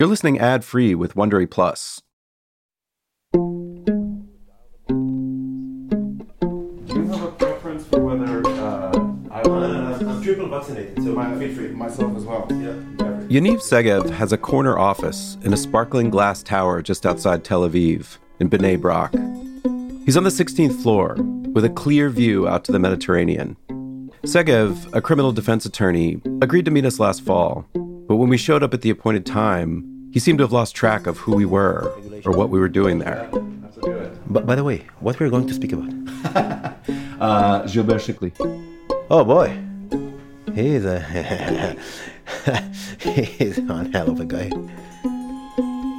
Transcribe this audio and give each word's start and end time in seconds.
You're 0.00 0.08
listening 0.08 0.38
ad 0.38 0.64
free 0.64 0.94
with 0.94 1.14
Wondery 1.14 1.50
Plus. 1.50 2.00
Do 3.34 3.38
you 6.88 7.04
have 7.08 7.22
a 7.22 7.30
preference 7.32 7.84
for 7.84 8.00
whether 8.00 8.46
uh, 8.46 8.92
I 9.30 9.42
Uh, 9.42 9.98
I'm 10.00 10.22
triple 10.22 10.48
vaccinated, 10.48 11.04
so 11.04 11.14
feel 11.38 11.54
free. 11.54 11.68
myself 11.68 12.16
as 12.16 12.24
well? 12.24 12.46
Yeah. 12.48 12.72
Yaniv 13.28 13.60
Segev 13.60 14.08
has 14.08 14.32
a 14.32 14.38
corner 14.38 14.78
office 14.78 15.36
in 15.42 15.52
a 15.52 15.56
sparkling 15.58 16.08
glass 16.08 16.42
tower 16.42 16.80
just 16.80 17.04
outside 17.04 17.44
Tel 17.44 17.68
Aviv, 17.68 18.16
in 18.38 18.48
Bnei 18.48 18.80
Brak. 18.80 19.12
He's 20.06 20.16
on 20.16 20.24
the 20.24 20.30
16th 20.30 20.80
floor, 20.82 21.16
with 21.52 21.66
a 21.66 21.68
clear 21.68 22.08
view 22.08 22.48
out 22.48 22.64
to 22.64 22.72
the 22.72 22.78
Mediterranean. 22.78 23.54
Segev, 24.22 24.90
a 24.94 25.02
criminal 25.02 25.32
defense 25.32 25.66
attorney, 25.66 26.22
agreed 26.40 26.64
to 26.64 26.70
meet 26.70 26.86
us 26.86 26.98
last 26.98 27.20
fall, 27.20 27.66
but 28.10 28.16
when 28.16 28.28
we 28.28 28.36
showed 28.36 28.64
up 28.64 28.74
at 28.74 28.80
the 28.80 28.90
appointed 28.90 29.24
time, 29.24 29.89
he 30.12 30.18
seemed 30.18 30.38
to 30.38 30.44
have 30.44 30.52
lost 30.52 30.74
track 30.74 31.06
of 31.06 31.18
who 31.18 31.34
we 31.34 31.44
were 31.44 31.92
or 32.24 32.32
what 32.32 32.50
we 32.50 32.58
were 32.58 32.68
doing 32.68 32.98
there. 32.98 33.28
That's 33.62 33.76
a 33.76 33.80
good. 33.80 34.18
But 34.26 34.46
by 34.46 34.54
the 34.54 34.64
way, 34.64 34.86
what 35.00 35.18
we're 35.20 35.30
going 35.30 35.46
to 35.46 35.54
speak 35.54 35.72
about? 35.72 36.76
Uh, 37.20 37.66
Gilbert 37.66 38.00
Chikli. 38.00 38.32
Oh 39.10 39.22
boy, 39.26 39.54
he 40.54 40.68
is 40.68 40.86
a 40.86 40.98
he's 42.98 43.60
one 43.60 43.92
hell 43.92 44.08
of 44.08 44.18
a 44.20 44.24
guy. 44.24 44.50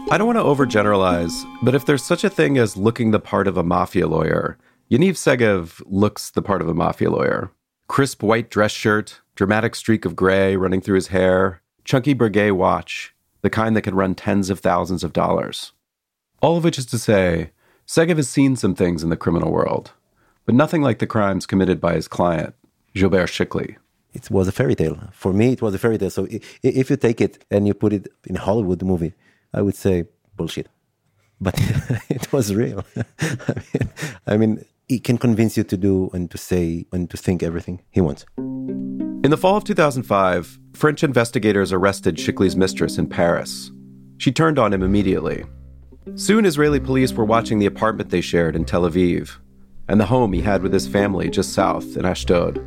I 0.10 0.18
don't 0.18 0.26
want 0.26 0.40
to 0.40 0.44
overgeneralize, 0.44 1.32
but 1.62 1.76
if 1.76 1.86
there's 1.86 2.04
such 2.04 2.24
a 2.24 2.30
thing 2.30 2.58
as 2.58 2.76
looking 2.76 3.12
the 3.12 3.20
part 3.20 3.48
of 3.48 3.56
a 3.56 3.62
mafia 3.62 4.08
lawyer, 4.08 4.58
Yaniv 4.90 5.12
Segev 5.12 5.80
looks 5.86 6.32
the 6.32 6.42
part 6.42 6.64
of 6.64 6.68
a 6.68 6.74
mafia 6.74 7.12
lawyer. 7.12 7.52
Crisp 7.88 8.24
white 8.24 8.50
dress 8.50 8.72
shirt, 8.72 9.22
dramatic 9.36 9.76
streak 9.76 10.06
of 10.06 10.16
gray 10.16 10.56
running 10.56 10.82
through 10.82 10.96
his 10.96 11.10
hair, 11.10 11.62
chunky 11.86 12.16
Breguet 12.16 12.54
watch, 12.54 13.14
the 13.42 13.50
kind 13.50 13.76
that 13.76 13.82
can 13.82 13.96
run 13.96 14.16
tens 14.16 14.50
of 14.50 14.60
thousands 14.60 15.04
of 15.04 15.14
dollars. 15.14 15.72
All 16.42 16.58
of 16.58 16.64
which 16.64 16.78
is 16.78 16.86
to 16.88 17.00
say, 17.00 17.52
Segev 17.88 18.18
has 18.18 18.30
seen 18.30 18.56
some 18.56 18.76
things 18.76 19.04
in 19.04 19.10
the 19.10 19.18
criminal 19.18 19.52
world, 19.52 19.92
but 20.46 20.56
nothing 20.56 20.82
like 20.82 21.00
the 21.00 21.08
crimes 21.08 21.46
committed 21.46 21.80
by 21.82 21.94
his 21.96 22.08
client, 22.08 22.56
Gilbert 22.94 23.30
Chikli. 23.30 23.76
It 24.14 24.30
was 24.30 24.48
a 24.48 24.52
fairy 24.52 24.76
tale 24.76 25.00
for 25.14 25.32
me. 25.34 25.54
It 25.54 25.62
was 25.62 25.74
a 25.74 25.78
fairy 25.78 25.98
tale. 25.98 26.10
So 26.10 26.28
if 26.64 26.90
you 26.90 26.98
take 26.98 27.22
it 27.22 27.46
and 27.50 27.68
you 27.68 27.74
put 27.74 27.94
it 27.94 28.08
in 28.26 28.36
a 28.36 28.42
Hollywood 28.42 28.84
movie, 28.84 29.14
I 29.54 29.62
would 29.62 29.76
say 29.76 30.06
bullshit. 30.36 30.68
But 31.40 31.56
it 32.10 32.32
was 32.34 32.54
real. 32.54 32.86
I 33.22 33.56
mean, 33.72 33.90
I 34.28 34.38
mean, 34.38 34.66
he 34.92 35.00
can 35.00 35.18
convince 35.18 35.56
you 35.56 35.64
to 35.64 35.78
do 35.78 36.10
and 36.12 36.30
to 36.30 36.38
say 36.38 36.86
and 36.92 37.10
to 37.10 37.16
think 37.16 37.42
everything 37.42 37.82
he 37.92 38.02
wants. 38.02 38.26
In 38.38 39.30
the 39.30 39.38
fall 39.38 39.56
of 39.56 39.64
2005, 39.64 40.60
French 40.74 41.02
investigators 41.02 41.72
arrested 41.72 42.18
Chikli's 42.18 42.58
mistress 42.58 42.98
in 42.98 43.08
Paris. 43.08 43.72
She 44.18 44.34
turned 44.34 44.60
on 44.60 44.74
him 44.74 44.84
immediately. 44.84 45.46
Soon, 46.16 46.46
Israeli 46.46 46.82
police 46.82 47.14
were 47.14 47.24
watching 47.24 47.58
the 47.58 47.68
apartment 47.68 48.10
they 48.10 48.20
shared 48.20 48.54
in 48.54 48.66
Tel 48.66 48.82
Aviv 48.82 49.38
and 49.88 49.98
the 49.98 50.08
home 50.08 50.34
he 50.34 50.42
had 50.42 50.62
with 50.62 50.74
his 50.74 50.90
family 50.90 51.30
just 51.30 51.54
south 51.54 51.96
in 51.96 52.04
Ashdod. 52.04 52.60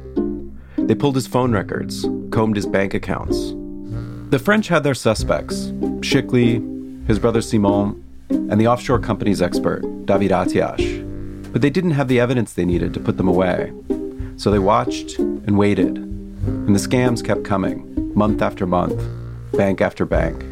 They 0.79 0.95
pulled 0.95 1.17
his 1.17 1.27
phone 1.27 1.53
records, 1.53 2.09
combed 2.31 2.57
his 2.57 2.67
bank 2.67 2.95
accounts. 2.95 3.53
The 4.31 4.39
French 4.43 4.69
had 4.69 4.83
their 4.83 4.95
suspects 4.95 5.67
Chikli, 6.01 7.07
his 7.07 7.19
brother 7.19 7.43
Simon, 7.43 8.03
and 8.31 8.59
the 8.59 8.69
offshore 8.69 8.99
company's 8.99 9.43
expert, 9.43 9.83
David 10.07 10.31
Atiash. 10.31 11.04
But 11.55 11.63
they 11.63 11.71
didn't 11.71 11.93
have 11.93 12.09
the 12.09 12.19
evidence 12.19 12.55
they 12.55 12.65
needed 12.65 12.93
to 12.95 13.01
put 13.01 13.17
them 13.17 13.29
away. 13.29 13.73
So 14.37 14.51
they 14.51 14.59
watched 14.59 15.21
and 15.21 15.57
waited, 15.57 15.97
and 15.97 16.75
the 16.75 16.81
scams 16.81 17.25
kept 17.25 17.45
coming, 17.45 18.13
month 18.13 18.43
after 18.43 18.67
month, 18.67 19.01
bank 19.53 19.81
after 19.81 20.05
bank. 20.05 20.43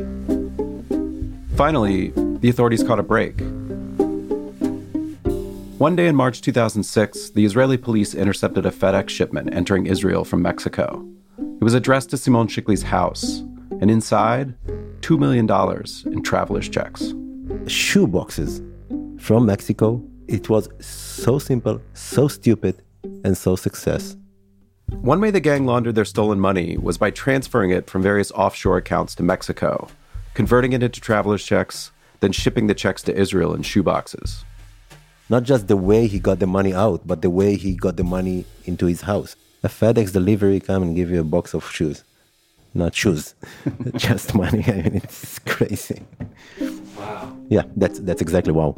Finally, 1.57 2.13
the 2.39 2.49
authorities 2.49 2.85
caught 2.85 3.01
a 3.01 3.03
break. 3.03 3.41
One 5.79 5.97
day 5.97 6.07
in 6.07 6.15
March 6.15 6.41
2006, 6.41 7.31
the 7.31 7.45
Israeli 7.45 7.79
police 7.79 8.15
intercepted 8.15 8.65
a 8.65 8.71
FedEx 8.71 9.09
shipment 9.09 9.53
entering 9.53 9.87
Israel 9.87 10.25
from 10.25 10.41
Mexico. 10.41 11.05
It 11.37 11.65
was 11.65 11.75
addressed 11.75 12.11
to 12.11 12.17
Simon 12.17 12.47
Chikli's 12.47 12.85
house, 12.85 13.41
and 13.81 13.91
inside, 13.91 14.55
$2 15.01 15.19
million 15.19 15.51
in 16.15 16.23
traveler's 16.23 16.69
checks. 16.69 17.13
Shoe 17.67 18.07
boxes 18.07 18.63
from 19.19 19.47
Mexico. 19.47 20.01
It 20.33 20.49
was 20.49 20.67
so 20.81 21.39
simple, 21.39 21.83
so 21.93 22.27
stupid, 22.27 22.81
and 23.23 23.37
so 23.37 23.55
success. 23.55 24.17
One 24.89 25.21
way 25.21 25.31
the 25.31 25.41
gang 25.41 25.67
laundered 25.67 25.95
their 25.95 26.07
stolen 26.07 26.41
money 26.41 26.79
was 26.79 26.97
by 26.97 27.11
transferring 27.11 27.71
it 27.71 27.91
from 27.91 28.03
various 28.03 28.33
offshore 28.33 28.79
accounts 28.79 29.15
to 29.17 29.23
Mexico, 29.23 29.89
converting 30.33 30.73
it 30.73 30.83
into 30.83 31.03
traveler's 31.03 31.45
checks, 31.45 31.91
then 32.21 32.33
shipping 32.33 32.67
the 32.67 32.75
checks 32.75 33.03
to 33.03 33.15
Israel 33.15 33.53
in 33.53 33.61
shoeboxes. 33.61 34.45
Not 35.29 35.43
just 35.43 35.69
the 35.69 35.77
way 35.77 36.07
he 36.07 36.19
got 36.19 36.39
the 36.39 36.47
money 36.47 36.73
out, 36.73 37.07
but 37.07 37.21
the 37.21 37.29
way 37.29 37.57
he 37.57 37.75
got 37.75 37.99
the 37.99 38.05
money 38.05 38.47
into 38.65 38.87
his 38.87 39.03
house. 39.03 39.37
A 39.63 39.69
FedEx 39.69 40.15
delivery 40.15 40.61
come 40.61 40.83
and 40.83 40.97
give 40.97 41.11
you 41.11 41.21
a 41.21 41.25
box 41.25 41.53
of 41.53 41.71
shoes. 41.71 42.05
Not 42.73 42.95
shoes, 42.95 43.35
just 43.97 44.35
money. 44.35 44.65
I 44.67 44.73
mean, 44.77 44.97
it's 44.97 45.39
crazy. 45.41 46.01
Wow. 46.97 47.37
Yeah, 47.51 47.65
that's 47.77 47.99
that's 47.99 48.23
exactly 48.23 48.55
wow. 48.55 48.75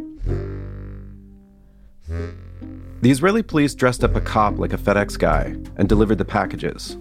The 2.08 3.10
Israeli 3.10 3.42
police 3.42 3.74
dressed 3.74 4.04
up 4.04 4.14
a 4.14 4.20
cop 4.20 4.58
like 4.58 4.72
a 4.72 4.78
FedEx 4.78 5.18
guy 5.18 5.56
and 5.76 5.88
delivered 5.88 6.18
the 6.18 6.24
packages. 6.24 6.96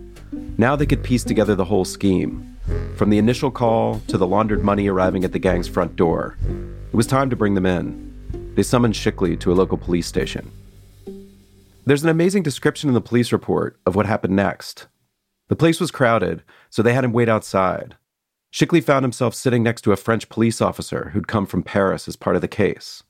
Now 0.58 0.76
they 0.76 0.86
could 0.86 1.04
piece 1.04 1.24
together 1.24 1.56
the 1.56 1.66
whole 1.66 1.86
scheme, 1.86 2.58
from 2.96 3.10
the 3.10 3.18
initial 3.18 3.52
call 3.52 4.00
to 4.08 4.18
the 4.18 4.28
laundered 4.28 4.64
money 4.64 4.88
arriving 4.88 5.24
at 5.24 5.32
the 5.32 5.40
gang's 5.40 5.68
front 5.68 5.96
door. 5.96 6.38
It 6.92 6.96
was 6.96 7.08
time 7.08 7.30
to 7.30 7.36
bring 7.36 7.54
them 7.56 7.66
in. 7.66 8.54
They 8.56 8.64
summoned 8.64 8.94
Chikli 8.94 9.40
to 9.40 9.52
a 9.52 9.56
local 9.56 9.78
police 9.78 10.08
station. 10.08 10.52
There's 11.86 12.04
an 12.04 12.10
amazing 12.10 12.44
description 12.44 12.90
in 12.90 12.94
the 12.94 13.02
police 13.02 13.32
report 13.32 13.80
of 13.86 13.96
what 13.96 14.06
happened 14.06 14.36
next. 14.36 14.88
The 15.50 15.56
place 15.56 15.80
was 15.80 15.92
crowded, 15.92 16.44
so 16.70 16.82
they 16.82 16.94
had 16.94 17.04
him 17.04 17.12
wait 17.12 17.28
outside. 17.28 17.98
Chikli 18.54 18.82
found 18.82 19.04
himself 19.04 19.34
sitting 19.34 19.64
next 19.64 19.82
to 19.82 19.92
a 19.92 19.98
French 19.98 20.30
police 20.30 20.62
officer 20.62 21.10
who'd 21.10 21.28
come 21.28 21.46
from 21.46 21.64
Paris 21.64 22.08
as 22.08 22.16
part 22.16 22.36
of 22.36 22.42
the 22.42 22.48
case. 22.48 23.04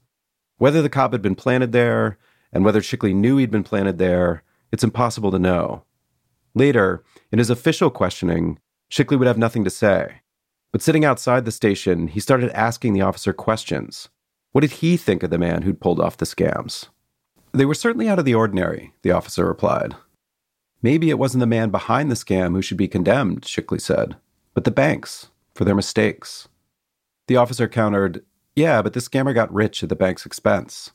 Whether 0.63 0.81
the 0.81 0.87
cop 0.87 1.11
had 1.11 1.21
been 1.21 1.35
planted 1.35 1.73
there, 1.73 2.17
and 2.53 2.63
whether 2.63 2.79
Chikli 2.79 3.13
knew 3.13 3.35
he'd 3.35 3.51
been 3.51 3.65
planted 3.65 3.97
there, 3.97 4.43
it's 4.71 4.81
impossible 4.81 5.29
to 5.31 5.37
know. 5.37 5.83
Later, 6.55 7.03
in 7.33 7.39
his 7.39 7.49
official 7.49 7.89
questioning, 7.89 8.59
Chikli 8.89 9.19
would 9.19 9.27
have 9.27 9.37
nothing 9.37 9.65
to 9.65 9.69
say. 9.69 10.21
But 10.71 10.81
sitting 10.81 11.03
outside 11.03 11.43
the 11.43 11.51
station, 11.51 12.07
he 12.07 12.21
started 12.21 12.49
asking 12.51 12.93
the 12.93 13.01
officer 13.01 13.33
questions. 13.33 14.07
What 14.53 14.61
did 14.61 14.71
he 14.71 14.95
think 14.95 15.21
of 15.21 15.31
the 15.31 15.37
man 15.37 15.63
who'd 15.63 15.81
pulled 15.81 15.99
off 15.99 16.15
the 16.15 16.23
scams? 16.23 16.87
They 17.51 17.65
were 17.65 17.75
certainly 17.75 18.07
out 18.07 18.19
of 18.19 18.23
the 18.23 18.35
ordinary, 18.35 18.93
the 19.01 19.11
officer 19.11 19.45
replied. 19.45 19.95
Maybe 20.81 21.09
it 21.09 21.19
wasn't 21.19 21.41
the 21.41 21.45
man 21.45 21.71
behind 21.71 22.09
the 22.09 22.15
scam 22.15 22.53
who 22.53 22.61
should 22.61 22.77
be 22.77 22.87
condemned, 22.87 23.41
Chikli 23.41 23.81
said, 23.81 24.15
but 24.53 24.63
the 24.63 24.71
banks 24.71 25.27
for 25.55 25.65
their 25.65 25.75
mistakes. 25.75 26.47
The 27.27 27.35
officer 27.35 27.67
countered, 27.67 28.23
Yeah, 28.55 28.81
but 28.81 28.93
the 28.93 28.99
scammer 28.99 29.33
got 29.33 29.53
rich 29.53 29.81
at 29.83 29.89
the 29.89 29.95
bank's 29.95 30.25
expense. 30.25 30.91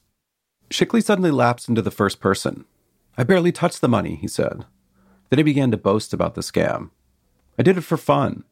Chikli 0.71 1.03
suddenly 1.03 1.31
lapsed 1.31 1.69
into 1.69 1.83
the 1.83 1.91
first 1.91 2.21
person. 2.21 2.65
I 3.17 3.25
barely 3.25 3.53
touched 3.53 3.81
the 3.81 3.89
money, 3.89 4.15
he 4.17 4.29
said. 4.29 4.65
Then 5.31 5.39
he 5.39 5.43
began 5.43 5.71
to 5.73 5.77
boast 5.77 6.13
about 6.13 6.35
the 6.35 6.41
scam. 6.41 6.91
I 7.59 7.63
did 7.63 7.77
it 7.77 7.83
for 7.83 7.97
fun. 7.97 8.45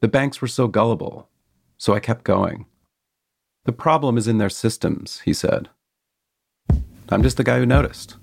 The 0.00 0.08
banks 0.08 0.40
were 0.40 0.48
so 0.48 0.68
gullible, 0.68 1.28
so 1.76 1.92
I 1.94 2.00
kept 2.00 2.24
going. 2.24 2.66
The 3.64 3.72
problem 3.72 4.16
is 4.16 4.28
in 4.28 4.38
their 4.38 4.48
systems, 4.48 5.20
he 5.20 5.34
said. 5.34 5.68
I'm 7.08 7.22
just 7.22 7.36
the 7.36 7.44
guy 7.44 7.58
who 7.58 7.66
noticed. 7.66 8.16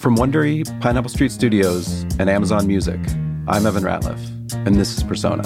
From 0.00 0.16
Wondery, 0.16 0.64
Pineapple 0.80 1.10
Street 1.10 1.30
Studios, 1.30 2.04
and 2.18 2.30
Amazon 2.30 2.66
Music, 2.66 2.98
I'm 3.46 3.66
Evan 3.66 3.82
Ratliff, 3.82 4.18
and 4.66 4.74
this 4.74 4.96
is 4.96 5.02
Persona. 5.02 5.42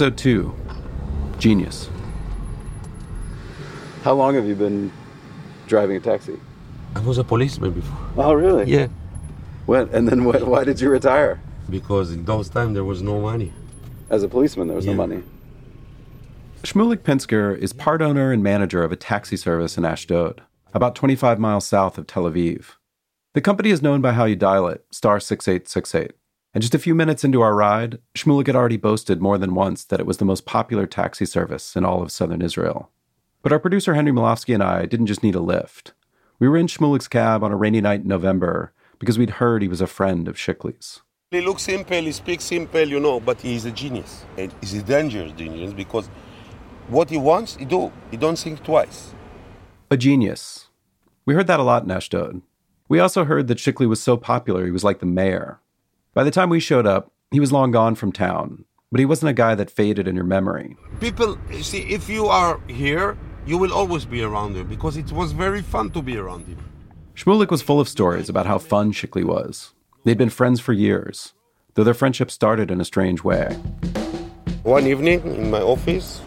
Episode 0.00 0.16
2 0.16 0.54
Genius. 1.38 1.90
How 4.02 4.14
long 4.14 4.34
have 4.34 4.46
you 4.46 4.54
been 4.54 4.90
driving 5.66 5.94
a 5.94 6.00
taxi? 6.00 6.40
I 6.96 7.00
was 7.00 7.18
a 7.18 7.24
policeman 7.24 7.72
before. 7.72 7.98
Oh, 8.16 8.32
really? 8.32 8.64
Yeah, 8.64 8.86
When? 9.66 9.90
And 9.90 10.08
then 10.08 10.20
wh- 10.20 10.48
why 10.48 10.64
did 10.64 10.80
you 10.80 10.88
retire? 10.88 11.42
because 11.68 12.12
in 12.12 12.24
those 12.24 12.48
times 12.48 12.72
there 12.72 12.84
was 12.84 13.02
no 13.02 13.20
money. 13.20 13.52
As 14.08 14.22
a 14.22 14.28
policeman, 14.28 14.68
there 14.68 14.76
was 14.76 14.86
no 14.86 14.94
money. 14.94 15.22
Shmulik 16.62 17.00
Pinsker 17.00 17.54
is 17.58 17.74
part 17.74 18.00
owner 18.00 18.32
and 18.32 18.42
manager 18.42 18.82
of 18.82 18.92
a 18.92 18.96
taxi 18.96 19.36
service 19.36 19.76
in 19.76 19.84
Ashdod, 19.84 20.40
about 20.72 20.94
25 20.94 21.38
miles 21.38 21.66
south 21.66 21.98
of 21.98 22.06
Tel 22.06 22.22
Aviv. 22.22 22.76
The 23.34 23.42
company 23.42 23.68
is 23.68 23.82
known 23.82 24.00
by 24.00 24.12
how 24.12 24.24
you 24.24 24.34
dial 24.34 24.66
it, 24.66 24.82
star 24.90 25.20
6868. 25.20 26.12
And 26.52 26.62
just 26.62 26.74
a 26.74 26.80
few 26.80 26.96
minutes 26.96 27.22
into 27.22 27.42
our 27.42 27.54
ride, 27.54 27.98
Shmulik 28.14 28.48
had 28.48 28.56
already 28.56 28.76
boasted 28.76 29.20
more 29.20 29.38
than 29.38 29.54
once 29.54 29.84
that 29.84 30.00
it 30.00 30.06
was 30.06 30.18
the 30.18 30.24
most 30.24 30.46
popular 30.46 30.84
taxi 30.84 31.24
service 31.24 31.76
in 31.76 31.84
all 31.84 32.02
of 32.02 32.10
southern 32.10 32.42
Israel. 32.42 32.90
But 33.42 33.52
our 33.52 33.60
producer 33.60 33.94
Henry 33.94 34.12
Molofsky 34.12 34.52
and 34.52 34.62
I 34.62 34.86
didn't 34.86 35.06
just 35.06 35.22
need 35.22 35.36
a 35.36 35.40
lift. 35.40 35.92
We 36.40 36.48
were 36.48 36.56
in 36.56 36.66
Shmulik's 36.66 37.06
cab 37.06 37.44
on 37.44 37.52
a 37.52 37.56
rainy 37.56 37.80
night 37.80 38.00
in 38.00 38.08
November 38.08 38.72
because 38.98 39.18
we'd 39.18 39.38
heard 39.38 39.62
he 39.62 39.68
was 39.68 39.80
a 39.80 39.86
friend 39.86 40.26
of 40.26 40.36
Chikli's. 40.36 41.02
He 41.30 41.40
looks 41.40 41.62
simple, 41.62 42.02
he 42.02 42.10
speaks 42.10 42.44
simple, 42.44 42.86
you 42.88 42.98
know, 42.98 43.20
but 43.20 43.40
he's 43.40 43.64
a 43.64 43.70
genius. 43.70 44.24
And 44.36 44.52
he's 44.60 44.74
a 44.74 44.82
dangerous 44.82 45.32
genius 45.32 45.72
because 45.72 46.08
what 46.88 47.08
he 47.08 47.16
wants, 47.16 47.54
he 47.54 47.64
do. 47.64 47.92
He 48.10 48.16
don't 48.16 48.36
think 48.36 48.64
twice. 48.64 49.14
A 49.90 49.96
genius. 49.96 50.68
We 51.24 51.34
heard 51.34 51.46
that 51.46 51.60
a 51.60 51.62
lot 51.62 51.84
in 51.84 51.90
Ashdod. 51.92 52.42
We 52.88 52.98
also 52.98 53.24
heard 53.24 53.46
that 53.46 53.58
Chikli 53.58 53.88
was 53.88 54.02
so 54.02 54.16
popular 54.16 54.64
he 54.64 54.72
was 54.72 54.82
like 54.82 54.98
the 54.98 55.06
mayor. 55.06 55.60
By 56.12 56.24
the 56.24 56.32
time 56.32 56.50
we 56.50 56.58
showed 56.58 56.86
up, 56.86 57.12
he 57.30 57.38
was 57.38 57.52
long 57.52 57.70
gone 57.70 57.94
from 57.94 58.10
town, 58.10 58.64
but 58.90 58.98
he 58.98 59.06
wasn't 59.06 59.30
a 59.30 59.32
guy 59.32 59.54
that 59.54 59.70
faded 59.70 60.08
in 60.08 60.16
your 60.16 60.24
memory. 60.24 60.76
People, 60.98 61.38
you 61.52 61.62
see, 61.62 61.82
if 61.82 62.08
you 62.08 62.26
are 62.26 62.58
here, 62.66 63.16
you 63.46 63.56
will 63.56 63.72
always 63.72 64.04
be 64.04 64.20
around 64.20 64.56
him 64.56 64.66
because 64.66 64.96
it 64.96 65.12
was 65.12 65.30
very 65.30 65.62
fun 65.62 65.90
to 65.90 66.02
be 66.02 66.16
around 66.16 66.48
him. 66.48 66.58
Shmulik 67.14 67.50
was 67.50 67.62
full 67.62 67.78
of 67.78 67.88
stories 67.88 68.28
about 68.28 68.46
how 68.46 68.58
fun 68.58 68.92
Chikli 68.92 69.22
was. 69.22 69.72
They'd 70.04 70.18
been 70.18 70.30
friends 70.30 70.58
for 70.58 70.72
years, 70.72 71.32
though 71.74 71.84
their 71.84 71.94
friendship 71.94 72.32
started 72.32 72.72
in 72.72 72.80
a 72.80 72.84
strange 72.84 73.22
way. 73.22 73.54
One 74.64 74.88
evening 74.88 75.22
in 75.36 75.48
my 75.48 75.60
office, 75.60 76.22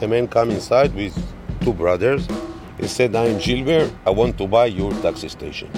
a 0.00 0.08
man 0.08 0.26
come 0.26 0.50
inside 0.50 0.92
with 0.96 1.16
two 1.60 1.72
brothers. 1.72 2.26
He 2.80 2.88
said, 2.88 3.14
I'm 3.14 3.38
Gilbert, 3.38 3.92
I 4.04 4.10
want 4.10 4.36
to 4.38 4.48
buy 4.48 4.66
your 4.66 4.90
taxi 4.94 5.28
station. 5.28 5.70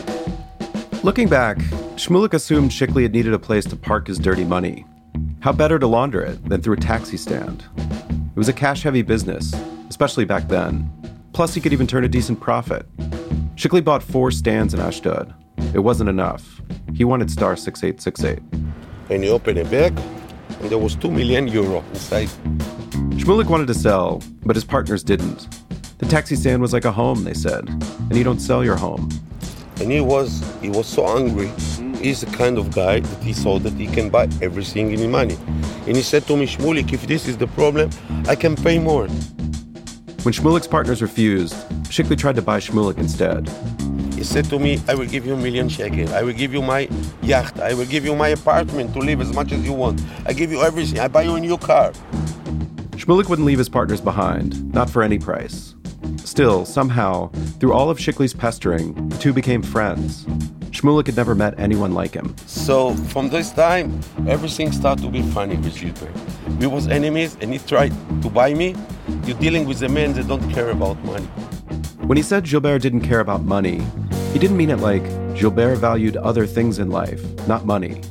Looking 1.02 1.29
back, 1.29 1.58
Shmulik 1.96 2.35
assumed 2.35 2.73
Chikli 2.73 3.05
had 3.05 3.12
needed 3.12 3.35
a 3.35 3.38
place 3.38 3.64
to 3.67 3.76
park 3.76 4.08
his 4.08 4.19
dirty 4.19 4.44
money. 4.44 4.85
How 5.41 5.52
better 5.52 5.79
to 5.79 5.87
launder 5.87 6.20
it 6.23 6.44
than 6.49 6.61
through 6.61 6.75
a 6.75 6.81
taxi 6.81 7.17
stand? 7.17 7.64
It 7.79 8.37
was 8.37 8.49
a 8.49 8.52
cash 8.52 8.82
heavy 8.82 9.02
business, 9.02 9.55
especially 9.88 10.25
back 10.25 10.49
then. 10.49 10.91
Plus, 11.32 11.55
he 11.55 11.61
could 11.61 11.73
even 11.73 11.87
turn 11.87 12.02
a 12.02 12.08
decent 12.08 12.41
profit. 12.41 12.85
Chikli 13.55 13.82
bought 13.82 14.02
four 14.02 14.32
stands 14.32 14.75
in 14.75 14.81
Ashdod. 14.81 15.32
It 15.73 15.79
wasn't 15.79 16.11
enough. 16.11 16.61
He 16.94 17.05
wanted 17.05 17.31
star 17.31 17.55
6868. 17.55 18.40
And 19.11 19.23
he 19.23 19.31
opened 19.31 19.58
a 19.58 19.64
bag, 19.64 19.97
and 20.61 20.70
there 20.70 20.79
was 20.79 20.97
two 20.97 21.12
million 21.12 21.47
euro 21.47 21.85
inside. 21.90 22.29
Shmulik 23.20 23.47
wanted 23.47 23.69
to 23.69 23.75
sell, 23.75 24.20
but 24.44 24.56
his 24.56 24.64
partners 24.64 25.05
didn't. 25.05 25.49
The 25.99 26.06
taxi 26.06 26.35
stand 26.35 26.61
was 26.61 26.73
like 26.73 26.87
a 26.87 26.93
home, 26.93 27.23
they 27.23 27.35
said, 27.35 27.69
and 27.69 28.17
you 28.17 28.25
don't 28.25 28.40
sell 28.40 28.64
your 28.64 28.76
home. 28.76 29.08
And 29.81 29.93
he 29.93 30.00
was 30.00 30.43
he 30.61 30.70
was 30.70 30.87
so 30.88 31.06
hungry. 31.06 31.52
He's 32.05 32.21
the 32.21 32.37
kind 32.37 32.59
of 32.59 32.71
guy 32.71 33.01
that 33.01 33.23
he 33.23 33.33
saw 33.33 33.59
that 33.61 33.73
he 33.73 33.87
can 33.87 34.11
buy 34.11 34.29
everything 34.43 34.91
in 34.91 35.11
money. 35.11 35.39
And 35.87 35.97
he 35.97 36.03
said 36.03 36.27
to 36.27 36.37
me, 36.37 36.47
Shmulik, 36.47 36.93
if 36.93 37.06
this 37.06 37.27
is 37.27 37.39
the 37.39 37.47
problem, 37.47 37.89
I 38.29 38.35
can 38.35 38.56
pay 38.56 38.79
more. 38.79 39.06
When 39.06 40.35
Shmulik's 40.35 40.67
partners 40.67 41.01
refused, 41.01 41.55
Chikli 41.85 42.19
tried 42.19 42.35
to 42.35 42.43
buy 42.43 42.61
Shmulik 42.61 42.99
instead. 42.99 43.49
He 44.12 44.23
said 44.23 44.45
to 44.51 44.59
me, 44.59 44.83
I 44.87 44.95
will 44.95 45.06
give 45.06 45.25
you 45.25 45.33
a 45.33 45.39
million 45.39 45.67
shekel. 45.67 46.12
I 46.12 46.23
will 46.23 46.35
give 46.35 46.53
you 46.53 46.61
my 46.61 46.91
yacht. 47.23 47.59
I 47.59 47.73
will 47.73 47.87
give 47.87 48.05
you 48.05 48.15
my 48.15 48.29
apartment 48.29 48.93
to 48.93 48.99
live 48.99 49.23
as 49.23 49.33
much 49.33 49.53
as 49.53 49.65
you 49.65 49.73
want. 49.73 50.03
I 50.27 50.35
give 50.35 50.53
you 50.53 50.61
everything. 50.61 51.00
I 51.00 51.09
buy 51.09 51.23
you 51.23 51.37
a 51.37 51.41
new 51.41 51.57
car. 51.57 51.93
Shmulik 53.00 53.31
wouldn't 53.31 53.47
leave 53.47 53.57
his 53.57 53.71
partners 53.71 54.03
behind, 54.03 54.75
not 54.75 54.91
for 54.91 55.03
any 55.03 55.19
price. 55.19 55.75
Still, 56.19 56.67
somehow, 56.67 57.29
through 57.61 57.73
all 57.73 57.89
of 57.89 57.97
Chikli's 57.97 58.35
pestering, 58.35 59.09
the 59.09 59.17
two 59.17 59.33
became 59.33 59.62
friends. 59.62 60.27
Shmulik 60.75 61.06
had 61.06 61.17
never 61.17 61.37
met 61.37 61.55
anyone 61.56 61.94
like 61.94 62.12
him. 62.12 62.35
So 62.47 62.94
from 63.12 63.29
this 63.29 63.53
time, 63.53 64.00
everything 64.26 64.73
started 64.73 65.03
to 65.05 65.09
be 65.09 65.23
funny 65.23 65.56
with 65.56 65.79
Gilbert. 65.79 66.12
We 66.59 66.67
was 66.67 66.88
enemies, 66.88 67.37
and 67.41 67.53
he 67.53 67.61
tried 67.61 67.93
to 68.23 68.29
buy 68.29 68.55
me. 68.55 68.75
You're 69.25 69.38
dealing 69.38 69.67
with 69.67 69.81
a 69.82 69.88
man 69.88 70.15
that 70.15 70.26
don't 70.26 70.50
care 70.50 70.71
about 70.71 70.99
money. 71.05 71.26
When 72.09 72.17
he 72.17 72.25
said 72.25 72.44
Gilbert 72.44 72.82
didn't 72.82 73.03
care 73.03 73.21
about 73.21 73.44
money, 73.44 73.87
he 74.32 74.41
didn't 74.41 74.56
mean 74.56 74.71
it 74.71 74.81
like 74.81 75.05
Gilbert 75.37 75.76
valued 75.76 76.17
other 76.17 76.44
things 76.44 76.81
in 76.81 76.91
life, 76.91 77.23
not 77.47 77.65
money. 77.65 78.03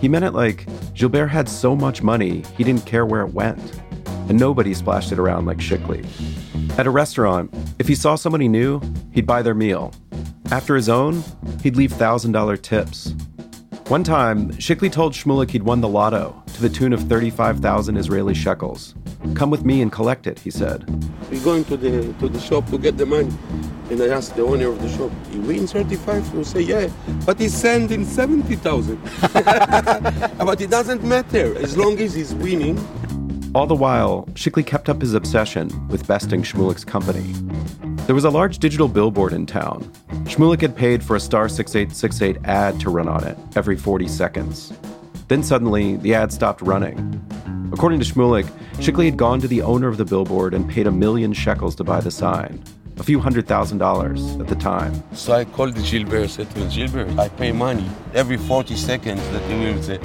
He 0.00 0.08
meant 0.08 0.24
it 0.24 0.32
like 0.32 0.66
Gilbert 0.94 1.26
had 1.26 1.48
so 1.48 1.74
much 1.74 2.02
money, 2.02 2.44
he 2.56 2.62
didn't 2.62 2.86
care 2.86 3.04
where 3.04 3.22
it 3.22 3.34
went. 3.34 3.60
And 4.28 4.38
nobody 4.38 4.74
splashed 4.74 5.10
it 5.10 5.18
around 5.18 5.46
like 5.46 5.58
Chikli. 5.58 6.06
At 6.78 6.86
a 6.86 6.90
restaurant, 6.90 7.52
if 7.78 7.86
he 7.86 7.94
saw 7.94 8.14
someone 8.14 8.40
he 8.40 8.48
knew, 8.48 8.80
he'd 9.12 9.26
buy 9.26 9.42
their 9.42 9.54
meal. 9.54 9.92
After 10.50 10.74
his 10.74 10.88
own, 10.88 11.22
he'd 11.62 11.76
leave 11.76 11.92
$1,000 11.92 12.62
tips. 12.62 13.14
One 13.88 14.02
time, 14.02 14.50
Chikli 14.52 14.90
told 14.90 15.12
Shmulik 15.12 15.50
he'd 15.50 15.64
won 15.64 15.82
the 15.82 15.88
lotto 15.88 16.42
to 16.54 16.62
the 16.62 16.70
tune 16.70 16.94
of 16.94 17.02
35,000 17.02 17.98
Israeli 17.98 18.32
shekels. 18.32 18.94
Come 19.34 19.50
with 19.50 19.66
me 19.66 19.82
and 19.82 19.92
collect 19.92 20.26
it, 20.26 20.38
he 20.38 20.50
said. 20.50 20.88
We're 21.30 21.44
going 21.44 21.64
to 21.66 21.76
the 21.76 22.12
to 22.14 22.28
the 22.30 22.40
shop 22.40 22.66
to 22.70 22.78
get 22.78 22.96
the 22.96 23.04
money. 23.04 23.32
And 23.90 24.00
I 24.00 24.08
asked 24.08 24.36
the 24.36 24.42
owner 24.42 24.68
of 24.68 24.80
the 24.80 24.88
shop, 24.88 25.10
he 25.30 25.40
wins 25.40 25.72
35? 25.72 26.30
He 26.30 26.36
will 26.36 26.44
say, 26.44 26.62
yeah, 26.62 26.88
but 27.26 27.38
he's 27.38 27.54
sending 27.54 28.06
70,000. 28.06 28.98
but 29.32 30.60
it 30.60 30.70
doesn't 30.70 31.04
matter, 31.04 31.54
as 31.58 31.76
long 31.76 31.98
as 31.98 32.14
he's 32.14 32.34
winning. 32.34 32.76
All 33.54 33.66
the 33.66 33.74
while, 33.74 34.26
Chikli 34.32 34.64
kept 34.64 34.88
up 34.88 35.02
his 35.02 35.12
obsession 35.12 35.68
with 35.88 36.06
besting 36.06 36.42
Shmulik's 36.42 36.86
company. 36.86 37.34
There 38.06 38.14
was 38.14 38.24
a 38.24 38.30
large 38.30 38.58
digital 38.58 38.88
billboard 38.88 39.34
in 39.34 39.44
town. 39.44 39.82
Shmulik 40.24 40.62
had 40.62 40.74
paid 40.74 41.04
for 41.04 41.16
a 41.16 41.20
star 41.20 41.50
6868 41.50 42.46
ad 42.46 42.80
to 42.80 42.88
run 42.88 43.08
on 43.08 43.24
it 43.24 43.36
every 43.54 43.76
40 43.76 44.08
seconds. 44.08 44.72
Then 45.28 45.42
suddenly, 45.42 45.96
the 45.96 46.14
ad 46.14 46.32
stopped 46.32 46.62
running. 46.62 46.96
According 47.74 48.00
to 48.00 48.06
Shmulik, 48.06 48.46
Chikli 48.76 49.04
had 49.04 49.18
gone 49.18 49.38
to 49.40 49.48
the 49.48 49.60
owner 49.60 49.88
of 49.88 49.98
the 49.98 50.06
billboard 50.06 50.54
and 50.54 50.66
paid 50.66 50.86
a 50.86 50.90
million 50.90 51.34
shekels 51.34 51.74
to 51.74 51.84
buy 51.84 52.00
the 52.00 52.10
sign, 52.10 52.64
a 52.98 53.02
few 53.02 53.20
hundred 53.20 53.46
thousand 53.46 53.76
dollars 53.76 54.34
at 54.36 54.48
the 54.48 54.56
time. 54.56 54.94
So 55.12 55.34
I 55.34 55.44
called 55.44 55.74
Gilbert, 55.84 56.30
said 56.30 56.50
to 56.54 56.66
Gilbert, 56.68 57.18
I 57.18 57.28
pay 57.28 57.52
money 57.52 57.86
every 58.14 58.38
40 58.38 58.76
seconds 58.76 59.20
that 59.28 59.42
he 59.42 59.58
will 59.58 59.82
say. 59.82 60.00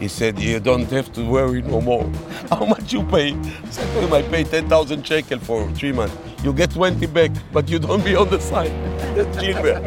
He 0.00 0.08
said, 0.08 0.38
you 0.38 0.58
don't 0.60 0.90
have 0.90 1.12
to 1.12 1.24
worry 1.28 1.60
no 1.60 1.82
more. 1.82 2.10
How 2.50 2.64
much 2.64 2.90
you 2.90 3.02
pay? 3.04 3.34
I 3.34 3.70
said 3.70 3.86
to 3.94 4.06
him, 4.06 4.12
I 4.14 4.22
pay 4.22 4.44
10,000 4.44 5.06
shekel 5.06 5.38
for 5.38 5.70
three 5.72 5.92
months. 5.92 6.16
You 6.42 6.54
get 6.54 6.70
20 6.70 7.04
back, 7.06 7.30
but 7.52 7.68
you 7.68 7.78
don't 7.78 8.02
be 8.02 8.16
on 8.16 8.30
the 8.30 8.40
side. 8.40 8.70
That's 9.14 9.38
Gilbert. 9.38 9.82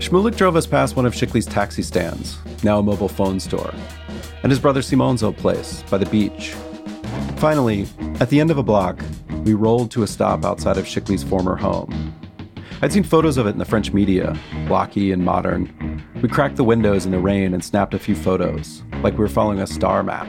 Shmulik 0.00 0.36
drove 0.36 0.56
us 0.56 0.66
past 0.66 0.96
one 0.96 1.04
of 1.04 1.12
Chikli's 1.12 1.44
taxi 1.44 1.82
stands, 1.82 2.38
now 2.62 2.78
a 2.78 2.82
mobile 2.82 3.08
phone 3.08 3.38
store, 3.40 3.74
and 4.42 4.50
his 4.50 4.58
brother 4.58 4.80
Simon's 4.80 5.22
old 5.22 5.36
place 5.36 5.82
by 5.90 5.98
the 5.98 6.06
beach. 6.06 6.54
Finally, 7.36 7.86
at 8.20 8.30
the 8.30 8.40
end 8.40 8.50
of 8.50 8.56
a 8.56 8.62
block, 8.62 9.02
we 9.44 9.52
rolled 9.52 9.90
to 9.90 10.02
a 10.02 10.06
stop 10.06 10.46
outside 10.46 10.78
of 10.78 10.86
Chikli's 10.86 11.22
former 11.22 11.56
home. 11.56 12.14
I'd 12.80 12.92
seen 12.92 13.02
photos 13.02 13.36
of 13.36 13.46
it 13.46 13.50
in 13.50 13.58
the 13.58 13.64
French 13.64 13.92
media, 13.92 14.38
blocky 14.66 15.12
and 15.12 15.24
modern. 15.24 16.02
We 16.22 16.28
cracked 16.28 16.56
the 16.56 16.64
windows 16.64 17.06
in 17.06 17.12
the 17.12 17.18
rain 17.18 17.54
and 17.54 17.64
snapped 17.64 17.94
a 17.94 17.98
few 17.98 18.14
photos, 18.14 18.82
like 19.04 19.12
we 19.12 19.20
were 19.20 19.28
following 19.28 19.60
a 19.60 19.66
star 19.66 20.02
map. 20.02 20.26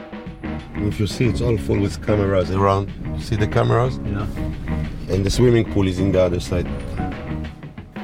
If 0.74 1.00
you 1.00 1.06
see, 1.06 1.24
it's 1.24 1.40
all 1.40 1.56
full 1.56 1.80
with 1.80 2.04
cameras 2.06 2.50
around. 2.50 2.92
You 3.14 3.20
see 3.20 3.34
the 3.34 3.48
cameras? 3.48 3.98
Yeah. 4.04 4.26
And 5.08 5.24
the 5.24 5.30
swimming 5.30 5.72
pool 5.72 5.88
is 5.88 5.98
in 5.98 6.12
the 6.12 6.20
other 6.20 6.40
side. 6.40 6.66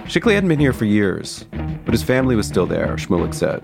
Chikli 0.06 0.32
hadn't 0.32 0.48
been 0.48 0.58
here 0.58 0.72
for 0.72 0.86
years, 0.86 1.44
but 1.84 1.92
his 1.92 2.02
family 2.02 2.36
was 2.36 2.48
still 2.48 2.66
there, 2.66 2.96
Shmulik 2.96 3.34
said. 3.34 3.62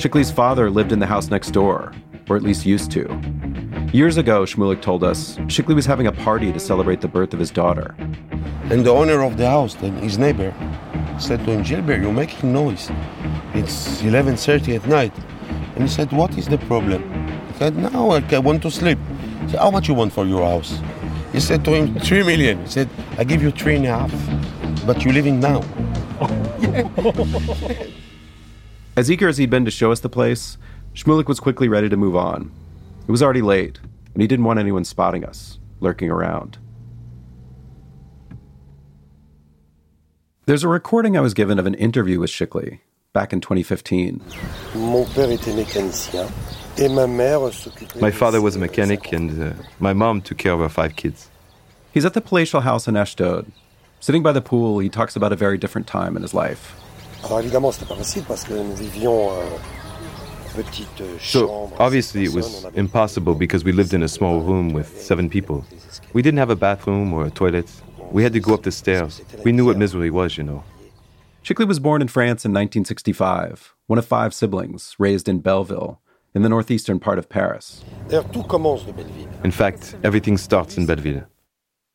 Chikli's 0.00 0.30
father 0.30 0.70
lived 0.70 0.92
in 0.92 0.98
the 0.98 1.06
house 1.06 1.28
next 1.28 1.50
door, 1.50 1.92
or 2.30 2.36
at 2.36 2.42
least 2.42 2.64
used 2.64 2.90
to. 2.92 3.02
Years 3.92 4.16
ago, 4.16 4.44
Shmulik 4.44 4.80
told 4.80 5.04
us, 5.04 5.36
Chikli 5.40 5.74
was 5.74 5.84
having 5.84 6.06
a 6.06 6.12
party 6.12 6.52
to 6.52 6.58
celebrate 6.58 7.02
the 7.02 7.08
birth 7.08 7.34
of 7.34 7.40
his 7.40 7.50
daughter. 7.50 7.94
And 8.70 8.86
the 8.86 8.90
owner 8.90 9.22
of 9.22 9.36
the 9.36 9.46
house, 9.46 9.74
then 9.74 9.94
his 9.96 10.16
neighbor, 10.16 10.54
said 11.18 11.44
to 11.44 11.52
him, 11.52 11.62
Gilbert, 11.62 12.00
you're 12.00 12.12
making 12.12 12.52
noise. 12.52 12.90
It's 13.52 14.00
11.30 14.00 14.76
at 14.76 14.86
night. 14.86 15.12
And 15.80 15.88
he 15.88 15.94
said, 15.94 16.12
what 16.12 16.36
is 16.36 16.46
the 16.46 16.58
problem? 16.58 17.02
He 17.52 17.58
said, 17.58 17.74
no, 17.74 18.10
I 18.10 18.38
want 18.38 18.60
to 18.64 18.70
sleep. 18.70 18.98
He 19.40 19.48
said, 19.48 19.60
how 19.60 19.70
much 19.70 19.88
you 19.88 19.94
want 19.94 20.12
for 20.12 20.26
your 20.26 20.44
house? 20.44 20.78
He 21.32 21.40
said 21.40 21.64
to 21.64 21.72
him, 21.72 21.98
three 22.00 22.22
million. 22.22 22.60
He 22.64 22.70
said, 22.70 22.90
I 23.16 23.24
give 23.24 23.42
you 23.42 23.50
three 23.50 23.76
and 23.76 23.86
a 23.86 23.88
half, 23.88 24.86
but 24.86 25.02
you're 25.02 25.14
living 25.14 25.40
now. 25.40 25.62
As 28.94 29.10
eager 29.10 29.26
as 29.26 29.38
he'd 29.38 29.48
been 29.48 29.64
to 29.64 29.70
show 29.70 29.90
us 29.90 30.00
the 30.00 30.10
place, 30.10 30.58
Shmulik 30.92 31.28
was 31.28 31.40
quickly 31.40 31.66
ready 31.66 31.88
to 31.88 31.96
move 31.96 32.14
on. 32.14 32.52
It 33.08 33.10
was 33.10 33.22
already 33.22 33.40
late. 33.40 33.80
and 34.12 34.20
he 34.20 34.28
didn't 34.28 34.44
want 34.44 34.58
anyone 34.58 34.84
spotting 34.84 35.24
us, 35.24 35.58
lurking 35.80 36.10
around. 36.10 36.58
There's 40.44 40.62
a 40.62 40.68
recording 40.68 41.16
I 41.16 41.22
was 41.22 41.32
given 41.32 41.58
of 41.58 41.64
an 41.64 41.72
interview 41.72 42.20
with 42.20 42.28
Chikli 42.28 42.80
back 43.12 43.32
in 43.32 43.40
2015. 43.40 44.20
Mon 44.76 45.04
père 45.04 45.30
était 45.30 45.52
mécanicien 45.52 46.26
et 46.78 46.88
ma 46.88 47.06
mère 47.08 47.52
s'occupait 47.52 48.00
My 48.00 48.12
father 48.12 48.40
was 48.40 48.54
a 48.54 48.58
mechanic, 48.58 49.12
and 49.12 49.30
uh, 49.42 49.52
my 49.80 49.92
mom 49.92 50.20
took 50.22 50.38
care 50.38 50.52
of 50.52 50.60
our 50.60 50.68
five 50.68 50.94
kids. 50.94 51.28
He's 51.92 52.04
at 52.04 52.14
the 52.14 52.20
palatial 52.20 52.60
house 52.60 52.86
in 52.86 52.96
Ashdod. 52.96 53.46
Sitting 53.98 54.22
by 54.22 54.32
the 54.32 54.40
pool, 54.40 54.78
he 54.78 54.88
talks 54.88 55.16
about 55.16 55.32
a 55.32 55.36
very 55.36 55.58
different 55.58 55.86
time 55.88 56.16
in 56.16 56.22
his 56.22 56.32
life. 56.32 56.74
Alors 57.24 57.40
évidemment, 57.40 57.72
c'était 57.72 57.86
pas 57.88 57.96
facile 57.96 58.22
parce 58.26 58.44
que 58.44 58.54
nous 58.54 58.74
vivions 58.76 59.30
euh, 59.32 59.42
petite 60.56 60.86
So 61.20 61.68
obviously 61.78 62.24
it 62.24 62.32
was 62.32 62.46
personnes, 62.46 62.64
on 62.64 62.68
avait- 62.68 62.78
impossible 62.78 63.34
because 63.34 63.64
we 63.64 63.72
lived 63.72 63.92
in 63.92 64.02
a 64.04 64.08
small 64.08 64.40
room 64.40 64.72
with 64.72 64.86
seven 65.02 65.28
people. 65.28 65.64
We 66.14 66.22
didn't 66.22 66.38
have 66.38 66.50
a 66.50 66.56
bathroom 66.56 67.12
or 67.12 67.26
a 67.26 67.30
toilet. 67.30 67.66
We 68.12 68.22
had 68.24 68.32
to 68.34 68.40
go 68.40 68.54
up 68.54 68.62
the 68.62 68.70
stairs. 68.70 69.20
We 69.44 69.50
knew 69.52 69.66
what 69.66 69.76
misery 69.76 70.10
was, 70.10 70.38
you 70.38 70.44
know. 70.44 70.62
Chikli 71.42 71.66
was 71.66 71.78
born 71.78 72.02
in 72.02 72.08
France 72.08 72.44
in 72.44 72.52
1965, 72.52 73.74
one 73.86 73.98
of 73.98 74.04
five 74.04 74.34
siblings, 74.34 74.94
raised 74.98 75.26
in 75.26 75.40
Belleville, 75.40 75.98
in 76.34 76.42
the 76.42 76.50
northeastern 76.50 77.00
part 77.00 77.18
of 77.18 77.30
Paris. 77.30 77.82
D'ailleurs, 78.08 78.30
tout 78.30 78.46
commence 78.46 78.82
de 78.84 78.92
Belleville. 78.92 79.28
In 79.42 79.50
fact, 79.50 79.96
everything 80.04 80.36
starts 80.36 80.76
in 80.76 80.84
Belleville. 80.84 81.24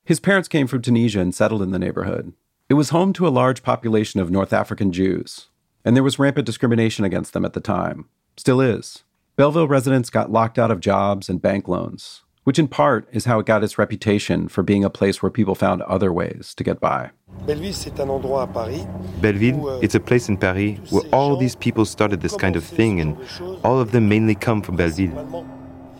His 0.03 0.19
parents 0.19 0.47
came 0.47 0.65
from 0.65 0.81
Tunisia 0.81 1.19
and 1.19 1.33
settled 1.33 1.61
in 1.61 1.71
the 1.71 1.79
neighborhood. 1.79 2.33
It 2.69 2.73
was 2.73 2.89
home 2.89 3.13
to 3.13 3.27
a 3.27 3.29
large 3.29 3.61
population 3.61 4.19
of 4.19 4.31
North 4.31 4.51
African 4.51 4.91
Jews, 4.91 5.49
and 5.85 5.95
there 5.95 6.03
was 6.03 6.17
rampant 6.17 6.47
discrimination 6.47 7.05
against 7.05 7.33
them 7.33 7.45
at 7.45 7.53
the 7.53 7.61
time. 7.61 8.09
Still 8.37 8.59
is. 8.59 9.03
Belleville 9.35 9.67
residents 9.67 10.09
got 10.09 10.31
locked 10.31 10.57
out 10.57 10.71
of 10.71 10.79
jobs 10.79 11.29
and 11.29 11.41
bank 11.41 11.67
loans, 11.67 12.23
which 12.45 12.59
in 12.59 12.67
part 12.67 13.07
is 13.11 13.25
how 13.25 13.39
it 13.39 13.45
got 13.45 13.63
its 13.63 13.77
reputation 13.77 14.47
for 14.47 14.63
being 14.63 14.83
a 14.85 14.89
place 14.89 15.21
where 15.21 15.31
people 15.31 15.55
found 15.55 15.81
other 15.81 16.13
ways 16.13 16.53
to 16.55 16.63
get 16.63 16.79
by. 16.79 17.09
Belleville, 17.45 17.73
c'est 17.73 17.99
un 17.99 18.09
endroit 18.09 18.47
à 18.47 19.83
it's 19.83 19.95
a 19.95 19.99
place 19.99 20.29
in 20.29 20.37
Paris 20.37 20.79
where 20.91 21.03
all 21.11 21.35
these 21.35 21.55
people 21.55 21.85
started 21.85 22.21
this 22.21 22.35
kind 22.37 22.55
of 22.55 22.63
thing, 22.63 23.01
and 23.01 23.17
all 23.63 23.79
of 23.79 23.91
them 23.91 24.07
mainly 24.07 24.35
come 24.35 24.61
from 24.61 24.75
Belleville. 24.75 25.45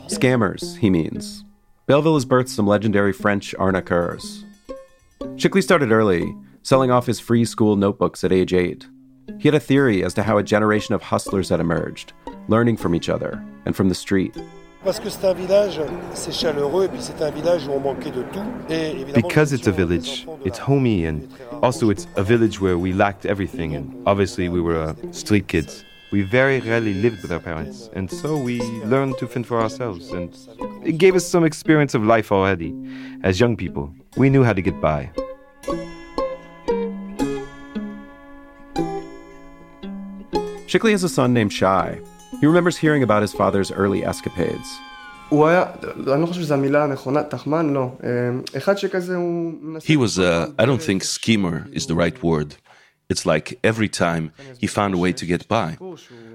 Scammers, 0.07 0.77
he 0.77 0.89
means. 0.89 1.43
Belleville 1.87 2.13
has 2.13 2.25
birthed 2.25 2.49
some 2.49 2.67
legendary 2.67 3.11
French 3.11 3.55
arnaqueurs. 3.57 4.43
Chikli 5.35 5.63
started 5.63 5.91
early, 5.91 6.33
selling 6.61 6.91
off 6.91 7.07
his 7.07 7.19
free 7.19 7.43
school 7.43 7.75
notebooks 7.75 8.23
at 8.23 8.31
age 8.31 8.53
eight. 8.53 8.87
He 9.39 9.47
had 9.47 9.55
a 9.55 9.59
theory 9.59 10.03
as 10.03 10.13
to 10.13 10.23
how 10.23 10.37
a 10.37 10.43
generation 10.43 10.93
of 10.93 11.01
hustlers 11.01 11.49
had 11.49 11.59
emerged, 11.59 12.13
learning 12.47 12.77
from 12.77 12.93
each 12.93 13.09
other 13.09 13.43
and 13.65 13.75
from 13.75 13.89
the 13.89 13.95
street. 13.95 14.35
Parce 14.85 14.99
que 14.99 15.09
c'est 15.09 15.25
un 15.25 15.33
village, 15.33 15.81
c'est 16.13 16.31
chaleureux, 16.31 16.85
et 16.85 16.87
puis 16.87 16.99
c'est 17.01 17.19
un 17.23 17.31
village 17.31 17.67
où 17.67 17.71
on 17.71 17.79
manquait 17.79 18.11
de 18.11 18.21
tout. 18.21 18.43
Et 18.69 19.03
Because 19.15 19.51
it's 19.51 19.67
a 19.67 19.71
village, 19.71 20.27
it's 20.45 20.59
homey, 20.59 21.07
and 21.07 21.21
et 21.21 21.27
très 21.27 21.43
rarement, 21.45 21.63
also 21.65 21.89
it's 21.89 22.07
a 22.17 22.21
village 22.21 22.61
where 22.61 22.77
we 22.77 22.93
lacked 22.93 23.25
everything, 23.25 23.75
and 23.75 23.85
obviously 24.05 24.47
we 24.47 24.61
were 24.61 24.77
uh, 24.77 24.93
street 25.11 25.47
kids. 25.47 25.83
We 26.11 26.21
very 26.21 26.59
rarely 26.59 26.93
lived 26.93 27.23
with 27.23 27.31
our 27.31 27.39
parents, 27.39 27.89
and 27.95 28.11
so 28.11 28.37
we 28.37 28.61
learned 28.85 29.17
to 29.17 29.27
fend 29.27 29.47
for 29.47 29.59
ourselves, 29.59 30.11
and 30.11 30.29
it 30.83 30.99
gave 30.99 31.15
us 31.15 31.25
some 31.25 31.43
experience 31.43 31.95
of 31.95 32.03
life 32.03 32.31
already. 32.31 32.71
As 33.23 33.39
young 33.39 33.57
people, 33.57 33.91
we 34.17 34.29
knew 34.29 34.43
how 34.43 34.53
to 34.53 34.61
get 34.61 34.79
by. 34.79 35.09
Chikli 40.67 40.91
has 40.91 41.03
a 41.03 41.09
son 41.09 41.33
named 41.33 41.51
Shai. 41.51 41.99
He 42.39 42.47
remembers 42.47 42.77
hearing 42.77 43.03
about 43.03 43.21
his 43.21 43.33
father's 43.33 43.71
early 43.71 44.03
escapades. 44.05 44.77
He 49.83 49.97
was 49.97 50.19
a, 50.19 50.31
uh, 50.31 50.51
I 50.59 50.65
don't 50.65 50.81
think 50.81 51.03
schemer 51.03 51.67
is 51.71 51.87
the 51.87 51.95
right 51.95 52.21
word. 52.21 52.57
It's 53.09 53.25
like 53.25 53.59
every 53.63 53.89
time 53.89 54.31
he 54.59 54.67
found 54.67 54.93
a 54.93 54.97
way 54.97 55.13
to 55.13 55.25
get 55.25 55.47
by. 55.47 55.77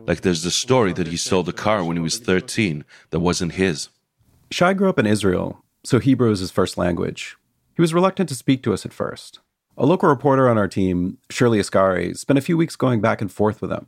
Like 0.07 0.23
there's 0.23 0.43
the 0.43 0.51
story 0.51 0.93
that 0.95 1.07
he 1.09 1.17
sold 1.17 1.49
a 1.49 1.53
car 1.53 1.85
when 1.85 1.97
he 1.97 2.03
was 2.03 2.19
13 2.19 2.85
that 3.11 3.21
wasn't 3.21 3.53
his. 3.53 3.89
Shai 4.51 4.73
grew 4.75 4.89
up 4.89 4.99
in 4.99 5.07
Israel, 5.07 5.65
so 5.85 5.99
Hebrew 5.99 6.31
is 6.33 6.41
his 6.41 6.51
first 6.51 6.77
language. 6.77 7.37
He 7.77 7.83
was 7.83 7.95
reluctant 7.95 8.29
to 8.31 8.35
speak 8.35 8.63
to 8.65 8.73
us 8.73 8.85
at 8.85 8.93
first. 8.93 9.41
A 9.77 9.87
local 9.87 10.09
reporter 10.09 10.49
on 10.49 10.59
our 10.59 10.69
team, 10.69 11.19
Shirley 11.31 11.59
Ascari, 11.59 12.17
spent 12.17 12.39
a 12.39 12.43
few 12.43 12.57
weeks 12.57 12.77
going 12.77 13.01
back 13.01 13.21
and 13.21 13.31
forth 13.31 13.63
with 13.63 13.71
him. 13.71 13.87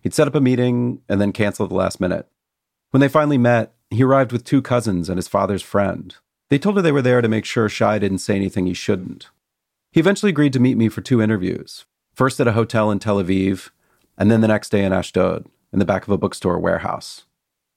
He'd 0.00 0.14
set 0.14 0.26
up 0.26 0.34
a 0.34 0.40
meeting 0.40 1.00
and 1.08 1.20
then 1.20 1.32
cancel 1.32 1.64
at 1.64 1.70
the 1.70 1.76
last 1.76 2.00
minute. 2.00 2.28
When 2.90 3.00
they 3.00 3.08
finally 3.08 3.38
met, 3.38 3.74
he 3.90 4.04
arrived 4.04 4.32
with 4.32 4.44
two 4.44 4.62
cousins 4.62 5.08
and 5.08 5.16
his 5.16 5.28
father's 5.28 5.62
friend. 5.62 6.14
They 6.50 6.58
told 6.58 6.76
her 6.76 6.82
they 6.82 6.92
were 6.92 7.02
there 7.02 7.20
to 7.20 7.28
make 7.28 7.44
sure 7.44 7.68
Shai 7.68 7.98
didn't 7.98 8.18
say 8.18 8.36
anything 8.36 8.66
he 8.66 8.74
shouldn't. 8.74 9.30
He 9.90 10.00
eventually 10.00 10.30
agreed 10.30 10.52
to 10.54 10.60
meet 10.60 10.76
me 10.76 10.88
for 10.88 11.00
two 11.00 11.22
interviews 11.22 11.84
first 12.14 12.38
at 12.40 12.46
a 12.46 12.52
hotel 12.52 12.90
in 12.90 12.98
Tel 12.98 13.22
Aviv, 13.22 13.70
and 14.16 14.30
then 14.30 14.40
the 14.40 14.48
next 14.48 14.70
day 14.70 14.84
in 14.84 14.92
Ashdod, 14.92 15.46
in 15.72 15.78
the 15.78 15.84
back 15.84 16.04
of 16.04 16.10
a 16.10 16.18
bookstore 16.18 16.58
warehouse. 16.58 17.24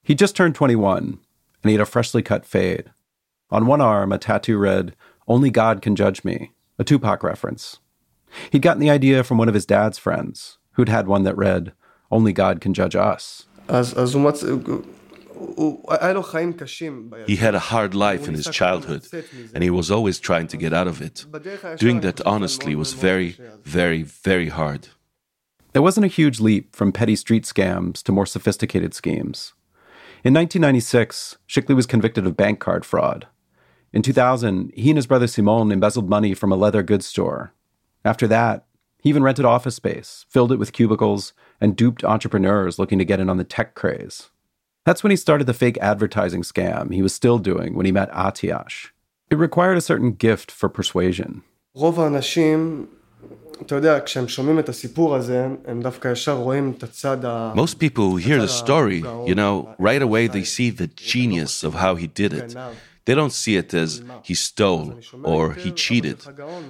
He 0.04 0.16
just 0.16 0.36
turned 0.36 0.56
21, 0.56 1.04
and 1.04 1.20
he 1.64 1.72
had 1.72 1.82
a 1.82 1.86
freshly 1.86 2.22
cut 2.22 2.46
fade. 2.46 2.92
On 3.50 3.66
one 3.66 3.82
arm, 3.82 4.12
a 4.12 4.18
tattoo 4.18 4.58
read, 4.58 4.96
Only 5.28 5.50
God 5.50 5.82
Can 5.82 5.96
Judge 5.96 6.24
Me, 6.24 6.52
a 6.78 6.84
Tupac 6.84 7.24
reference. 7.24 7.80
He'd 8.52 8.62
gotten 8.62 8.80
the 8.80 8.90
idea 8.90 9.24
from 9.24 9.38
one 9.38 9.48
of 9.48 9.56
his 9.56 9.66
dad's 9.66 9.98
friends, 9.98 10.60
who'd 10.74 10.90
had 10.90 11.08
one 11.08 11.24
that 11.24 11.38
read, 11.38 11.74
only 12.12 12.34
God 12.34 12.62
can 12.62 12.74
judge 12.74 12.96
us. 12.96 13.46
He 17.28 17.36
had 17.36 17.56
a 17.56 17.60
hard 17.60 17.94
life 17.94 18.28
in 18.28 18.34
his 18.34 18.50
childhood, 18.50 19.08
and 19.54 19.64
he 19.64 19.70
was 19.70 19.92
always 19.92 20.20
trying 20.20 20.48
to 20.48 20.58
get 20.58 20.74
out 20.74 20.88
of 20.88 21.02
it. 21.02 21.26
Doing 21.78 22.02
that 22.02 22.22
honestly 22.26 22.76
was 22.76 22.94
very, 22.94 23.38
very, 23.64 24.04
very 24.04 24.50
hard. 24.50 24.88
There 25.74 25.82
wasn't 25.82 26.06
a 26.06 26.10
huge 26.20 26.40
leap 26.40 26.76
from 26.76 26.92
petty 26.92 27.16
street 27.16 27.44
scams 27.44 28.02
to 28.04 28.12
more 28.12 28.26
sophisticated 28.26 28.96
schemes. 28.96 29.54
In 30.24 30.34
1996, 30.34 31.38
Chikli 31.48 31.76
was 31.76 31.86
convicted 31.86 32.26
of 32.26 32.36
bank 32.36 32.60
card 32.60 32.84
fraud. 32.84 33.28
In 33.94 34.02
2000, 34.02 34.72
he 34.76 34.90
and 34.90 34.98
his 34.98 35.08
brother 35.08 35.28
Simon 35.28 35.72
embezzled 35.72 36.10
money 36.10 36.34
from 36.34 36.52
a 36.52 36.56
leather 36.56 36.82
goods 36.84 37.06
store. 37.06 37.54
After 38.04 38.28
that, 38.28 38.66
he 39.02 39.10
even 39.10 39.24
rented 39.24 39.46
office 39.46 39.76
space, 39.76 40.26
filled 40.30 40.52
it 40.52 40.58
with 40.58 40.74
cubicles, 40.74 41.34
and 41.61 41.77
duped 41.77 42.05
entrepreneurs 42.05 42.79
looking 42.79 42.99
to 42.99 43.05
get 43.05 43.21
in 43.21 43.29
on 43.31 43.37
the 43.37 43.45
tech 43.45 43.75
craze. 43.75 44.31
That's 44.85 45.03
when 45.03 45.11
he 45.11 45.17
started 45.17 45.47
the 45.47 45.55
fake 45.55 45.79
advertising 45.81 46.43
scam 46.43 46.93
he 46.93 47.03
was 47.03 47.15
still 47.15 47.39
doing 47.39 47.75
when 47.77 47.87
he 47.87 47.93
met 47.93 48.11
Atiash. 48.13 48.91
It 49.31 49.37
required 49.37 49.79
a 49.79 49.81
certain 49.81 50.13
gift 50.13 50.51
for 50.51 50.69
persuasion. 50.69 51.43
רוב 51.75 52.01
האנשים, 52.01 52.87
אתה 53.63 53.75
יודע, 53.75 54.01
כשהם 54.05 54.29
שומעים 54.29 54.59
את 54.59 54.69
הסיפור 54.69 55.15
הזה, 55.15 55.47
הם 55.67 55.83
דווקא 55.83 56.09
ישר 56.09 56.35
רואים 56.35 56.73
את 56.79 56.83
הצד 56.83 57.25
ה... 57.25 57.53
Most 57.55 57.79
people 57.79 58.11
who 58.11 58.17
hear 58.17 58.41
the 58.41 58.49
story, 58.49 59.03
you 59.27 59.35
know, 59.35 59.75
right 59.79 60.03
away 60.03 60.27
they 60.27 60.45
see 60.45 60.71
the 60.71 60.89
genius 60.97 61.65
of 61.65 61.75
how 61.75 61.95
he 61.95 62.07
did 62.07 62.33
it. 62.33 62.57
They 63.07 63.17
don't 63.17 63.33
see 63.33 63.57
it 63.57 63.75
as 63.75 63.91
he 64.23 64.35
stole 64.35 64.89
or 65.25 65.55
he 65.55 65.71
cheated. 65.73 66.19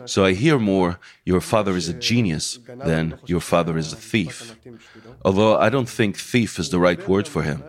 So 0.06 0.24
I 0.24 0.32
hear 0.32 0.58
more, 0.58 0.98
your 1.26 1.42
father 1.42 1.74
is 1.76 1.88
a 1.90 1.96
genius, 2.10 2.58
than 2.90 3.18
your 3.26 3.40
father 3.40 3.76
is 3.76 3.92
a 3.92 3.96
thief. 3.96 4.56
Although 5.26 5.58
I 5.58 5.68
don't 5.68 5.90
think 5.98 6.16
thief 6.16 6.58
is 6.58 6.70
the 6.70 6.78
right 6.78 7.02
word 7.06 7.28
for 7.28 7.42
him, 7.42 7.62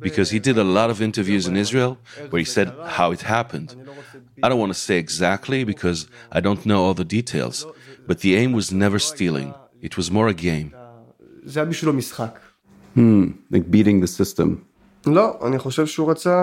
because 0.00 0.30
he 0.30 0.40
did 0.40 0.58
a 0.58 0.64
lot 0.78 0.90
of 0.90 1.00
interviews 1.00 1.46
in 1.46 1.56
Israel 1.56 1.98
where 2.30 2.40
he 2.40 2.44
said 2.56 2.68
how 2.98 3.12
it 3.12 3.22
happened. 3.22 3.76
I 4.42 4.48
don't 4.48 4.58
want 4.58 4.74
to 4.76 4.82
say 4.88 4.96
exactly 4.98 5.62
because 5.72 6.08
I 6.32 6.40
don't 6.40 6.66
know 6.66 6.82
all 6.84 6.94
the 6.94 7.04
details, 7.18 7.56
but 8.08 8.20
the 8.20 8.34
aim 8.40 8.52
was 8.52 8.72
never 8.72 8.98
stealing, 8.98 9.54
it 9.80 9.96
was 9.96 10.10
more 10.10 10.28
a 10.28 10.34
game. 10.34 10.74
זה 11.44 11.60
היה 11.60 11.70
בשבילו 11.70 11.92
משחק. 11.92 12.40
Like 12.96 13.70
beating 13.70 14.00
the 14.00 14.08
system. 14.08 14.64
לא, 15.06 15.38
אני 15.46 15.58
חושב 15.58 15.86
שהוא 15.86 16.10
רצה 16.10 16.36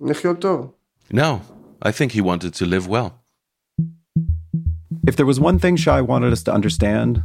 לחיות 0.00 0.38
טוב. 0.38 0.70
No, 1.11 1.41
I 1.81 1.91
think 1.91 2.11
he 2.11 2.21
wanted 2.21 2.53
to 2.55 2.65
live 2.65 2.87
well. 2.87 3.23
If 5.07 5.15
there 5.15 5.25
was 5.25 5.39
one 5.39 5.57
thing 5.57 5.75
Shai 5.75 6.01
wanted 6.01 6.31
us 6.33 6.43
to 6.43 6.53
understand, 6.53 7.23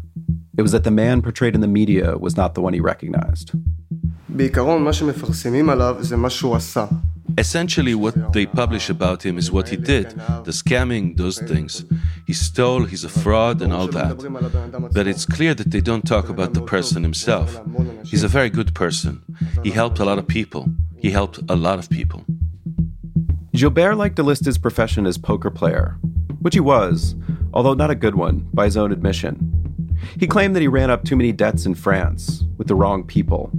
it 0.56 0.62
was 0.62 0.72
that 0.72 0.84
the 0.84 0.90
man 0.90 1.20
portrayed 1.20 1.54
in 1.54 1.60
the 1.60 1.68
media 1.68 2.16
was 2.16 2.36
not 2.36 2.54
the 2.54 2.62
one 2.62 2.72
he 2.72 2.80
recognized. 2.80 3.52
Essentially, 7.38 7.94
what 7.94 8.32
they 8.32 8.46
publish 8.46 8.88
about 8.90 9.24
him 9.24 9.38
is 9.38 9.50
what 9.50 9.68
he 9.68 9.76
did 9.76 10.10
the 10.44 10.52
scamming, 10.52 11.16
those 11.16 11.38
things. 11.38 11.84
He 12.26 12.32
stole, 12.32 12.84
he's 12.84 13.04
a 13.04 13.08
fraud, 13.08 13.62
and 13.62 13.72
all 13.72 13.88
that. 13.88 14.90
But 14.92 15.06
it's 15.06 15.26
clear 15.26 15.54
that 15.54 15.70
they 15.70 15.80
don't 15.80 16.06
talk 16.06 16.28
about 16.28 16.54
the 16.54 16.62
person 16.62 17.02
himself. 17.02 17.60
He's 18.04 18.24
a 18.24 18.28
very 18.28 18.50
good 18.50 18.74
person. 18.74 19.22
He 19.62 19.70
helped 19.70 19.98
a 19.98 20.04
lot 20.04 20.18
of 20.18 20.26
people. 20.26 20.68
He 20.96 21.10
helped 21.10 21.38
a 21.48 21.56
lot 21.56 21.78
of 21.78 21.88
people. 21.90 22.24
Gilbert 23.54 23.94
liked 23.94 24.16
to 24.16 24.24
list 24.24 24.44
his 24.44 24.58
profession 24.58 25.06
as 25.06 25.16
poker 25.16 25.48
player, 25.48 25.96
which 26.40 26.54
he 26.54 26.60
was, 26.60 27.14
although 27.52 27.72
not 27.72 27.90
a 27.90 27.94
good 27.94 28.16
one, 28.16 28.48
by 28.52 28.64
his 28.64 28.76
own 28.76 28.90
admission. 28.90 29.96
He 30.18 30.26
claimed 30.26 30.56
that 30.56 30.60
he 30.60 30.66
ran 30.66 30.90
up 30.90 31.04
too 31.04 31.14
many 31.14 31.30
debts 31.30 31.64
in 31.64 31.76
France 31.76 32.42
with 32.58 32.66
the 32.66 32.74
wrong 32.74 33.04
people. 33.04 33.52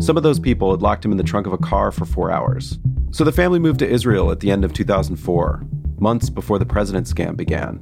Some 0.00 0.18
of 0.18 0.22
those 0.22 0.38
people 0.38 0.70
had 0.70 0.82
locked 0.82 1.02
him 1.02 1.12
in 1.12 1.16
the 1.16 1.24
trunk 1.24 1.46
of 1.46 1.54
a 1.54 1.58
car 1.58 1.90
for 1.90 2.04
four 2.04 2.30
hours. 2.30 2.78
So 3.10 3.24
the 3.24 3.32
family 3.32 3.58
moved 3.58 3.78
to 3.78 3.88
Israel 3.88 4.30
at 4.30 4.40
the 4.40 4.50
end 4.50 4.66
of 4.66 4.74
2004, 4.74 5.64
months 5.98 6.28
before 6.28 6.58
the 6.58 6.66
president 6.66 7.06
scam 7.06 7.34
began. 7.34 7.80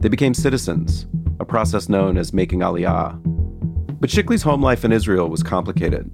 They 0.00 0.08
became 0.08 0.34
citizens, 0.34 1.06
a 1.38 1.44
process 1.44 1.88
known 1.88 2.18
as 2.18 2.32
making 2.32 2.58
aliyah. 2.58 3.20
But 4.00 4.10
Chikli's 4.10 4.42
home 4.42 4.62
life 4.62 4.84
in 4.84 4.90
Israel 4.90 5.30
was 5.30 5.44
complicated. 5.44 6.10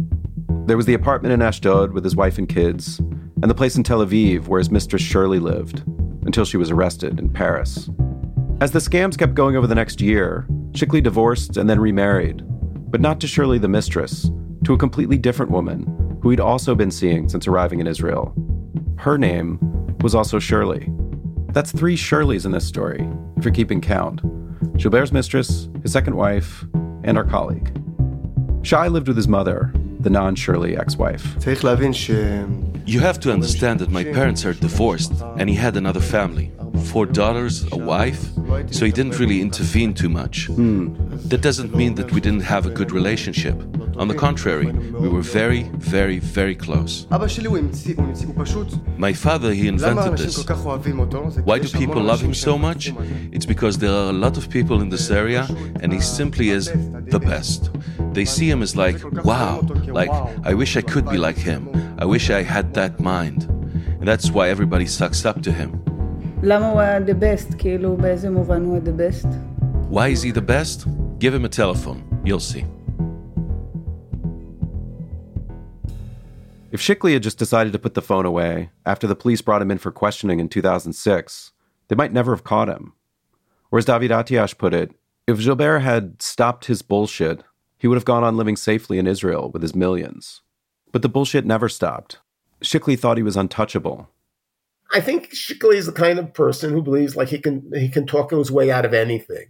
There 0.67 0.77
was 0.77 0.85
the 0.85 0.95
apartment 0.95 1.33
in 1.33 1.41
Ashdod 1.41 1.93
with 1.93 2.05
his 2.05 2.15
wife 2.15 2.37
and 2.37 2.47
kids, 2.47 3.01
and 3.43 3.51
the 3.51 3.55
place 3.55 3.77
in 3.77 3.83
Tel 3.83 4.05
Aviv 4.05 4.47
where 4.49 4.59
his 4.59 4.71
mistress 4.71 5.03
Shirley 5.03 5.39
lived, 5.39 5.83
until 6.27 6.45
she 6.45 6.57
was 6.57 6.71
arrested 6.71 7.19
in 7.19 7.31
Paris. 7.31 7.91
As 8.61 8.73
the 8.73 8.79
scams 8.79 9.17
kept 9.17 9.35
going 9.35 9.57
over 9.57 9.67
the 9.67 9.75
next 9.75 10.01
year, 10.01 10.47
Chikli 10.73 11.03
divorced 11.03 11.57
and 11.57 11.69
then 11.69 11.81
remarried, 11.81 12.43
but 12.91 13.01
not 13.01 13.21
to 13.21 13.27
Shirley 13.27 13.59
the 13.59 13.69
mistress, 13.69 14.31
to 14.65 14.75
a 14.75 14.79
completely 14.79 15.17
different 15.17 15.51
woman 15.51 16.19
who 16.23 16.31
he'd 16.31 16.41
also 16.41 16.75
been 16.75 16.91
seeing 16.91 17.29
since 17.29 17.49
arriving 17.49 17.81
in 17.81 17.87
Israel. 17.87 18.35
Her 18.99 19.17
name 19.17 19.59
was 20.01 20.15
also 20.15 20.39
Shirley. 20.39 20.93
That's 21.49 21.73
three 21.73 21.97
Shirleys 21.97 22.45
in 22.45 22.53
this 22.53 22.67
story, 22.67 23.09
if 23.37 23.45
you're 23.45 23.55
keeping 23.55 23.81
count 23.81 24.21
Gilbert's 24.77 25.13
mistress, 25.13 25.69
his 25.83 25.93
second 25.93 26.15
wife, 26.17 26.65
and 27.05 27.19
our 27.19 27.25
colleague. 27.25 27.71
Shai 28.63 28.89
lived 28.89 29.09
with 29.09 29.17
his 29.17 29.29
mother, 29.29 29.73
the 30.01 30.11
non 30.11 30.35
Shirley 30.35 30.77
ex 30.77 30.97
wife. 30.97 31.43
You 32.87 33.01
have 33.01 33.21
to 33.21 33.33
understand 33.33 33.81
that 33.81 33.91
my 33.91 34.05
parents 34.05 34.45
are 34.45 34.55
divorced 34.55 35.13
and 35.39 35.49
he 35.49 35.57
had 35.57 35.77
another 35.77 36.01
family 36.01 36.53
four 36.81 37.07
daughters, 37.07 37.65
a 37.73 37.77
wife, 37.77 38.23
so 38.71 38.85
he 38.85 38.93
didn't 38.93 39.19
really 39.19 39.41
intervene 39.41 39.95
too 39.95 40.09
much. 40.09 40.49
That 41.29 41.41
doesn't 41.43 41.75
mean 41.75 41.95
that 41.95 42.11
we 42.13 42.21
didn't 42.21 42.43
have 42.43 42.67
a 42.67 42.71
good 42.71 42.93
relationship. 42.93 43.57
On 43.97 44.09
the 44.09 44.15
contrary, 44.15 44.67
we 45.03 45.09
were 45.09 45.23
very, 45.23 45.65
very, 45.75 46.19
very 46.19 46.55
close. 46.55 47.07
My 48.97 49.13
father, 49.13 49.53
he 49.53 49.69
invented 49.69 50.17
this. 50.17 50.49
Why 51.45 51.59
do 51.59 51.69
people 51.69 52.03
love 52.03 52.21
him 52.21 52.35
so 52.35 52.57
much? 52.57 52.93
It's 53.33 53.47
because 53.47 53.79
there 53.79 53.91
are 53.93 54.11
a 54.11 54.19
lot 54.27 54.37
of 54.37 54.49
people 54.49 54.81
in 54.81 54.89
this 54.89 55.11
area 55.11 55.47
and 55.81 55.93
he 55.93 56.01
simply 56.01 56.51
is 56.51 56.67
the 57.15 57.21
best. 57.21 57.71
They 58.13 58.25
see 58.25 58.51
him 58.51 58.63
as 58.63 58.77
like, 58.77 59.03
wow, 59.25 59.61
like, 59.87 60.11
I 60.45 60.55
wish 60.55 60.77
I 60.77 60.81
could 60.81 61.09
be 61.09 61.17
like 61.17 61.37
him. 61.37 61.69
I 61.99 62.05
wish 62.05 62.31
I 62.31 62.43
had 62.43 62.75
that 62.75 62.99
mind. 62.99 63.45
And 63.45 64.09
that's 64.09 64.31
why 64.31 64.49
everybody 64.49 64.87
sucks 64.87 65.25
up 65.25 65.43
to 65.43 65.53
him. 65.53 65.73
Why 69.89 70.09
is 70.09 70.23
he 70.23 70.31
the 70.31 70.43
best? 70.43 70.87
Give 71.19 71.35
him 71.35 71.45
a 71.45 71.49
telephone. 71.49 72.23
You'll 72.25 72.41
see. 72.41 72.65
If 76.73 76.81
Chikli 76.81 77.13
had 77.13 77.23
just 77.23 77.39
decided 77.39 77.73
to 77.73 77.79
put 77.79 77.95
the 77.95 78.03
phone 78.03 78.25
away 78.25 78.71
after 78.87 79.07
the 79.07 79.17
police 79.17 79.43
brought 79.43 79.61
him 79.61 79.71
in 79.71 79.79
for 79.79 79.91
questioning 79.91 80.41
in 80.41 80.49
2006, 80.49 81.53
they 81.89 81.97
might 81.97 82.13
never 82.13 82.35
have 82.35 82.45
caught 82.45 82.69
him. 82.69 82.95
Or 83.71 83.79
as 83.79 83.85
David 83.85 84.11
Atiash 84.11 84.57
put 84.57 84.73
it, 84.73 84.93
if 85.27 85.39
Gilbert 85.39 85.81
had 85.81 86.23
stopped 86.23 86.67
his 86.67 86.83
bullshit 86.83 87.43
he 87.81 87.89
would 87.89 87.97
have 87.97 88.05
gone 88.05 88.23
on 88.23 88.37
living 88.37 88.57
safely 88.57 88.99
in 88.99 89.07
Israel 89.07 89.51
with 89.51 89.63
his 89.63 89.75
millions. 89.75 90.43
But 90.93 91.01
the 91.01 91.09
bullshit 91.09 91.47
never 91.47 91.69
stopped. 91.69 92.19
Chikli 92.63 92.99
thought 92.99 93.17
he 93.17 93.23
was 93.23 93.39
untouchable. 93.39 94.11
I 94.93 95.01
think 95.01 95.31
Chikli 95.31 95.77
is 95.77 95.87
the 95.87 95.93
kind 95.93 96.19
of 96.19 96.35
person 96.35 96.73
who 96.73 96.83
believes 96.83 97.17
like 97.17 97.29
he 97.29 97.39
can 97.39 97.71
he 97.75 97.89
can 97.89 98.07
talk 98.07 98.33
his 98.33 98.53
way 98.53 98.71
out 98.71 98.85
of 98.85 98.93
anything. 98.93 99.47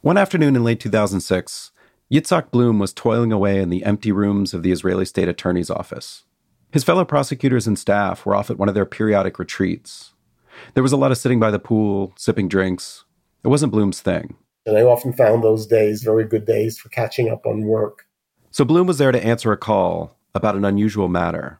One 0.00 0.16
afternoon 0.16 0.56
in 0.56 0.64
late 0.64 0.80
2006, 0.80 1.72
Yitzhak 2.10 2.50
Bloom 2.50 2.78
was 2.78 2.94
toiling 2.94 3.30
away 3.30 3.60
in 3.60 3.68
the 3.68 3.84
empty 3.84 4.10
rooms 4.10 4.54
of 4.54 4.62
the 4.62 4.72
Israeli 4.72 5.04
state 5.04 5.28
attorney's 5.28 5.70
office. 5.70 6.24
His 6.72 6.84
fellow 6.84 7.04
prosecutors 7.04 7.66
and 7.66 7.78
staff 7.78 8.24
were 8.24 8.34
off 8.34 8.48
at 8.48 8.56
one 8.56 8.68
of 8.68 8.74
their 8.74 8.86
periodic 8.86 9.38
retreats. 9.38 10.14
There 10.72 10.82
was 10.82 10.92
a 10.92 10.96
lot 10.96 11.10
of 11.10 11.18
sitting 11.18 11.40
by 11.40 11.50
the 11.50 11.58
pool, 11.58 12.14
sipping 12.16 12.48
drinks. 12.48 13.04
It 13.44 13.48
wasn't 13.48 13.72
Bloom's 13.72 14.00
thing. 14.00 14.36
And 14.70 14.78
I 14.78 14.82
often 14.82 15.12
found 15.12 15.42
those 15.42 15.66
days 15.66 16.04
very 16.04 16.24
good 16.24 16.46
days 16.46 16.78
for 16.78 16.90
catching 16.90 17.28
up 17.28 17.44
on 17.44 17.64
work. 17.64 18.06
So 18.52 18.64
Bloom 18.64 18.86
was 18.86 18.98
there 18.98 19.10
to 19.10 19.24
answer 19.24 19.50
a 19.50 19.56
call 19.56 20.16
about 20.32 20.54
an 20.54 20.64
unusual 20.64 21.08
matter. 21.08 21.58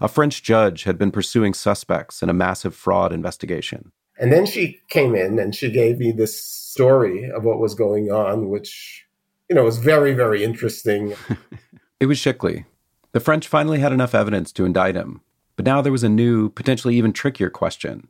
A 0.00 0.08
French 0.08 0.42
judge 0.42 0.82
had 0.82 0.98
been 0.98 1.12
pursuing 1.12 1.54
suspects 1.54 2.20
in 2.20 2.28
a 2.28 2.34
massive 2.34 2.74
fraud 2.74 3.12
investigation. 3.12 3.92
And 4.18 4.32
then 4.32 4.44
she 4.44 4.80
came 4.88 5.14
in 5.14 5.38
and 5.38 5.54
she 5.54 5.70
gave 5.70 5.98
me 5.98 6.10
this 6.10 6.44
story 6.44 7.30
of 7.30 7.44
what 7.44 7.60
was 7.60 7.76
going 7.76 8.10
on, 8.10 8.48
which, 8.48 9.06
you 9.48 9.54
know, 9.54 9.62
was 9.62 9.78
very, 9.78 10.12
very 10.12 10.42
interesting. 10.42 11.14
it 12.00 12.06
was 12.06 12.18
Chikli. 12.18 12.64
The 13.12 13.20
French 13.20 13.46
finally 13.46 13.78
had 13.78 13.92
enough 13.92 14.16
evidence 14.16 14.50
to 14.54 14.64
indict 14.64 14.96
him, 14.96 15.20
but 15.54 15.64
now 15.64 15.80
there 15.80 15.92
was 15.92 16.02
a 16.02 16.08
new, 16.08 16.48
potentially 16.48 16.96
even 16.96 17.12
trickier 17.12 17.50
question. 17.50 18.08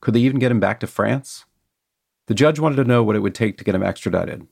Could 0.00 0.14
they 0.14 0.20
even 0.20 0.38
get 0.38 0.50
him 0.50 0.60
back 0.60 0.80
to 0.80 0.86
France? 0.86 1.44
The 2.26 2.34
judge 2.34 2.58
wanted 2.58 2.76
to 2.76 2.84
know 2.84 3.02
what 3.02 3.16
it 3.16 3.20
would 3.20 3.34
take 3.34 3.58
to 3.58 3.64
get 3.64 3.74
him 3.74 3.82
extradited. 3.82 4.46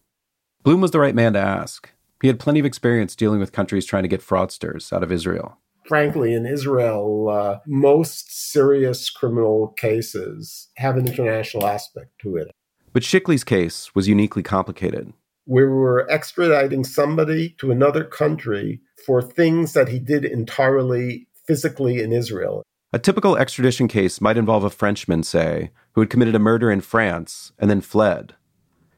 Bloom 0.62 0.82
was 0.82 0.90
the 0.90 1.00
right 1.00 1.14
man 1.14 1.32
to 1.32 1.38
ask. 1.38 1.90
He 2.20 2.28
had 2.28 2.38
plenty 2.38 2.60
of 2.60 2.66
experience 2.66 3.16
dealing 3.16 3.40
with 3.40 3.52
countries 3.52 3.86
trying 3.86 4.02
to 4.02 4.08
get 4.08 4.20
fraudsters 4.20 4.92
out 4.92 5.02
of 5.02 5.10
Israel. 5.10 5.58
Frankly, 5.86 6.34
in 6.34 6.46
Israel, 6.46 7.28
uh, 7.30 7.58
most 7.66 8.52
serious 8.52 9.08
criminal 9.08 9.68
cases 9.78 10.68
have 10.76 10.96
an 10.96 11.08
international 11.08 11.66
aspect 11.66 12.10
to 12.20 12.36
it. 12.36 12.50
But 12.92 13.02
Chikli's 13.02 13.42
case 13.42 13.94
was 13.94 14.06
uniquely 14.06 14.42
complicated. 14.42 15.12
We 15.46 15.64
were 15.64 16.06
extraditing 16.10 16.86
somebody 16.86 17.56
to 17.58 17.72
another 17.72 18.04
country 18.04 18.80
for 19.04 19.22
things 19.22 19.72
that 19.72 19.88
he 19.88 19.98
did 19.98 20.24
entirely 20.24 21.26
physically 21.46 22.00
in 22.00 22.12
Israel. 22.12 22.62
A 22.92 22.98
typical 22.98 23.36
extradition 23.36 23.88
case 23.88 24.20
might 24.20 24.36
involve 24.36 24.62
a 24.62 24.70
Frenchman, 24.70 25.22
say, 25.22 25.70
who 25.92 26.00
had 26.00 26.10
committed 26.10 26.34
a 26.34 26.40
murder 26.40 26.70
in 26.70 26.80
France 26.80 27.52
and 27.58 27.70
then 27.70 27.80
fled. 27.80 28.34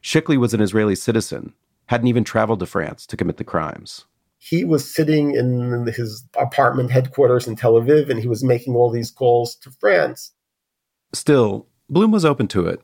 Chikli 0.01 0.37
was 0.37 0.53
an 0.53 0.61
Israeli 0.61 0.95
citizen, 0.95 1.53
hadn't 1.87 2.07
even 2.07 2.23
traveled 2.23 2.59
to 2.59 2.65
France 2.65 3.05
to 3.07 3.17
commit 3.17 3.37
the 3.37 3.43
crimes. 3.43 4.05
He 4.37 4.63
was 4.63 4.89
sitting 4.89 5.33
in 5.33 5.87
his 5.87 6.27
apartment 6.39 6.91
headquarters 6.91 7.47
in 7.47 7.55
Tel 7.55 7.73
Aviv 7.73 8.09
and 8.09 8.19
he 8.19 8.27
was 8.27 8.43
making 8.43 8.75
all 8.75 8.89
these 8.89 9.11
calls 9.11 9.55
to 9.55 9.71
France. 9.71 10.33
Still, 11.13 11.67
Bloom 11.89 12.11
was 12.11 12.25
open 12.25 12.47
to 12.49 12.67
it. 12.67 12.81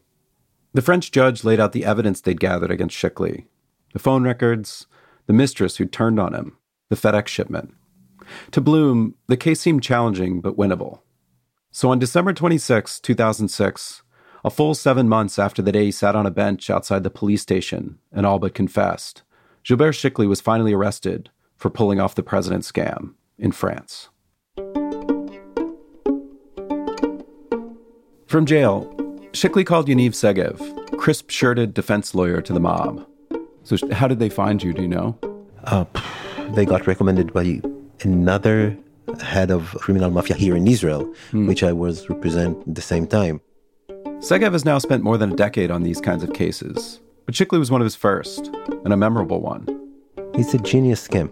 The 0.73 0.81
French 0.81 1.11
judge 1.11 1.43
laid 1.43 1.59
out 1.59 1.73
the 1.73 1.85
evidence 1.85 2.21
they'd 2.21 2.39
gathered 2.39 2.71
against 2.71 2.97
Chikli 2.97 3.45
the 3.93 3.99
phone 3.99 4.23
records, 4.23 4.87
the 5.27 5.33
mistress 5.33 5.77
who 5.77 5.85
turned 5.85 6.19
on 6.19 6.33
him, 6.33 6.57
the 6.89 6.95
FedEx 6.95 7.27
shipment. 7.27 7.73
To 8.51 8.61
Bloom, 8.61 9.15
the 9.27 9.37
case 9.37 9.59
seemed 9.59 9.83
challenging 9.83 10.41
but 10.41 10.57
winnable. 10.57 10.99
So 11.73 11.89
on 11.89 11.99
December 11.99 12.33
26, 12.33 12.99
2006, 12.99 14.03
a 14.43 14.49
full 14.49 14.75
seven 14.75 15.07
months 15.07 15.39
after 15.39 15.61
the 15.61 15.71
day 15.71 15.85
he 15.85 15.91
sat 15.91 16.17
on 16.17 16.25
a 16.25 16.31
bench 16.31 16.69
outside 16.69 17.03
the 17.03 17.09
police 17.09 17.41
station 17.41 17.97
and 18.11 18.25
all 18.25 18.39
but 18.39 18.53
confessed, 18.53 19.23
Gilbert 19.63 19.93
Chikli 19.93 20.27
was 20.27 20.41
finally 20.41 20.73
arrested 20.73 21.29
for 21.55 21.69
pulling 21.69 22.01
off 22.01 22.15
the 22.15 22.23
president 22.23 22.65
scam 22.65 23.13
in 23.37 23.53
France. 23.53 24.09
From 28.27 28.45
jail, 28.45 28.93
Chikli 29.31 29.65
called 29.65 29.87
Yaniv 29.87 30.11
Segev, 30.11 30.97
crisp 30.97 31.29
shirted 31.29 31.73
defense 31.73 32.13
lawyer 32.13 32.41
to 32.41 32.51
the 32.51 32.59
mob. 32.59 33.07
So, 33.63 33.77
how 33.93 34.09
did 34.09 34.19
they 34.19 34.29
find 34.29 34.61
you? 34.61 34.73
Do 34.73 34.81
you 34.81 34.89
know? 34.89 35.17
Uh, 35.63 35.85
they 36.49 36.65
got 36.65 36.85
recommended 36.85 37.31
by 37.31 37.61
another 38.01 38.77
head 39.21 39.51
of 39.51 39.65
criminal 39.79 40.11
mafia 40.11 40.35
here 40.35 40.55
in 40.55 40.67
Israel, 40.67 41.03
hmm. 41.31 41.47
which 41.47 41.63
I 41.63 41.71
was 41.71 42.09
represent 42.09 42.57
at 42.67 42.75
the 42.75 42.81
same 42.81 43.07
time. 43.07 43.41
Segev 44.19 44.53
has 44.53 44.65
now 44.65 44.77
spent 44.77 45.03
more 45.03 45.17
than 45.17 45.33
a 45.33 45.35
decade 45.35 45.71
on 45.71 45.83
these 45.83 45.99
kinds 45.99 46.23
of 46.23 46.33
cases, 46.33 46.99
but 47.25 47.35
Chikli 47.35 47.59
was 47.59 47.71
one 47.71 47.81
of 47.81 47.85
his 47.85 47.95
first, 47.95 48.47
and 48.83 48.93
a 48.93 48.97
memorable 48.97 49.41
one. 49.41 49.65
It's 50.35 50.53
a 50.53 50.59
genius 50.59 51.07
scam. 51.07 51.31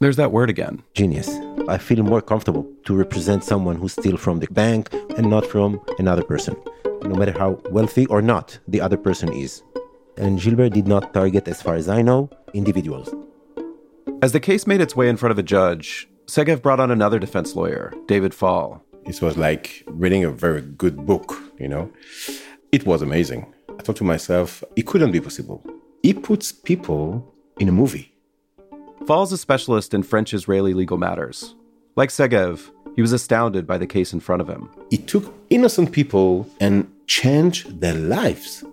There's 0.00 0.16
that 0.16 0.32
word 0.32 0.50
again. 0.50 0.82
Genius. 0.94 1.28
I 1.68 1.78
feel 1.78 2.02
more 2.02 2.20
comfortable 2.20 2.66
to 2.84 2.94
represent 2.94 3.44
someone 3.44 3.76
who 3.76 3.88
steals 3.88 4.20
from 4.20 4.40
the 4.40 4.48
bank 4.48 4.92
and 5.16 5.30
not 5.30 5.46
from 5.46 5.80
another 5.98 6.22
person, 6.22 6.56
no 7.02 7.14
matter 7.14 7.32
how 7.32 7.60
wealthy 7.70 8.06
or 8.06 8.20
not 8.20 8.58
the 8.68 8.80
other 8.80 8.96
person 8.96 9.32
is. 9.32 9.62
And 10.16 10.40
Gilbert 10.40 10.70
did 10.70 10.86
not 10.86 11.14
target, 11.14 11.48
as 11.48 11.62
far 11.62 11.74
as 11.74 11.88
I 11.88 12.02
know, 12.02 12.28
individuals. 12.52 13.14
As 14.22 14.32
the 14.32 14.40
case 14.40 14.66
made 14.66 14.80
its 14.80 14.96
way 14.96 15.08
in 15.08 15.16
front 15.16 15.32
of 15.32 15.38
a 15.38 15.42
judge, 15.42 16.08
Segev 16.26 16.62
brought 16.62 16.80
on 16.80 16.90
another 16.90 17.18
defense 17.18 17.54
lawyer, 17.54 17.92
David 18.06 18.32
Fall. 18.32 18.82
It 19.06 19.20
was 19.20 19.36
like 19.36 19.84
reading 19.86 20.24
a 20.24 20.30
very 20.30 20.62
good 20.62 21.04
book, 21.04 21.34
you 21.58 21.68
know? 21.68 21.92
It 22.72 22.86
was 22.86 23.02
amazing. 23.02 23.52
I 23.78 23.82
thought 23.82 23.96
to 23.96 24.04
myself, 24.04 24.64
it 24.74 24.86
couldn't 24.86 25.12
be 25.12 25.20
possible. 25.20 25.62
He 26.02 26.14
puts 26.14 26.50
people 26.50 27.34
in 27.60 27.68
a 27.68 27.72
movie. 27.72 28.14
Fall's 29.06 29.32
a 29.32 29.38
specialist 29.38 29.92
in 29.92 30.02
French 30.02 30.32
Israeli 30.32 30.72
legal 30.72 30.96
matters. 30.96 31.54
Like 31.94 32.08
Segev, 32.08 32.70
he 32.96 33.02
was 33.02 33.12
astounded 33.12 33.66
by 33.66 33.76
the 33.76 33.86
case 33.86 34.14
in 34.14 34.20
front 34.20 34.40
of 34.40 34.48
him. 34.48 34.70
He 34.88 34.96
took 34.96 35.34
innocent 35.50 35.92
people 35.92 36.48
and 36.58 36.90
changed 37.06 37.82
their 37.82 37.94
lives. 37.94 38.64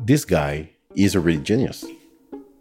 This 0.00 0.24
guy 0.24 0.70
is 0.96 1.14
a 1.14 1.20
real 1.20 1.40
genius. 1.40 1.84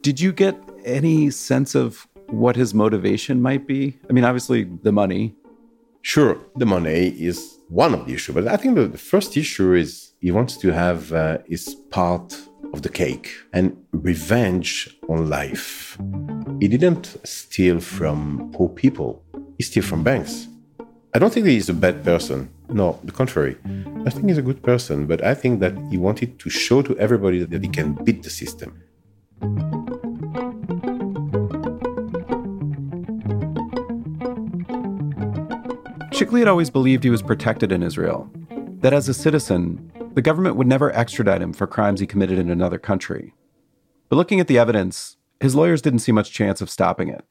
Did 0.04 0.20
you 0.20 0.32
get 0.32 0.56
any 0.84 1.32
sense 1.32 1.74
of 1.74 2.08
what 2.30 2.56
his 2.56 2.74
motivation 2.74 3.42
might 3.42 3.68
be? 3.68 3.98
I 4.10 4.14
mean, 4.14 4.24
obviously, 4.24 4.64
the 4.84 4.92
money. 4.92 5.36
Sure, 6.02 6.38
the 6.56 6.66
money 6.66 7.08
is 7.20 7.60
one 7.70 7.94
of 7.94 8.06
the 8.06 8.14
issue. 8.14 8.34
But 8.34 8.48
I 8.48 8.58
think 8.58 8.76
the, 8.76 8.98
first 8.98 9.36
issue 9.38 9.74
is 9.74 10.12
he 10.20 10.32
wants 10.32 10.58
to 10.58 10.72
have 10.72 11.12
uh, 11.12 11.40
his 11.48 11.76
part 11.90 12.38
of 12.74 12.82
the 12.82 12.90
cake 12.90 13.32
and 13.54 13.76
revenge 13.92 14.98
on 15.10 15.30
life. 15.30 15.98
He 16.60 16.68
didn't 16.68 17.18
steal 17.24 17.80
from 17.80 18.52
poor 18.54 18.70
people. 18.70 19.24
He 19.58 19.64
stole 19.64 19.84
from 19.84 20.04
banks. 20.04 20.48
I 21.14 21.20
don't 21.20 21.32
think 21.32 21.46
he's 21.46 21.70
a 21.70 21.74
bad 21.74 22.04
person. 22.04 22.50
No, 22.70 23.00
the 23.04 23.12
contrary. 23.12 23.56
I 24.06 24.10
think 24.10 24.28
he's 24.28 24.38
a 24.38 24.42
good 24.42 24.62
person, 24.62 25.08
but 25.08 25.24
I 25.24 25.34
think 25.34 25.60
that 25.62 25.74
he 25.90 25.98
wanted 25.98 26.40
to 26.40 26.50
show 26.50 26.82
to 26.82 26.98
everybody 26.98 27.44
that 27.46 27.64
he 27.64 27.70
can 27.70 27.94
beat 28.04 28.22
the 28.24 28.30
system. 28.30 28.82
Chikli 36.16 36.40
had 36.40 36.48
always 36.48 36.70
believed 36.70 37.04
he 37.04 37.10
was 37.10 37.22
protected 37.22 37.74
in 37.74 37.84
Israel, 37.84 38.32
that 38.80 38.94
as 38.94 39.10
a 39.10 39.14
citizen, 39.14 39.92
the 40.14 40.22
government 40.22 40.56
would 40.56 40.66
never 40.66 40.96
extradite 40.96 41.42
him 41.42 41.52
for 41.52 41.68
crimes 41.68 42.00
he 42.00 42.08
committed 42.08 42.40
in 42.40 42.50
another 42.50 42.80
country. 42.80 43.34
But 44.08 44.16
looking 44.16 44.40
at 44.40 44.48
the 44.48 44.58
evidence, 44.58 45.18
his 45.42 45.56
lawyers 45.56 45.82
didn't 45.82 46.00
see 46.00 46.14
much 46.14 46.32
chance 46.32 46.62
of 46.62 46.70
stopping 46.70 47.10
it. 47.10 47.26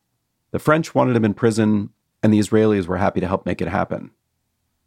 The 0.50 0.58
French 0.58 0.94
wanted 0.94 1.16
him 1.16 1.24
in 1.24 1.32
prison, 1.32 1.94
and 2.22 2.30
the 2.30 2.38
Israelis 2.38 2.86
were 2.86 2.98
happy 2.98 3.20
to 3.20 3.26
help 3.26 3.46
make 3.46 3.62
it 3.62 3.68
happen. 3.68 4.10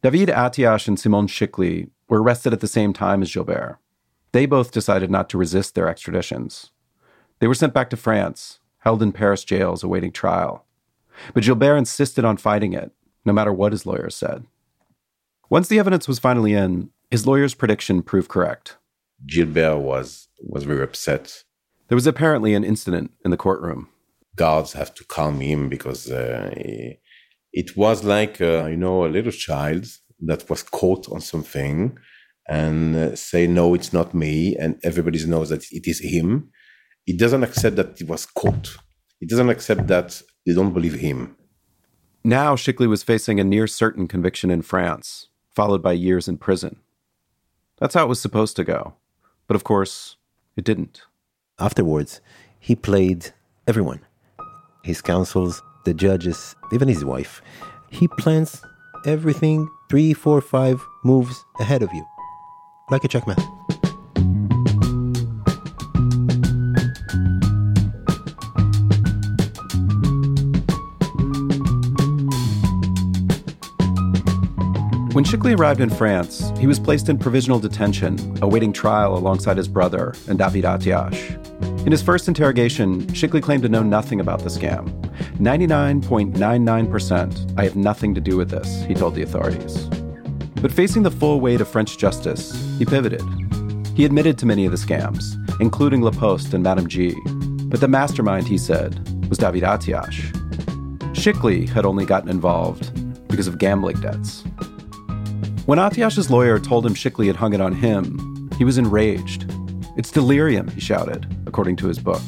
David 0.04 0.30
Atiash 0.30 0.88
and 0.88 1.00
Simon 1.00 1.26
Chikli 1.26 1.90
were 2.08 2.22
arrested 2.22 2.54
at 2.54 2.60
the 2.60 2.68
same 2.68 2.94
time 2.94 3.24
as 3.24 3.34
Gilbert. 3.34 3.80
They 4.32 4.46
both 4.46 4.72
decided 4.72 5.10
not 5.10 5.28
to 5.30 5.40
resist 5.40 5.74
their 5.74 5.90
extraditions. 5.90 6.70
They 7.40 7.48
were 7.48 7.56
sent 7.56 7.74
back 7.74 7.90
to 7.90 7.98
France, 7.98 8.60
held 8.82 9.02
in 9.02 9.12
Paris 9.12 9.44
jails 9.44 9.84
awaiting 9.84 10.12
trial. 10.12 10.68
But 11.34 11.42
Gilbert 11.42 11.78
insisted 11.78 12.24
on 12.24 12.38
fighting 12.38 12.74
it, 12.74 12.92
no 13.28 13.34
matter 13.34 13.54
what 13.54 13.72
his 13.72 13.86
lawyers 13.86 14.16
said. 14.16 14.46
Once 15.50 15.68
the 15.68 15.80
evidence 15.80 16.08
was 16.08 16.20
finally 16.20 16.54
in, 16.54 16.90
his 17.12 17.28
lawyer's 17.28 17.54
prediction 17.54 18.02
proved 18.02 18.30
correct. 18.30 18.78
Gilbert 19.26 19.78
was, 19.78 20.28
was 20.42 20.63
very 20.63 20.84
upset. 20.84 21.44
There 21.88 21.96
was 21.96 22.08
apparently 22.08 22.54
an 22.54 22.63
incident 22.63 23.12
in 23.24 23.32
the 23.32 23.38
courtroom. 23.38 23.90
Guards 24.36 24.74
have 24.74 24.94
to 24.96 25.04
calm 25.06 25.40
him 25.40 25.70
because 25.70 26.12
uh, 26.12 26.52
it 27.54 27.78
was 27.78 28.04
like, 28.04 28.42
uh, 28.42 28.66
you 28.66 28.78
know, 28.78 29.06
a 29.06 29.13
little 29.16 29.32
child 29.32 29.86
that 30.22 30.50
was 30.50 30.63
caught 30.63 31.10
on 31.12 31.22
something 31.22 31.98
and 32.48 32.96
uh, 32.96 33.16
say, 33.16 33.48
no, 33.48 33.74
it's 33.74 33.94
not 33.94 34.13
me. 34.13 34.56
And 34.56 34.80
everybody 34.84 35.26
knows 35.26 35.50
that 35.50 35.66
it 35.72 35.88
is 35.88 36.00
him. 36.00 36.50
He 37.06 37.13
doesn't 37.13 37.44
accept 37.44 37.78
that 37.78 37.98
he 37.98 38.04
was 38.04 38.26
caught. 38.26 38.76
He 39.20 39.26
doesn't 39.26 39.50
accept 39.50 39.88
that 39.88 40.22
they 40.46 40.54
don't 40.54 40.74
believe 40.74 40.96
him. 40.96 41.36
Now, 42.28 42.58
Chikli 42.58 42.90
was 42.90 43.04
facing 43.04 43.40
a 43.40 43.44
near 43.46 43.68
certain 43.68 44.06
conviction 44.06 44.52
in 44.52 44.62
France, 44.62 45.30
followed 45.56 45.82
by 45.82 45.94
years 45.94 46.28
in 46.28 46.38
prison. 46.38 46.82
That's 47.78 47.94
how 47.94 48.04
it 48.04 48.10
was 48.10 48.20
supposed 48.20 48.58
to 48.58 48.66
go. 48.66 48.96
But 49.48 49.56
of 49.56 49.63
course, 49.63 50.18
it 50.58 50.66
didn't. 50.66 51.04
Afterwards, 51.58 52.20
he 52.60 52.76
played 52.76 53.32
everyone 53.66 54.02
his 54.84 55.02
counsels, 55.02 55.62
the 55.86 55.94
judges, 55.94 56.54
even 56.74 56.90
his 56.90 57.06
wife. 57.06 57.42
He 57.92 58.10
plans 58.10 58.62
everything 59.06 59.70
three, 59.90 60.13
four, 60.13 60.42
five 60.42 60.86
moves 61.06 61.46
ahead 61.62 61.82
of 61.82 61.94
you, 61.94 62.06
like 62.90 63.06
a 63.06 63.08
checkmate. 63.08 63.40
When 75.18 75.26
Chikli 75.26 75.58
arrived 75.58 75.82
in 75.82 75.90
France, 75.90 76.54
he 76.60 76.68
was 76.68 76.80
placed 76.80 77.10
in 77.10 77.18
provisional 77.18 77.58
detention, 77.58 78.38
awaiting 78.44 78.72
trial 78.72 79.18
alongside 79.18 79.58
his 79.58 79.68
brother 79.68 80.14
and 80.28 80.38
David 80.38 80.64
Atiash. 80.64 81.84
In 81.88 81.92
his 81.92 82.04
first 82.04 82.28
interrogation, 82.28 83.02
Chikli 83.08 83.42
claimed 83.42 83.64
to 83.64 83.70
know 83.70 83.82
nothing 83.82 84.20
about 84.20 84.44
the 84.44 84.50
scam. 84.50 84.88
99.99%, 85.40 87.60
I 87.60 87.64
have 87.64 87.76
nothing 87.76 88.14
to 88.14 88.22
do 88.22 88.38
with 88.38 88.52
this, 88.52 88.84
he 88.84 88.94
told 88.94 89.16
the 89.16 89.24
authorities. 89.24 89.88
But 90.62 90.72
facing 90.72 91.02
the 91.02 91.10
full 91.10 91.42
weight 91.42 91.62
of 91.62 91.68
French 91.68 91.98
justice, 91.98 92.54
he 92.78 92.86
pivoted. 92.86 93.24
He 93.96 94.06
admitted 94.06 94.38
to 94.38 94.46
many 94.46 94.68
of 94.68 94.72
the 94.72 94.78
scams, 94.78 95.36
including 95.60 96.02
La 96.02 96.12
Poste 96.12 96.54
and 96.54 96.64
Madame 96.64 96.86
G. 96.86 97.16
But 97.70 97.82
the 97.82 97.88
mastermind, 97.88 98.48
he 98.48 98.60
said, 98.60 99.00
was 99.30 99.40
David 99.40 99.64
Atiash. 99.64 100.32
Chikli 101.16 101.68
had 101.68 101.88
only 101.88 102.06
gotten 102.06 102.30
involved 102.30 102.94
because 103.30 103.48
of 103.48 103.58
gambling 103.58 104.00
debts. 104.00 104.44
When 105.68 105.80
Atiash's 105.80 106.32
lawyer 106.32 106.60
told 106.60 106.86
him 106.86 106.94
Chikli 106.94 107.28
had 107.28 107.36
hung 107.36 107.54
it 107.54 107.60
on 107.60 107.74
him, 107.74 108.50
he 108.58 108.64
was 108.64 108.78
enraged. 108.78 109.52
It's 109.98 110.10
delirium, 110.10 110.70
he 110.70 110.80
shouted, 110.80 111.28
according 111.46 111.76
to 111.76 111.88
his 111.88 112.00
book. 112.00 112.22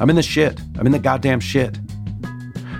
I'm 0.00 0.10
in 0.10 0.16
the 0.16 0.22
shit. 0.24 0.60
I'm 0.76 0.86
in 0.86 0.90
the 0.90 0.98
goddamn 0.98 1.38
shit. 1.38 1.78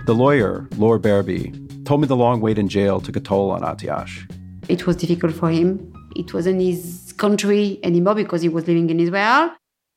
The 0.07 0.13
lawyer, 0.13 0.67
Laure 0.73 0.99
Berby, 0.99 1.53
told 1.85 2.01
me 2.01 2.09
the 2.09 2.17
long 2.17 2.41
wait 2.41 2.59
in 2.59 2.67
jail 2.67 3.01
took 3.01 3.15
a 3.15 3.21
toll 3.21 3.53
on 3.53 3.61
Atiash. 3.61 4.29
It 4.69 4.89
was 4.89 4.97
difficult 4.97 5.35
for 5.35 5.51
him. 5.51 5.95
It 6.17 6.35
wasn't 6.35 6.61
his 6.61 7.15
country 7.17 7.79
anymore 7.85 8.17
because 8.17 8.43
he 8.43 8.49
was 8.49 8.67
living 8.67 8.91
in 8.91 8.99
Israel. 8.99 9.53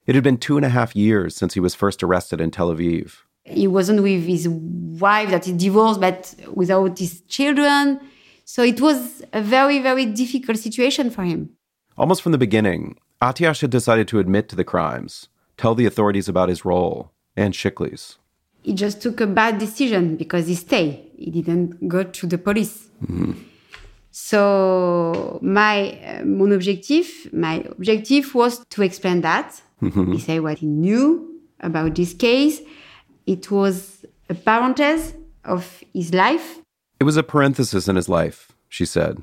It 0.06 0.14
had 0.14 0.24
been 0.24 0.38
two 0.38 0.56
and 0.56 0.68
a 0.68 0.70
half 0.70 0.96
years 0.96 1.36
since 1.36 1.56
he 1.56 1.60
was 1.60 1.74
first 1.74 2.04
arrested 2.04 2.40
in 2.40 2.52
Tel 2.52 2.72
Aviv. 2.72 3.24
He 3.44 3.66
wasn't 3.66 4.04
with 4.04 4.24
his 4.24 4.48
wife 4.48 5.32
that 5.32 5.46
he 5.46 5.54
divorced, 5.54 6.00
but 6.00 6.36
without 6.54 7.00
his 7.00 7.22
children. 7.22 8.02
So 8.48 8.62
it 8.62 8.80
was 8.80 9.24
a 9.34 9.42
very, 9.42 9.80
very 9.80 10.06
difficult 10.06 10.60
situation 10.60 11.10
for 11.10 11.24
him. 11.24 11.50
Almost 11.98 12.22
from 12.22 12.32
the 12.32 12.38
beginning, 12.38 12.98
Atiash 13.20 13.62
had 13.62 13.72
decided 13.72 14.08
to 14.10 14.20
admit 14.20 14.50
to 14.50 14.56
the 14.56 14.64
crimes, 14.64 15.30
tell 15.58 15.74
the 15.74 15.88
authorities 15.88 16.30
about 16.30 16.50
his 16.50 16.64
role, 16.64 17.12
and 17.36 17.56
Chikli's. 17.56 18.20
He 18.62 18.74
just 18.74 19.02
took 19.02 19.20
a 19.20 19.26
bad 19.26 19.58
decision 19.58 20.16
because 20.16 20.46
he 20.48 20.54
stayed. 20.54 21.10
He 21.18 21.32
didn't 21.32 21.88
go 21.88 22.04
to 22.04 22.28
the 22.28 22.38
police. 22.38 22.88
Mm-hmm. 23.04 23.34
So 24.12 25.40
my 25.42 26.00
uh, 26.04 26.26
mon 26.26 26.52
objectif, 26.52 27.34
my 27.34 27.66
objective 27.70 28.34
was 28.36 28.64
to 28.70 28.84
explain 28.84 29.22
that. 29.22 29.60
Mm-hmm. 29.82 30.14
He 30.14 30.20
said 30.20 30.42
what 30.42 30.60
he 30.60 30.68
knew 30.68 31.42
about 31.60 31.96
this 31.96 32.14
case. 32.14 32.62
It 33.26 33.50
was 33.50 34.06
a 34.30 34.36
parenthesis 34.36 35.14
of 35.44 35.84
his 35.94 36.14
life 36.14 36.60
it 37.00 37.04
was 37.04 37.18
a 37.18 37.24
parenthesis 37.24 37.88
in 37.88 37.96
his 37.96 38.10
life, 38.10 38.52
she 38.70 38.86
said. 38.86 39.22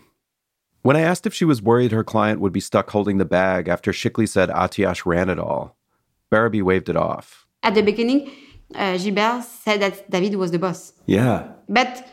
When 0.83 0.97
I 0.97 1.01
asked 1.01 1.27
if 1.27 1.35
she 1.35 1.45
was 1.45 1.63
worried 1.63 1.93
her 1.93 2.05
client 2.05 2.41
would 2.41 2.53
be 2.53 2.61
stuck 2.61 2.91
holding 2.91 3.19
the 3.19 3.25
bag 3.25 3.69
after 3.69 3.93
Chikli 3.93 4.29
said 4.29 4.49
Atiash 4.49 5.07
ran 5.07 5.31
it 5.31 5.39
all, 5.39 5.77
Berby 6.31 6.63
waved 6.63 6.89
it 6.89 6.97
off. 6.97 7.47
At 7.63 7.75
the 7.75 7.83
beginning, 7.83 8.31
uh, 8.75 8.97
Gilbert 8.97 9.45
said 9.45 9.81
that 9.81 10.11
David 10.11 10.35
was 10.35 10.51
the 10.51 10.59
boss. 10.59 10.93
Yeah. 11.07 11.53
But 11.69 12.09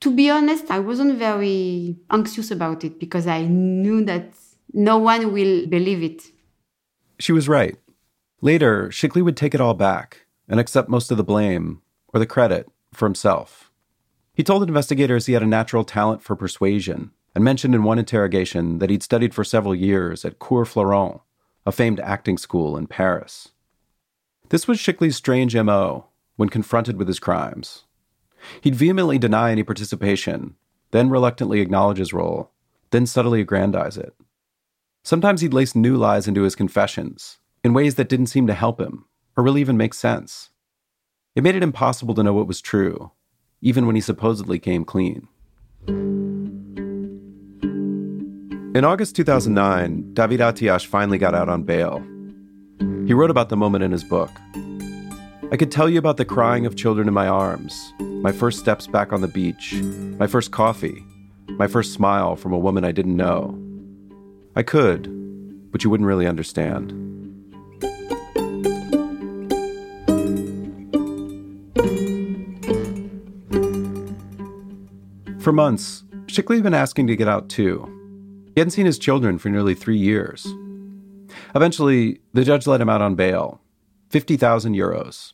to 0.00 0.14
be 0.14 0.30
honest, 0.30 0.70
I 0.70 0.80
wasn't 0.80 1.18
very 1.18 1.96
anxious 2.10 2.50
about 2.50 2.82
it 2.84 2.98
because 2.98 3.26
I 3.26 3.42
knew 3.42 4.04
that 4.04 4.32
no 4.72 4.98
one 4.98 5.32
will 5.32 5.66
believe 5.66 6.02
it. 6.02 6.22
She 7.18 7.32
was 7.32 7.48
right. 7.48 7.76
Later, 8.40 8.88
Chikli 8.88 9.22
would 9.22 9.36
take 9.36 9.54
it 9.54 9.60
all 9.60 9.74
back 9.74 10.26
and 10.48 10.60
accept 10.60 10.88
most 10.88 11.10
of 11.10 11.16
the 11.16 11.24
blame 11.24 11.82
or 12.12 12.20
the 12.20 12.26
credit 12.26 12.68
for 12.92 13.06
himself. 13.06 13.67
He 14.38 14.44
told 14.44 14.62
investigators 14.62 15.26
he 15.26 15.32
had 15.32 15.42
a 15.42 15.46
natural 15.46 15.82
talent 15.82 16.22
for 16.22 16.36
persuasion 16.36 17.10
and 17.34 17.42
mentioned 17.42 17.74
in 17.74 17.82
one 17.82 17.98
interrogation 17.98 18.78
that 18.78 18.88
he'd 18.88 19.02
studied 19.02 19.34
for 19.34 19.42
several 19.42 19.74
years 19.74 20.24
at 20.24 20.38
Cours 20.38 20.68
Florent, 20.68 21.22
a 21.66 21.72
famed 21.72 21.98
acting 21.98 22.38
school 22.38 22.76
in 22.76 22.86
Paris. 22.86 23.48
This 24.50 24.68
was 24.68 24.78
Chikli's 24.78 25.16
strange 25.16 25.56
MO 25.56 26.06
when 26.36 26.50
confronted 26.50 26.98
with 26.98 27.08
his 27.08 27.18
crimes. 27.18 27.82
He'd 28.60 28.76
vehemently 28.76 29.18
deny 29.18 29.50
any 29.50 29.64
participation, 29.64 30.54
then 30.92 31.10
reluctantly 31.10 31.60
acknowledge 31.60 31.98
his 31.98 32.12
role, 32.12 32.52
then 32.90 33.06
subtly 33.06 33.40
aggrandize 33.40 33.96
it. 33.96 34.14
Sometimes 35.02 35.40
he'd 35.40 35.52
lace 35.52 35.74
new 35.74 35.96
lies 35.96 36.28
into 36.28 36.42
his 36.42 36.54
confessions 36.54 37.38
in 37.64 37.74
ways 37.74 37.96
that 37.96 38.08
didn't 38.08 38.26
seem 38.26 38.46
to 38.46 38.54
help 38.54 38.80
him 38.80 39.06
or 39.36 39.42
really 39.42 39.60
even 39.60 39.76
make 39.76 39.94
sense. 39.94 40.50
It 41.34 41.42
made 41.42 41.56
it 41.56 41.64
impossible 41.64 42.14
to 42.14 42.22
know 42.22 42.34
what 42.34 42.46
was 42.46 42.60
true 42.60 43.10
even 43.60 43.86
when 43.86 43.94
he 43.94 44.00
supposedly 44.00 44.58
came 44.58 44.84
clean. 44.84 45.26
In 48.76 48.84
August 48.84 49.16
2009, 49.16 50.14
David 50.14 50.40
Atiash 50.40 50.86
finally 50.86 51.18
got 51.18 51.34
out 51.34 51.48
on 51.48 51.64
bail. 51.64 51.98
He 53.06 53.14
wrote 53.14 53.30
about 53.30 53.48
the 53.48 53.56
moment 53.56 53.82
in 53.82 53.90
his 53.90 54.04
book. 54.04 54.30
I 55.50 55.56
could 55.56 55.72
tell 55.72 55.88
you 55.88 55.98
about 55.98 56.18
the 56.18 56.24
crying 56.24 56.66
of 56.66 56.76
children 56.76 57.08
in 57.08 57.14
my 57.14 57.26
arms, 57.26 57.94
my 57.98 58.32
first 58.32 58.58
steps 58.58 58.86
back 58.86 59.12
on 59.12 59.22
the 59.22 59.28
beach, 59.28 59.72
my 60.18 60.26
first 60.26 60.52
coffee, 60.52 61.02
my 61.48 61.66
first 61.66 61.94
smile 61.94 62.36
from 62.36 62.52
a 62.52 62.58
woman 62.58 62.84
I 62.84 62.92
didn't 62.92 63.16
know. 63.16 63.58
I 64.54 64.62
could, 64.62 65.08
but 65.72 65.82
you 65.82 65.90
wouldn't 65.90 66.06
really 66.06 66.26
understand. 66.26 67.07
For 75.48 75.52
months, 75.54 76.04
Chikli 76.26 76.56
had 76.56 76.62
been 76.62 76.74
asking 76.74 77.06
to 77.06 77.16
get 77.16 77.26
out 77.26 77.48
too. 77.48 77.88
He 78.54 78.60
hadn't 78.60 78.72
seen 78.72 78.84
his 78.84 78.98
children 78.98 79.38
for 79.38 79.48
nearly 79.48 79.74
three 79.74 79.96
years. 79.96 80.46
Eventually, 81.54 82.20
the 82.34 82.44
judge 82.44 82.66
let 82.66 82.82
him 82.82 82.90
out 82.90 83.00
on 83.00 83.14
bail 83.14 83.58
50,000 84.10 84.74
euros. 84.74 85.32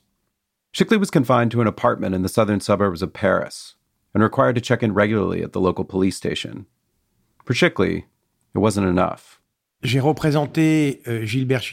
Chikli 0.72 1.00
was 1.00 1.10
confined 1.10 1.50
to 1.50 1.60
an 1.60 1.66
apartment 1.66 2.14
in 2.14 2.22
the 2.22 2.28
southern 2.28 2.60
suburbs 2.60 3.02
of 3.02 3.12
Paris 3.12 3.74
and 4.14 4.22
required 4.22 4.54
to 4.54 4.60
check 4.60 4.84
in 4.84 4.94
regularly 4.94 5.42
at 5.42 5.52
the 5.52 5.60
local 5.60 5.84
police 5.84 6.16
station. 6.16 6.66
For 7.44 7.54
Chikli, 7.54 8.04
it 8.54 8.58
wasn't 8.58 8.86
enough. 8.86 9.40
J'ai 9.82 9.98
représenté 9.98 11.02
euh, 11.08 11.26
Gilbert 11.26 11.64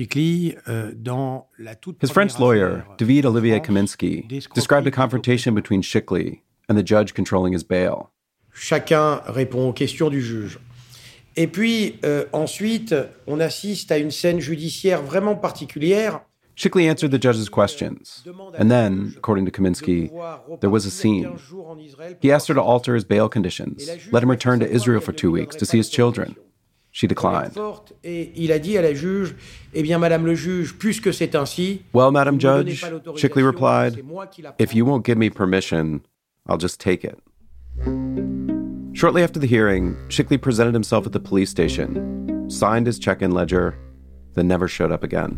euh, 0.67 0.91
dans 0.95 1.45
la 1.59 1.75
toute 1.75 2.01
His 2.01 2.09
French 2.09 2.39
lawyer, 2.39 2.85
David 2.97 3.27
Olivier 3.27 3.59
Kaminsky, 3.59 4.27
described 4.55 4.87
a 4.87 4.91
confrontation 4.91 5.53
between 5.53 5.83
Chikli 5.83 6.41
and 6.67 6.75
the 6.75 6.83
judge 6.83 7.13
controlling 7.13 7.53
his 7.53 7.63
bail. 7.63 8.10
Chacun 8.53 9.21
répond 9.25 9.69
aux 9.69 9.73
questions 9.73 10.09
du 10.09 10.21
juge. 10.21 10.59
Et 11.35 11.47
puis 11.47 11.99
euh, 12.03 12.25
ensuite, 12.33 12.93
on 13.27 13.39
assiste 13.39 13.91
à 13.91 13.97
une 13.97 14.11
scène 14.11 14.39
judiciaire 14.39 15.01
vraiment 15.01 15.35
particulière. 15.35 16.21
Shikly 16.55 16.87
answered 16.89 17.11
the 17.11 17.21
judge's 17.21 17.49
questions. 17.49 18.23
And 18.59 18.69
then, 18.69 19.13
according 19.17 19.45
to 19.45 19.51
Kaminsky, 19.51 20.11
there 20.59 20.69
was 20.69 20.85
a 20.85 20.91
scene. 20.91 21.37
He 22.19 22.31
asked 22.31 22.49
her 22.49 22.53
to 22.53 22.61
alter 22.61 22.93
his 22.93 23.05
bail 23.05 23.29
conditions, 23.29 23.89
let 24.11 24.21
him 24.21 24.29
return 24.29 24.59
to 24.59 24.69
Israel 24.69 24.99
for 24.99 25.13
two 25.13 25.31
weeks 25.31 25.55
to 25.55 25.65
see 25.65 25.77
his 25.77 25.89
children. 25.89 26.35
She 26.91 27.07
declined. 27.07 27.57
Et 28.03 28.33
il 28.35 28.51
a 28.51 28.59
dit 28.59 28.77
à 28.77 28.81
la 28.81 28.93
juge, 28.93 29.33
eh 29.73 29.81
bien, 29.81 29.97
Madame 29.97 30.25
le 30.25 30.35
juge, 30.35 30.75
puisque 30.77 31.13
c'est 31.13 31.35
ainsi. 31.35 31.83
Well, 31.93 32.11
Madam 32.11 32.37
Judge, 32.37 32.83
Shikly 33.15 33.43
replied, 33.43 34.03
if 34.59 34.75
you 34.75 34.85
won't 34.85 35.05
give 35.05 35.17
me 35.17 35.29
permission, 35.29 36.01
I'll 36.47 36.59
just 36.59 36.81
take 36.81 37.05
it. 37.05 37.17
Shortly 38.93 39.23
after 39.23 39.39
the 39.39 39.47
hearing, 39.47 39.95
Chikli 40.09 40.39
presented 40.41 40.73
himself 40.73 41.05
at 41.05 41.11
the 41.11 41.19
police 41.19 41.49
station, 41.49 42.49
signed 42.49 42.85
his 42.85 42.99
check 42.99 43.21
in 43.21 43.31
ledger, 43.31 43.77
then 44.33 44.47
never 44.47 44.67
showed 44.67 44.91
up 44.91 45.03
again. 45.03 45.37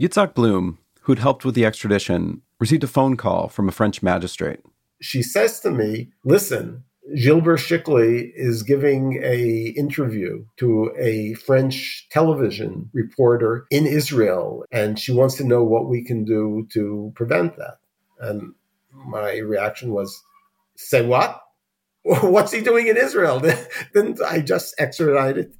Yitzhak 0.00 0.34
Bloom, 0.34 0.78
who'd 1.02 1.18
helped 1.18 1.44
with 1.44 1.54
the 1.54 1.64
extradition, 1.64 2.42
received 2.58 2.84
a 2.84 2.88
phone 2.88 3.16
call 3.16 3.48
from 3.48 3.68
a 3.68 3.72
French 3.72 4.02
magistrate. 4.02 4.60
She 5.00 5.22
says 5.22 5.60
to 5.60 5.70
me, 5.70 6.10
"Listen, 6.24 6.84
Gilbert 7.16 7.58
Chikli 7.58 8.30
is 8.36 8.62
giving 8.62 9.20
a 9.22 9.74
interview 9.76 10.44
to 10.58 10.92
a 10.96 11.34
French 11.34 12.06
television 12.10 12.88
reporter 12.92 13.66
in 13.70 13.86
Israel, 13.86 14.64
and 14.70 14.98
she 14.98 15.12
wants 15.12 15.34
to 15.36 15.44
know 15.44 15.64
what 15.64 15.88
we 15.88 16.04
can 16.04 16.24
do 16.24 16.68
to 16.72 17.12
prevent 17.16 17.56
that." 17.56 17.78
And 18.20 18.54
my 18.92 19.38
reaction 19.38 19.92
was, 19.92 20.22
"Say 20.76 21.04
what? 21.04 21.40
What's 22.02 22.52
he 22.52 22.60
doing 22.60 22.86
in 22.86 22.96
Israel? 22.96 23.40
Didn't 23.94 24.22
I 24.22 24.40
just 24.40 24.74
extradited?" 24.78 25.52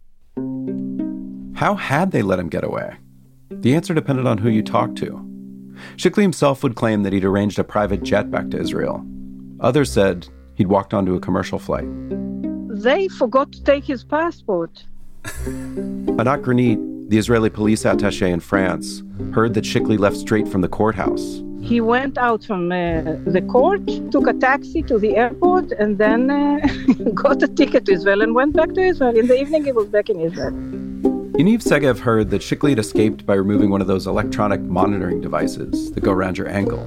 How 1.57 1.75
had 1.75 2.13
they 2.13 2.23
let 2.23 2.39
him 2.39 2.49
get 2.49 2.65
away? 2.65 2.97
The 3.51 3.75
answer 3.75 3.93
depended 3.93 4.27
on 4.27 4.39
who 4.39 4.49
you 4.49 4.63
talked 4.63 4.97
to. 4.99 5.32
Chikli 5.97 6.23
himself 6.23 6.63
would 6.63 6.75
claim 6.75 7.03
that 7.03 7.13
he'd 7.13 7.25
arranged 7.25 7.59
a 7.59 7.65
private 7.65 8.03
jet 8.03 8.31
back 8.31 8.51
to 8.51 8.61
Israel. 8.61 9.05
Others 9.61 9.93
said 9.93 10.29
he'd 10.55 10.67
walked 10.67 10.95
onto 10.95 11.15
a 11.15 11.21
commercial 11.21 11.59
flight. 11.59 11.89
They 12.83 13.09
forgot 13.09 13.53
to 13.53 13.63
take 13.63 13.85
his 13.85 14.03
passport. 14.05 14.85
Anat 15.47 16.43
Granit, 16.43 16.79
the 17.11 17.19
Israeli 17.19 17.51
police 17.51 17.85
attache 17.85 18.29
in 18.29 18.41
France, 18.41 19.03
heard 19.33 19.55
that 19.55 19.65
Chikli 19.65 19.99
left 19.99 20.17
straight 20.17 20.49
from 20.49 20.63
the 20.63 20.69
courthouse. 20.69 21.43
He 21.61 21.81
went 21.81 22.19
out 22.19 22.43
from 22.45 22.73
uh, 22.73 23.03
the 23.25 23.45
court, 23.49 23.87
took 24.11 24.27
a 24.27 24.33
taxi 24.33 24.83
to 24.83 24.99
the 24.99 25.17
airport, 25.17 25.71
and 25.73 25.97
then 25.99 26.29
uh, 26.29 26.59
got 27.15 27.41
a 27.43 27.49
ticket 27.49 27.85
to 27.87 27.93
Israel 27.93 28.21
and 28.21 28.35
went 28.35 28.57
back 28.57 28.75
to 28.75 28.81
Israel. 28.81 29.17
In 29.17 29.29
the 29.29 29.39
evening, 29.39 29.65
he 29.65 29.73
was 29.73 29.87
back 29.87 30.11
in 30.11 30.19
Israel. 30.19 30.53
Yaniv 31.33 31.63
Segev 31.63 31.99
heard 31.99 32.29
that 32.29 32.43
Chikli 32.43 32.71
had 32.71 32.79
escaped 32.79 33.25
by 33.25 33.33
removing 33.33 33.71
one 33.71 33.81
of 33.81 33.87
those 33.87 34.07
electronic 34.07 34.61
monitoring 34.61 35.23
devices 35.23 35.91
that 35.93 36.03
go 36.03 36.13
around 36.13 36.37
your 36.37 36.47
ankle. 36.47 36.87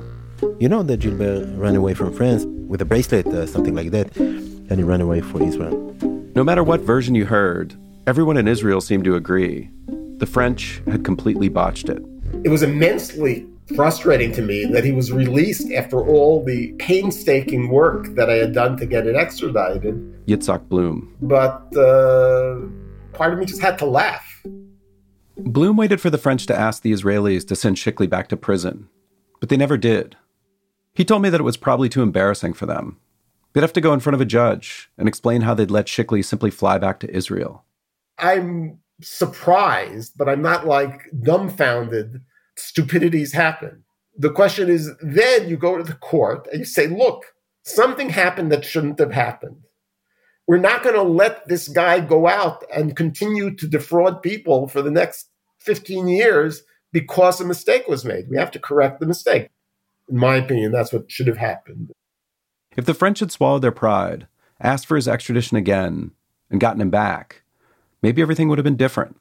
You 0.60 0.70
know 0.70 0.84
that 0.84 1.00
Gilbert 1.00 1.48
ran 1.58 1.76
away 1.76 1.96
from 1.96 2.14
France 2.14 2.46
with 2.46 2.80
a 2.80 2.86
bracelet, 2.86 3.26
uh, 3.26 3.48
something 3.48 3.74
like 3.74 3.90
that, 3.90 4.16
and 4.18 4.72
he 4.72 4.84
ran 4.84 5.02
away 5.02 5.22
for 5.22 5.42
Israel. 5.42 5.96
No 6.36 6.44
matter 6.44 6.64
what 6.64 6.82
version 6.82 7.16
you 7.16 7.26
heard, 7.26 7.76
everyone 8.06 8.38
in 8.38 8.48
Israel 8.48 8.82
seemed 8.82 9.04
to 9.06 9.16
agree. 9.16 9.72
The 10.18 10.28
French 10.28 10.80
had 10.86 11.04
completely 11.04 11.50
botched 11.50 11.90
it. 11.90 12.04
It 12.44 12.50
was 12.50 12.62
immensely 12.62 13.48
frustrating 13.76 14.32
to 14.34 14.44
me 14.44 14.66
that 14.66 14.84
he 14.84 14.92
was 14.92 15.12
released 15.12 15.72
after 15.72 16.06
all 16.06 16.46
the 16.46 16.72
painstaking 16.74 17.70
work 17.70 18.14
that 18.14 18.30
I 18.30 18.36
had 18.36 18.54
done 18.54 18.78
to 18.78 18.86
get 18.86 19.08
it 19.08 19.16
extradited. 19.16 20.24
Yitzhak 20.28 20.70
Bloom. 20.70 21.16
But 21.20 21.76
uh, 21.76 22.60
part 23.14 23.34
of 23.34 23.40
me 23.40 23.46
just 23.46 23.62
had 23.62 23.80
to 23.80 23.86
laugh. 23.88 24.34
Bloom 25.38 25.76
waited 25.76 26.00
for 26.00 26.10
the 26.10 26.18
French 26.18 26.46
to 26.46 26.58
ask 26.58 26.82
the 26.82 26.94
Israelis 26.94 27.46
to 27.48 27.56
send 27.56 27.76
Chikli 27.76 28.10
back 28.10 28.30
to 28.30 28.38
prison, 28.38 28.90
but 29.40 29.50
they 29.50 29.58
never 29.58 29.78
did. 29.78 30.16
He 30.94 31.04
told 31.04 31.22
me 31.22 31.30
that 31.30 31.42
it 31.42 31.46
was 31.46 31.58
probably 31.58 31.90
too 31.90 32.02
embarrassing 32.02 32.54
for 32.54 32.66
them. 32.66 32.98
They'd 33.54 33.62
have 33.62 33.74
to 33.74 33.82
go 33.82 33.94
in 33.94 34.00
front 34.00 34.16
of 34.16 34.22
a 34.22 34.26
judge 34.26 34.90
and 34.98 35.08
explain 35.08 35.42
how 35.42 35.54
they'd 35.54 35.72
let 35.72 35.88
Chikli 35.88 36.24
simply 36.24 36.52
fly 36.52 36.78
back 36.78 37.00
to 37.02 37.14
Israel. 37.14 37.66
I'm 38.18 38.80
surprised, 39.02 40.14
but 40.18 40.30
I'm 40.30 40.42
not 40.42 40.66
like 40.66 41.10
dumbfounded. 41.22 42.22
Stupidities 42.56 43.34
happen. 43.34 43.84
The 44.18 44.32
question 44.32 44.70
is 44.70 44.92
then 45.02 45.50
you 45.50 45.58
go 45.58 45.78
to 45.78 45.84
the 45.84 45.94
court 45.94 46.48
and 46.52 46.60
you 46.60 46.66
say, 46.66 46.88
look, 46.88 47.34
something 47.64 48.10
happened 48.10 48.52
that 48.54 48.64
shouldn't 48.64 49.00
have 49.00 49.12
happened. 49.12 49.65
We're 50.48 50.58
not 50.58 50.84
going 50.84 50.96
to 50.96 51.02
let 51.02 51.48
this 51.48 51.68
guy 51.68 52.00
go 52.00 52.28
out 52.28 52.64
and 52.74 52.96
continue 52.96 53.56
to 53.56 53.68
defraud 53.68 54.22
people 54.22 54.68
for 54.68 54.82
the 54.82 54.92
next 54.92 55.30
15 55.60 56.08
years 56.08 56.64
because 56.92 57.42
a 57.42 57.46
mistake 57.46 57.88
was 57.88 58.06
made. 58.06 58.30
We 58.30 58.38
have 58.38 58.52
to 58.52 58.60
correct 58.60 59.00
the 59.00 59.08
mistake. 59.08 59.50
In 60.08 60.18
my 60.18 60.36
opinion, 60.36 60.72
that's 60.72 60.94
what 60.94 61.12
should 61.12 61.28
have 61.28 61.38
happened. 61.38 61.92
If 62.78 62.86
the 62.86 62.94
French 62.94 63.20
had 63.22 63.32
swallowed 63.32 63.64
their 63.64 63.72
pride, 63.72 64.28
asked 64.62 64.86
for 64.86 64.96
his 64.96 65.08
extradition 65.08 65.58
again, 65.58 66.12
and 66.50 66.60
gotten 66.60 66.82
him 66.82 66.92
back, 66.92 67.44
maybe 68.02 68.22
everything 68.22 68.48
would 68.50 68.60
have 68.60 68.64
been 68.64 68.76
different. 68.76 69.18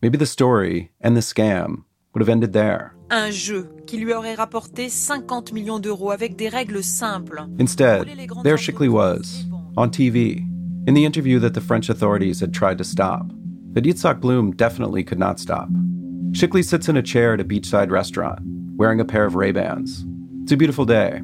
Maybe 0.00 0.16
the 0.16 0.26
story 0.26 0.90
and 1.00 1.16
the 1.16 1.20
scam 1.20 1.84
would 2.12 2.20
have 2.20 2.28
ended 2.28 2.52
there. 2.52 2.94
Un 3.10 3.30
jeu 3.30 3.68
qui 3.86 3.98
lui 3.98 4.12
aurait 4.12 4.36
rapporté 4.36 4.88
50 4.88 5.52
millions 5.52 5.78
d'euros 5.78 6.10
avec 6.10 6.36
des 6.36 6.48
règles 6.48 6.82
simples. 6.82 7.38
Instead, 7.58 8.06
there 8.42 8.56
Chikli 8.56 8.88
was, 8.88 9.44
on 9.76 9.90
TV, 9.90 10.46
in 10.86 10.94
the 10.94 11.04
interview 11.04 11.38
that 11.40 11.54
the 11.54 11.60
French 11.60 11.88
authorities 11.88 12.40
had 12.40 12.54
tried 12.54 12.78
to 12.78 12.84
stop, 12.84 13.26
that 13.72 13.84
Yitzhak 13.84 14.20
Bloom 14.20 14.52
definitely 14.52 15.04
could 15.04 15.18
not 15.18 15.38
stop. 15.38 15.68
Chikli 16.30 16.64
sits 16.64 16.88
in 16.88 16.96
a 16.96 17.02
chair 17.02 17.34
at 17.34 17.40
a 17.40 17.44
beachside 17.44 17.90
restaurant, 17.90 18.38
wearing 18.76 19.00
a 19.00 19.04
pair 19.04 19.24
of 19.24 19.34
Ray-Bans. 19.34 20.04
It's 20.42 20.52
a 20.52 20.56
beautiful 20.56 20.84
day. 20.84 21.20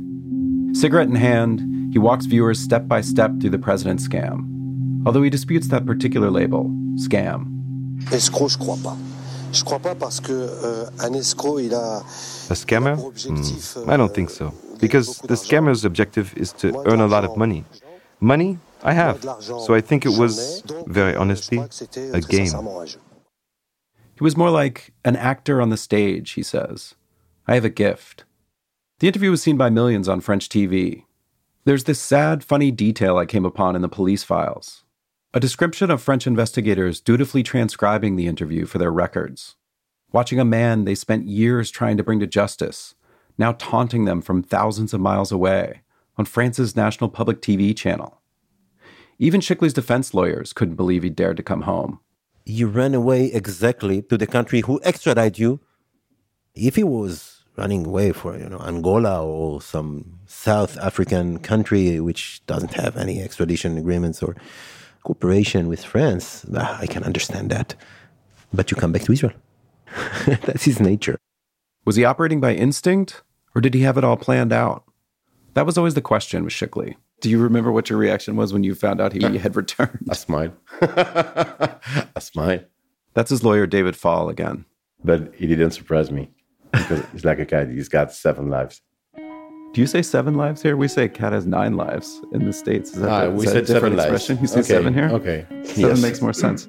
Cigarette 0.72 1.08
in 1.08 1.14
hand, 1.14 1.92
he 1.92 1.98
walks 1.98 2.26
viewers 2.26 2.58
step 2.58 2.88
by 2.88 3.00
step 3.00 3.30
through 3.40 3.50
the 3.50 3.58
president's 3.58 4.06
scam. 4.06 4.48
Although 5.06 5.22
he 5.22 5.30
disputes 5.30 5.68
that 5.68 5.86
particular 5.86 6.30
label, 6.30 6.64
scam. 6.96 7.46
Escroc, 8.12 8.50
je 8.50 8.58
crois 8.58 8.78
pas. 8.82 8.96
Je 9.52 9.62
crois 9.64 9.78
pas 9.78 9.94
parce 9.94 10.18
que 10.20 10.32
euh, 10.32 10.86
un 11.00 11.14
escroc, 11.14 11.60
il 11.60 11.74
a 11.74 12.02
A 12.50 12.54
scammer? 12.54 12.96
Hmm, 12.96 13.90
I 13.90 13.96
don't 13.96 14.12
think 14.12 14.30
so. 14.30 14.52
Because 14.80 15.18
the 15.28 15.36
scammer's 15.36 15.84
objective 15.84 16.34
is 16.36 16.52
to 16.54 16.82
earn 16.86 17.00
a 17.00 17.06
lot 17.06 17.24
of 17.24 17.36
money. 17.36 17.64
Money, 18.22 18.58
I 18.84 18.92
have. 18.92 19.20
So 19.40 19.74
I 19.74 19.80
think 19.80 20.06
it 20.06 20.16
was, 20.16 20.62
very 20.86 21.16
honestly, 21.16 21.58
a 21.58 22.20
game. 22.20 22.52
He 24.14 24.22
was 24.22 24.36
more 24.36 24.50
like 24.50 24.92
an 25.04 25.16
actor 25.16 25.60
on 25.60 25.70
the 25.70 25.76
stage, 25.76 26.30
he 26.32 26.42
says. 26.44 26.94
I 27.48 27.54
have 27.54 27.64
a 27.64 27.68
gift. 27.68 28.24
The 29.00 29.08
interview 29.08 29.32
was 29.32 29.42
seen 29.42 29.56
by 29.56 29.70
millions 29.70 30.08
on 30.08 30.20
French 30.20 30.48
TV. 30.48 31.04
There's 31.64 31.82
this 31.84 31.98
sad, 31.98 32.44
funny 32.44 32.70
detail 32.70 33.18
I 33.18 33.26
came 33.26 33.44
upon 33.44 33.74
in 33.74 33.82
the 33.82 33.88
police 33.88 34.22
files 34.22 34.84
a 35.34 35.40
description 35.40 35.90
of 35.90 36.02
French 36.02 36.26
investigators 36.26 37.00
dutifully 37.00 37.42
transcribing 37.42 38.16
the 38.16 38.26
interview 38.26 38.66
for 38.66 38.76
their 38.76 38.92
records, 38.92 39.56
watching 40.12 40.38
a 40.38 40.44
man 40.44 40.84
they 40.84 40.94
spent 40.94 41.26
years 41.26 41.70
trying 41.70 41.96
to 41.96 42.04
bring 42.04 42.20
to 42.20 42.26
justice, 42.26 42.94
now 43.38 43.52
taunting 43.52 44.04
them 44.04 44.20
from 44.20 44.42
thousands 44.42 44.92
of 44.92 45.00
miles 45.00 45.32
away 45.32 45.81
on 46.18 46.24
France's 46.24 46.76
national 46.76 47.10
public 47.10 47.40
TV 47.40 47.76
channel. 47.76 48.20
Even 49.18 49.40
Chikli's 49.40 49.72
defense 49.72 50.14
lawyers 50.14 50.52
couldn't 50.52 50.74
believe 50.74 51.02
he 51.02 51.10
dared 51.10 51.36
to 51.36 51.42
come 51.42 51.62
home. 51.62 52.00
You 52.44 52.66
ran 52.66 52.94
away 52.94 53.26
exactly 53.26 54.02
to 54.02 54.18
the 54.18 54.26
country 54.26 54.62
who 54.62 54.80
extradited 54.82 55.38
you. 55.38 55.60
If 56.54 56.76
he 56.76 56.82
was 56.82 57.44
running 57.56 57.86
away 57.86 58.12
for 58.12 58.36
you 58.36 58.48
know 58.48 58.58
Angola 58.58 59.24
or 59.24 59.60
some 59.60 60.18
South 60.26 60.76
African 60.78 61.38
country 61.38 62.00
which 62.00 62.44
doesn't 62.46 62.74
have 62.74 62.96
any 62.96 63.20
extradition 63.22 63.76
agreements 63.78 64.22
or 64.22 64.36
cooperation 65.04 65.68
with 65.68 65.84
France, 65.84 66.44
ah, 66.56 66.78
I 66.80 66.86
can 66.86 67.04
understand 67.04 67.50
that. 67.50 67.74
But 68.52 68.70
you 68.70 68.76
come 68.76 68.92
back 68.92 69.02
to 69.02 69.12
Israel. 69.12 69.34
That's 70.26 70.64
his 70.64 70.80
nature. 70.80 71.18
Was 71.84 71.96
he 71.96 72.04
operating 72.04 72.40
by 72.40 72.54
instinct, 72.54 73.22
or 73.54 73.60
did 73.60 73.74
he 73.74 73.80
have 73.82 73.98
it 73.98 74.04
all 74.04 74.16
planned 74.16 74.52
out? 74.52 74.84
That 75.54 75.66
was 75.66 75.76
always 75.76 75.94
the 75.94 76.00
question 76.00 76.44
with 76.44 76.52
Chikli. 76.54 76.94
Do 77.20 77.28
you 77.30 77.38
remember 77.38 77.70
what 77.70 77.90
your 77.90 77.98
reaction 77.98 78.36
was 78.36 78.52
when 78.52 78.64
you 78.64 78.74
found 78.74 79.00
out 79.00 79.12
he 79.12 79.38
had 79.38 79.54
returned? 79.54 79.98
That's 80.06 80.28
mine. 80.28 80.52
That's 80.80 82.34
mine. 82.34 82.64
That's 83.14 83.30
his 83.30 83.44
lawyer, 83.44 83.66
David 83.66 83.94
Fall, 83.96 84.28
again. 84.28 84.64
But 85.04 85.34
he 85.34 85.46
didn't 85.46 85.72
surprise 85.72 86.10
me 86.10 86.30
because 86.72 87.04
he's 87.12 87.24
like 87.24 87.38
a 87.38 87.44
cat. 87.46 87.68
He's 87.68 87.88
got 87.88 88.12
seven 88.12 88.48
lives. 88.48 88.80
Do 89.14 89.80
you 89.80 89.86
say 89.86 90.02
seven 90.02 90.34
lives 90.34 90.62
here? 90.62 90.76
We 90.76 90.86
say 90.88 91.08
cat 91.08 91.32
has 91.32 91.46
nine 91.46 91.76
lives 91.76 92.20
in 92.32 92.44
the 92.44 92.52
States. 92.52 92.90
Is 92.92 93.00
that, 93.00 93.10
Ah, 93.10 93.22
is 93.30 93.38
we 93.38 93.44
that 93.46 93.50
said 93.52 93.56
a 93.56 93.66
different 93.66 93.72
seven 93.72 93.96
lives. 93.96 94.10
expression? 94.30 94.38
You 94.42 94.46
say 94.48 94.60
Okay, 94.60 94.68
seven 94.68 94.94
here? 94.94 95.08
okay. 95.10 95.46
Seven 95.64 95.82
Yes. 95.90 96.02
makes 96.02 96.20
more 96.22 96.32
sense. 96.32 96.68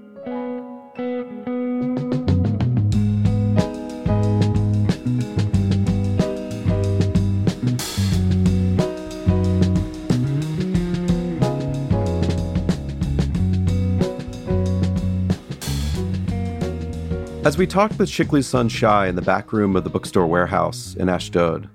As 17.46 17.58
we 17.58 17.68
talked 17.68 18.00
with 18.00 18.08
Chikli's 18.10 18.48
son 18.48 18.70
Shai 18.70 19.08
in 19.08 19.16
the 19.16 19.22
back 19.22 19.52
room 19.52 19.76
of 19.76 19.84
the 19.84 19.90
bookstore 19.90 20.26
warehouse 20.26 20.96
in 20.98 21.10
Ashdod, 21.10 21.70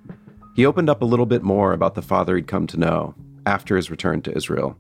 he 0.57 0.65
opened 0.65 0.89
up 0.89 1.03
a 1.03 1.05
little 1.05 1.27
bit 1.27 1.43
more 1.43 1.75
about 1.75 1.95
the 1.95 2.01
father 2.01 2.37
he'd 2.37 2.47
come 2.47 2.67
to 2.69 2.79
know 2.79 3.15
after 3.45 3.77
his 3.77 3.91
return 3.91 4.23
to 4.23 4.35
Israel. 4.35 4.79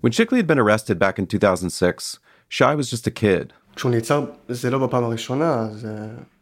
When 0.00 0.10
Chikli 0.10 0.38
had 0.38 0.46
been 0.46 0.58
arrested 0.58 0.98
back 0.98 1.18
in 1.18 1.26
2006, 1.26 2.18
Shai 2.48 2.74
was 2.74 2.88
just 2.88 3.06
a 3.06 3.10
kid. 3.10 3.52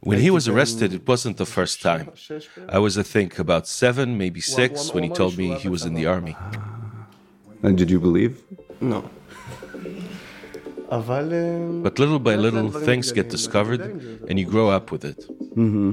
When 0.01 0.21
he 0.21 0.31
was 0.31 0.47
arrested, 0.47 0.95
it 0.95 1.09
wasn't 1.09 1.37
the 1.37 1.47
first 1.47 1.83
time. 1.83 2.13
I 2.69 2.79
was, 2.79 2.97
I 2.97 3.03
think, 3.03 3.41
about 3.41 3.67
seven, 3.67 4.17
maybe 4.17 4.41
six, 4.41 4.95
when 4.95 5.03
he 5.03 5.11
told 5.11 5.37
me 5.37 5.55
he 5.55 5.69
was 5.69 5.85
in 5.85 5.95
the 5.95 6.07
army. 6.07 6.37
And 7.65 7.77
did 7.77 7.91
you 7.91 7.99
believe? 7.99 8.41
No. 8.81 9.11
אבל... 10.92 11.34
אה, 11.34 11.84
But 11.84 12.00
little 12.00 12.20
by 12.20 12.36
little, 12.46 12.70
things 12.90 13.12
get 13.12 13.30
discovered, 13.30 13.82
and 14.28 14.36
you 14.40 14.46
grow 14.56 14.68
up 14.78 14.92
with 14.94 15.04
it. 15.12 15.20
hmm 15.60 15.92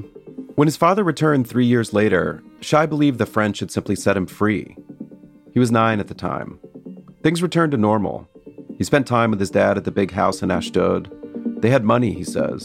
When 0.59 0.69
his 0.71 0.81
father 0.85 1.03
returned 1.05 1.45
three 1.47 1.69
years 1.75 1.89
later, 2.01 2.25
Shai 2.69 2.85
believed 2.95 3.19
the 3.19 3.33
French 3.37 3.57
had 3.63 3.71
simply 3.77 3.97
set 4.05 4.17
him 4.19 4.27
free. 4.41 4.65
He 5.55 5.59
was 5.65 5.71
nine 5.83 5.99
at 6.03 6.09
the 6.09 6.19
time. 6.31 6.51
Things 7.25 7.43
returned 7.47 7.73
to 7.73 7.79
normal. 7.91 8.17
He 8.79 8.85
spent 8.91 9.07
time 9.07 9.31
with 9.31 9.41
his 9.45 9.51
dad 9.61 9.75
at 9.79 9.85
the 9.87 9.99
big 10.01 10.11
house 10.23 10.39
in 10.43 10.51
Ashdod. 10.51 11.03
They 11.63 11.71
had 11.77 11.85
money, 11.95 12.13
he 12.21 12.25
says. 12.37 12.61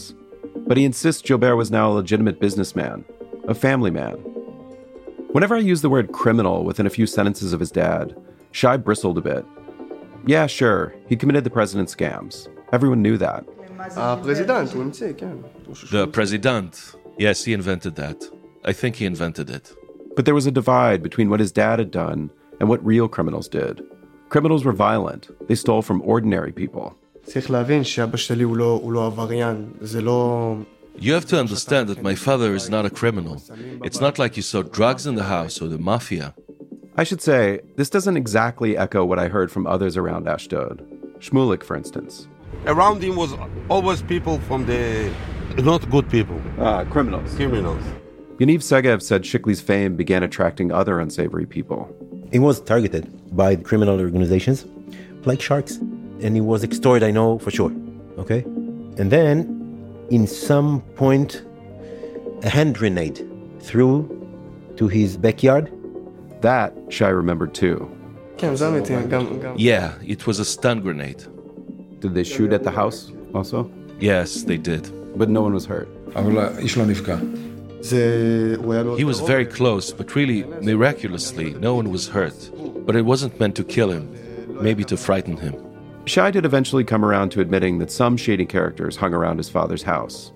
But 0.68 0.76
he 0.78 0.84
insists 0.90 1.22
Gilbert 1.26 1.56
was 1.62 1.70
now 1.78 1.86
a 1.90 1.98
legitimate 2.00 2.38
businessman, 2.46 2.98
a 3.48 3.54
family 3.66 3.92
man. 4.00 4.16
Whenever 5.34 5.54
I 5.56 5.72
use 5.72 5.82
the 5.82 5.90
word 5.96 6.12
criminal 6.20 6.58
within 6.68 6.86
a 6.86 6.90
few 6.98 7.06
sentences 7.06 7.52
of 7.52 7.60
his 7.60 7.70
dad, 7.84 8.06
Shai 8.58 8.76
bristled 8.86 9.18
a 9.18 9.26
bit. 9.32 9.44
yeah, 10.25 10.47
sure, 10.47 10.93
he 11.07 11.15
committed 11.15 11.43
the 11.43 11.49
president's 11.49 11.95
scams. 11.95 12.47
Everyone 12.71 13.01
knew 13.01 13.17
that. 13.17 13.45
The 15.91 16.07
president. 16.07 16.95
Yes, 17.17 17.43
he 17.43 17.53
invented 17.53 17.95
that. 17.95 18.23
I 18.63 18.73
think 18.73 18.95
he 18.95 19.05
invented 19.05 19.49
it. 19.49 19.73
But 20.15 20.25
there 20.25 20.35
was 20.35 20.45
a 20.45 20.51
divide 20.51 21.01
between 21.01 21.29
what 21.29 21.39
his 21.39 21.51
dad 21.51 21.79
had 21.79 21.91
done 21.91 22.29
and 22.59 22.69
what 22.69 22.85
real 22.85 23.07
criminals 23.07 23.47
did. 23.47 23.81
Criminals 24.29 24.63
were 24.63 24.71
violent, 24.73 25.29
they 25.47 25.55
stole 25.55 25.81
from 25.81 26.01
ordinary 26.03 26.51
people. 26.51 26.95
You 30.95 31.13
have 31.13 31.25
to 31.25 31.39
understand 31.39 31.89
that 31.89 32.01
my 32.01 32.15
father 32.15 32.53
is 32.53 32.69
not 32.69 32.85
a 32.85 32.89
criminal. 32.89 33.41
It's 33.83 33.99
not 33.99 34.19
like 34.19 34.37
you 34.37 34.43
saw 34.43 34.61
drugs 34.61 35.05
in 35.07 35.15
the 35.15 35.23
house 35.23 35.61
or 35.61 35.67
the 35.67 35.77
mafia. 35.77 36.33
I 36.97 37.03
should 37.03 37.21
say, 37.21 37.61
this 37.77 37.89
doesn't 37.89 38.17
exactly 38.17 38.77
echo 38.77 39.05
what 39.05 39.17
I 39.17 39.29
heard 39.29 39.49
from 39.51 39.65
others 39.65 39.95
around 39.95 40.27
Ashdod. 40.27 40.85
Shmulik, 41.19 41.63
for 41.63 41.77
instance. 41.77 42.27
Around 42.65 43.01
him 43.01 43.15
was 43.15 43.33
always 43.69 44.01
people 44.01 44.39
from 44.39 44.65
the 44.65 45.11
not 45.57 45.89
good 45.89 46.09
people. 46.09 46.39
Ah, 46.59 46.83
criminals. 46.85 47.33
Criminals. 47.35 47.83
Yaniv 48.39 48.59
Segev 48.59 49.01
said 49.01 49.23
Chikli's 49.23 49.61
fame 49.61 49.95
began 49.95 50.23
attracting 50.23 50.71
other 50.71 50.99
unsavory 50.99 51.45
people. 51.45 51.89
He 52.31 52.39
was 52.39 52.59
targeted 52.59 53.35
by 53.35 53.55
criminal 53.55 53.99
organizations 53.99 54.65
like 55.25 55.41
sharks. 55.41 55.77
And 56.21 56.35
he 56.35 56.41
was 56.41 56.63
extorted, 56.63 57.05
I 57.05 57.11
know 57.11 57.39
for 57.39 57.51
sure. 57.51 57.71
Okay? 58.17 58.41
And 58.97 59.11
then, 59.11 60.07
in 60.09 60.27
some 60.27 60.81
point, 60.95 61.43
a 62.43 62.49
hand 62.49 62.75
grenade 62.75 63.27
threw 63.59 64.07
to 64.75 64.87
his 64.87 65.17
backyard. 65.17 65.71
That 66.41 66.73
Shai 66.89 67.09
remembered 67.09 67.53
too. 67.53 67.89
Yeah, 69.57 69.93
it 70.05 70.25
was 70.25 70.39
a 70.39 70.45
stun 70.45 70.81
grenade. 70.81 71.23
Did 71.99 72.15
they 72.15 72.23
shoot 72.23 72.51
at 72.51 72.63
the 72.63 72.71
house 72.71 73.11
also? 73.35 73.69
Yes, 73.99 74.43
they 74.43 74.57
did. 74.57 74.89
But 75.17 75.29
no 75.29 75.41
one 75.41 75.53
was 75.53 75.65
hurt. 75.65 75.87
He 78.97 79.03
was 79.03 79.19
very 79.19 79.45
close, 79.45 79.91
but 79.91 80.15
really, 80.15 80.43
miraculously, 80.61 81.53
no 81.55 81.75
one 81.75 81.91
was 81.91 82.07
hurt. 82.07 82.49
But 82.85 82.95
it 82.95 83.05
wasn't 83.05 83.39
meant 83.39 83.55
to 83.57 83.63
kill 83.63 83.91
him, 83.91 84.09
maybe 84.61 84.83
to 84.85 84.97
frighten 84.97 85.37
him. 85.37 85.55
Shai 86.05 86.31
did 86.31 86.45
eventually 86.45 86.83
come 86.83 87.05
around 87.05 87.29
to 87.31 87.41
admitting 87.41 87.77
that 87.79 87.91
some 87.91 88.17
shady 88.17 88.45
characters 88.45 88.95
hung 88.95 89.13
around 89.13 89.37
his 89.37 89.49
father's 89.49 89.83
house, 89.83 90.31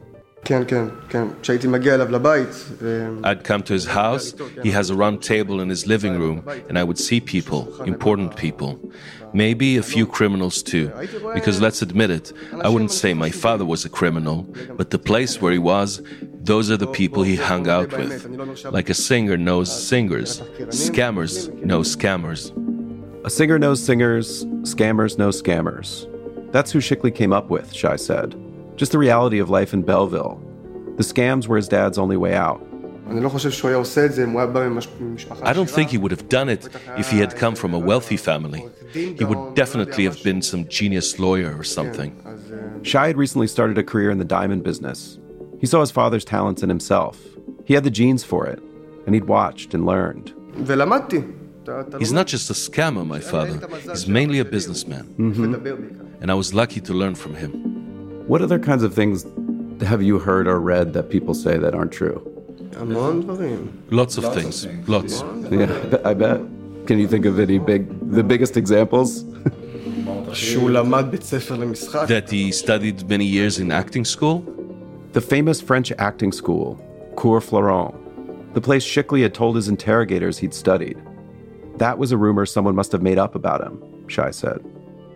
I'd 3.23 3.43
come 3.43 3.63
to 3.63 3.73
his 3.73 3.85
house. 3.85 4.33
He 4.63 4.71
has 4.71 4.89
a 4.89 4.95
round 4.95 5.23
table 5.23 5.59
in 5.59 5.69
his 5.69 5.87
living 5.87 6.17
room, 6.19 6.47
and 6.69 6.77
I 6.77 6.83
would 6.83 6.99
see 6.99 7.19
people, 7.19 7.81
important 7.83 8.35
people. 8.35 8.79
Maybe 9.33 9.77
a 9.77 9.83
few 9.83 10.05
criminals 10.07 10.63
too. 10.63 10.91
Because 11.33 11.59
let's 11.59 11.81
admit 11.81 12.09
it, 12.11 12.31
I 12.61 12.69
wouldn't 12.69 12.91
say 12.91 13.13
my 13.13 13.31
father 13.31 13.65
was 13.65 13.83
a 13.85 13.89
criminal, 13.89 14.43
but 14.77 14.91
the 14.91 14.99
place 14.99 15.41
where 15.41 15.51
he 15.51 15.57
was, 15.57 16.01
those 16.21 16.69
are 16.69 16.77
the 16.77 16.87
people 16.87 17.23
he 17.23 17.35
hung 17.35 17.67
out 17.67 17.91
with. 17.91 18.25
Like 18.65 18.89
a 18.89 18.93
singer 18.93 19.37
knows 19.37 19.69
singers, 19.87 20.41
scammers 20.69 21.51
know 21.65 21.81
scammers. 21.81 22.53
A 23.25 23.29
singer 23.29 23.57
knows 23.57 23.83
singers, 23.83 24.45
scammers 24.61 25.17
know 25.17 25.29
scammers. 25.29 26.07
That's 26.51 26.71
who 26.71 26.79
Chikli 26.79 27.13
came 27.13 27.33
up 27.33 27.49
with, 27.49 27.73
Shai 27.73 27.95
said. 27.95 28.44
Just 28.75 28.91
the 28.91 28.97
reality 28.97 29.39
of 29.39 29.49
life 29.49 29.73
in 29.73 29.83
Belleville. 29.83 30.41
The 30.97 31.03
scams 31.03 31.47
were 31.47 31.57
his 31.57 31.67
dad's 31.67 31.97
only 31.97 32.17
way 32.17 32.35
out. 32.35 32.65
I 35.43 35.53
don't 35.53 35.69
think 35.69 35.89
he 35.91 35.97
would 35.97 36.11
have 36.11 36.27
done 36.27 36.49
it 36.49 36.67
if 36.97 37.11
he 37.11 37.19
had 37.19 37.35
come 37.35 37.55
from 37.55 37.73
a 37.73 37.79
wealthy 37.79 38.17
family. 38.17 38.67
He 38.91 39.23
would 39.23 39.55
definitely 39.55 40.05
have 40.05 40.23
been 40.23 40.41
some 40.41 40.67
genius 40.67 41.19
lawyer 41.19 41.55
or 41.55 41.63
something. 41.63 42.19
Shai 42.81 43.07
had 43.07 43.17
recently 43.17 43.47
started 43.47 43.77
a 43.77 43.83
career 43.83 44.09
in 44.09 44.17
the 44.17 44.25
diamond 44.25 44.63
business. 44.63 45.19
He 45.59 45.67
saw 45.67 45.81
his 45.81 45.91
father's 45.91 46.25
talents 46.25 46.63
in 46.63 46.69
himself. 46.69 47.19
He 47.65 47.73
had 47.73 47.83
the 47.83 47.91
genes 47.91 48.23
for 48.23 48.47
it, 48.47 48.59
and 49.05 49.13
he'd 49.13 49.25
watched 49.25 49.73
and 49.73 49.85
learned. 49.85 50.33
He's 51.99 52.13
not 52.13 52.27
just 52.27 52.49
a 52.49 52.53
scammer, 52.53 53.05
my 53.05 53.19
father. 53.19 53.59
He's 53.89 54.07
mainly 54.07 54.39
a 54.39 54.45
businessman. 54.45 55.13
Mm-hmm. 55.17 56.21
And 56.21 56.31
I 56.31 56.33
was 56.33 56.53
lucky 56.53 56.79
to 56.81 56.93
learn 56.93 57.15
from 57.15 57.35
him. 57.35 57.74
What 58.27 58.41
other 58.41 58.57
kinds 58.57 58.83
of 58.83 58.93
things 58.93 59.25
have 59.81 60.01
you 60.01 60.19
heard 60.19 60.47
or 60.47 60.59
read 60.59 60.93
that 60.93 61.09
people 61.09 61.33
say 61.33 61.57
that 61.57 61.75
aren't 61.75 61.91
true? 61.91 62.21
Lots 63.91 64.17
of 64.17 64.23
Lots 64.23 64.35
things. 64.35 64.65
Of 64.65 64.71
things. 64.71 64.89
Lots. 64.89 65.23
Yeah, 65.51 65.97
I 66.03 66.13
bet. 66.13 66.41
Can 66.87 66.99
you 66.99 67.07
think 67.07 67.25
of 67.25 67.39
any 67.39 67.59
big, 67.59 67.87
the 68.11 68.23
biggest 68.23 68.57
examples? 68.57 69.23
that 72.07 72.27
he 72.29 72.51
studied 72.51 73.09
many 73.09 73.25
years 73.25 73.59
in 73.59 73.71
acting 73.71 74.05
school. 74.05 74.43
The 75.13 75.21
famous 75.21 75.61
French 75.61 75.91
acting 75.97 76.31
school, 76.31 76.79
Cours 77.15 77.45
Florent, 77.45 78.53
the 78.53 78.61
place 78.61 78.85
Chikli 78.85 79.21
had 79.21 79.33
told 79.33 79.55
his 79.55 79.69
interrogators 79.69 80.37
he'd 80.37 80.53
studied. 80.53 81.01
That 81.77 81.97
was 81.97 82.11
a 82.11 82.17
rumor 82.17 82.45
someone 82.45 82.75
must 82.75 82.91
have 82.91 83.01
made 83.01 83.17
up 83.17 83.35
about 83.35 83.61
him, 83.61 84.07
Shai 84.07 84.31
said. 84.31 84.59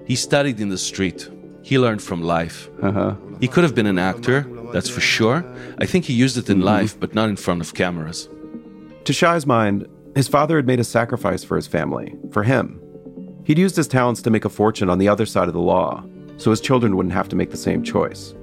He 0.05 0.15
studied 0.15 0.59
in 0.59 0.69
the 0.69 0.77
street, 0.77 1.29
he 1.63 1.77
learned 1.77 2.01
from 2.01 2.21
life. 2.21 2.69
Uh-huh. 2.81 3.15
He 3.39 3.47
could 3.47 3.63
have 3.63 3.75
been 3.75 3.85
an 3.87 3.99
actor, 3.99 4.45
that's 4.73 4.89
for 4.89 5.01
sure. 5.01 5.43
I 5.79 5.85
think 5.85 6.05
he 6.05 6.13
used 6.13 6.37
it 6.37 6.49
in 6.49 6.57
Mm-hmm. 6.57 6.65
life, 6.65 6.99
but 6.99 7.13
not 7.13 7.29
in 7.29 7.35
front 7.35 7.61
of 7.61 7.73
cameras. 7.73 8.29
To 9.05 9.13
Shai's 9.13 9.45
mind, 9.45 9.87
his 10.15 10.27
father 10.27 10.55
had 10.57 10.67
made 10.67 10.79
a 10.79 10.83
sacrifice 10.83 11.43
for 11.43 11.55
his 11.55 11.67
family, 11.67 12.15
for 12.31 12.43
him. 12.43 12.79
He'd 13.45 13.57
used 13.57 13.75
his 13.75 13.87
talents 13.87 14.21
to 14.23 14.29
make 14.29 14.45
a 14.45 14.49
fortune 14.49 14.89
on 14.89 14.99
the 14.99 15.07
other 15.07 15.25
side 15.25 15.47
of 15.47 15.53
the 15.53 15.59
law. 15.75 16.03
so 16.37 16.51
his 16.51 16.61
children 16.61 16.95
wouldn't 16.95 17.13
have 17.13 17.27
to 17.27 17.35
make 17.35 17.51
the 17.51 17.57
same 17.57 17.83
choice. 17.83 18.33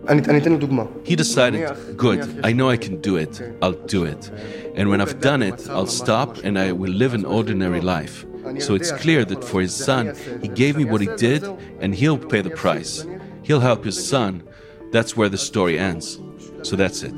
He 1.05 1.17
decided, 1.17 1.97
good, 1.97 2.21
I 2.45 2.53
know 2.53 2.69
I 2.69 2.77
can 2.77 3.01
do 3.01 3.17
it, 3.17 3.41
I'll 3.63 3.73
do 3.97 4.05
it. 4.05 4.31
And 4.77 4.91
when 4.91 5.01
I've 5.01 5.19
done 5.21 5.43
it, 5.43 5.67
I'll 5.71 5.87
stop 5.87 6.37
and 6.45 6.59
I 6.59 6.73
will 6.73 6.93
live 6.93 7.15
an 7.15 7.25
ordinary 7.25 7.81
life. 7.81 8.27
So 8.59 8.75
it's 8.75 8.93
clear 8.93 9.25
that 9.25 9.43
for 9.45 9.61
his 9.61 9.75
son, 9.75 10.15
he 10.41 10.49
gave 10.49 10.77
me 10.77 10.85
what 10.85 11.01
he 11.01 11.09
did 11.17 11.45
and 11.81 11.95
he'll 11.95 12.19
pay 12.19 12.41
the 12.41 12.51
price. 12.51 13.07
He'll 13.43 13.61
help 13.61 13.85
his 13.85 14.09
son. 14.09 14.43
That's 14.93 15.17
where 15.17 15.29
the 15.29 15.39
story 15.39 15.79
ends. 15.79 16.21
So 16.63 16.77
that's 16.77 17.03
it. 17.03 17.15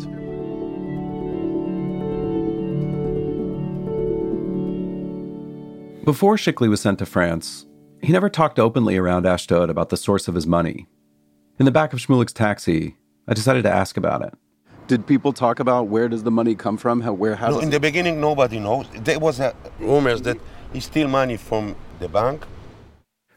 Before 6.04 6.36
Chikli 6.36 6.70
was 6.70 6.80
sent 6.80 6.98
to 7.00 7.06
France, 7.06 7.66
he 8.00 8.12
never 8.12 8.30
talked 8.30 8.58
openly 8.58 8.96
around 8.96 9.26
Ashdod 9.26 9.68
about 9.68 9.90
the 9.90 9.96
source 9.96 10.26
of 10.26 10.34
his 10.34 10.46
money. 10.46 10.86
In 11.58 11.66
the 11.66 11.70
back 11.70 11.92
of 11.92 11.98
Shmulik's 11.98 12.32
taxi, 12.32 12.96
I 13.26 13.34
decided 13.34 13.64
to 13.64 13.70
ask 13.70 13.96
about 13.96 14.22
it. 14.22 14.32
Did 14.86 15.06
people 15.06 15.34
talk 15.34 15.60
about 15.60 15.88
where 15.88 16.08
does 16.08 16.22
the 16.22 16.30
money 16.30 16.54
come 16.54 16.78
from? 16.78 17.02
How 17.02 17.12
where 17.12 17.34
how 17.34 17.50
No, 17.50 17.58
in 17.58 17.68
the 17.68 17.78
beginning, 17.78 18.22
nobody 18.22 18.58
knows. 18.58 18.86
There 18.94 19.18
was 19.18 19.38
uh, 19.38 19.52
rumors 19.78 20.22
that 20.22 20.38
he 20.72 20.80
steal 20.80 21.08
money 21.08 21.36
from 21.36 21.76
the 21.98 22.08
bank. 22.08 22.44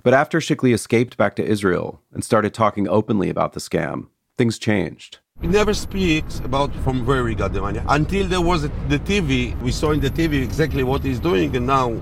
But 0.04 0.14
after 0.14 0.40
Chikli 0.40 0.74
escaped 0.74 1.18
back 1.18 1.36
to 1.36 1.46
Israel 1.46 2.02
and 2.12 2.24
started 2.24 2.54
talking 2.54 2.88
openly 2.88 3.30
about 3.30 3.54
the 3.54 3.60
scam, 3.60 4.08
things 4.38 4.58
changed. 4.58 5.20
He 5.42 5.48
never 5.48 5.74
speaks 5.74 6.40
about 6.40 6.74
from 6.84 7.06
where 7.06 7.28
he 7.28 7.36
got 7.36 7.54
the 7.54 7.62
money 7.62 7.82
until 7.88 8.28
there 8.28 8.42
was 8.42 8.64
the 8.64 9.00
TV. 9.00 9.60
We 9.62 9.72
saw 9.72 9.92
in 9.92 10.00
the 10.00 10.10
TV 10.10 10.44
exactly 10.44 10.84
what 10.84 11.04
he's 11.04 11.20
doing, 11.20 11.56
and 11.56 11.68
now. 11.68 12.00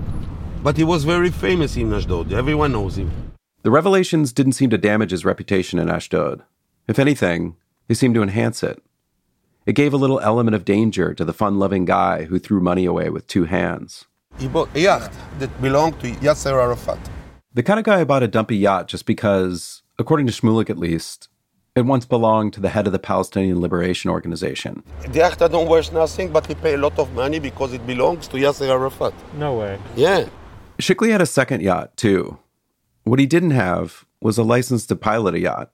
But 0.62 0.76
he 0.76 0.84
was 0.84 1.04
very 1.04 1.30
famous 1.30 1.76
in 1.76 1.92
Ashdod. 1.92 2.32
Everyone 2.32 2.72
knows 2.72 2.98
him. 2.98 3.10
The 3.62 3.70
revelations 3.70 4.32
didn't 4.32 4.52
seem 4.52 4.70
to 4.70 4.78
damage 4.78 5.10
his 5.10 5.24
reputation 5.24 5.78
in 5.78 5.88
Ashdod. 5.88 6.42
If 6.86 6.98
anything, 6.98 7.56
they 7.88 7.94
seemed 7.94 8.14
to 8.14 8.22
enhance 8.22 8.62
it. 8.62 8.82
It 9.66 9.74
gave 9.74 9.92
a 9.92 9.98
little 9.98 10.20
element 10.20 10.54
of 10.54 10.64
danger 10.64 11.14
to 11.14 11.24
the 11.24 11.32
fun 11.32 11.58
loving 11.58 11.84
guy 11.84 12.24
who 12.24 12.38
threw 12.38 12.60
money 12.60 12.84
away 12.84 13.10
with 13.10 13.26
two 13.26 13.44
hands. 13.44 14.06
He 14.38 14.48
bought 14.48 14.74
a 14.74 14.80
yacht 14.80 15.12
that 15.38 15.60
belonged 15.60 16.00
to 16.00 16.10
Yasser 16.12 16.52
Arafat. 16.52 16.98
The 17.52 17.62
kind 17.62 17.78
of 17.78 17.84
guy 17.84 17.98
who 17.98 18.04
bought 18.04 18.22
a 18.22 18.28
dumpy 18.28 18.56
yacht 18.56 18.88
just 18.88 19.04
because, 19.06 19.82
according 19.98 20.26
to 20.28 20.32
Shmulik 20.32 20.70
at 20.70 20.78
least, 20.78 21.28
it 21.76 21.82
once 21.82 22.06
belonged 22.06 22.52
to 22.54 22.60
the 22.60 22.70
head 22.70 22.86
of 22.86 22.92
the 22.92 22.98
Palestinian 22.98 23.60
Liberation 23.60 24.10
Organization. 24.10 24.82
The 25.08 25.18
yacht 25.18 25.38
don't 25.38 25.68
worth 25.68 25.92
nothing, 25.92 26.32
but 26.32 26.46
he 26.46 26.54
pay 26.54 26.74
a 26.74 26.78
lot 26.78 26.98
of 26.98 27.12
money 27.12 27.38
because 27.38 27.72
it 27.72 27.86
belongs 27.86 28.28
to 28.28 28.36
Yasser 28.36 28.68
Arafat. 28.68 29.14
No 29.34 29.58
way. 29.58 29.78
Yeah. 29.96 30.28
Chikli 30.78 31.10
had 31.10 31.20
a 31.20 31.26
second 31.26 31.62
yacht, 31.62 31.96
too. 31.96 32.38
What 33.04 33.18
he 33.18 33.26
didn't 33.26 33.50
have 33.52 34.06
was 34.20 34.38
a 34.38 34.42
license 34.42 34.86
to 34.86 34.96
pilot 34.96 35.34
a 35.34 35.40
yacht. 35.40 35.70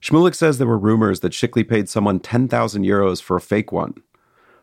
Shmulik 0.00 0.34
says 0.34 0.58
there 0.58 0.66
were 0.66 0.78
rumors 0.78 1.20
that 1.20 1.32
Chikli 1.32 1.68
paid 1.68 1.88
someone 1.88 2.20
10,000 2.20 2.84
euros 2.84 3.20
for 3.20 3.36
a 3.36 3.40
fake 3.40 3.72
one. 3.72 3.94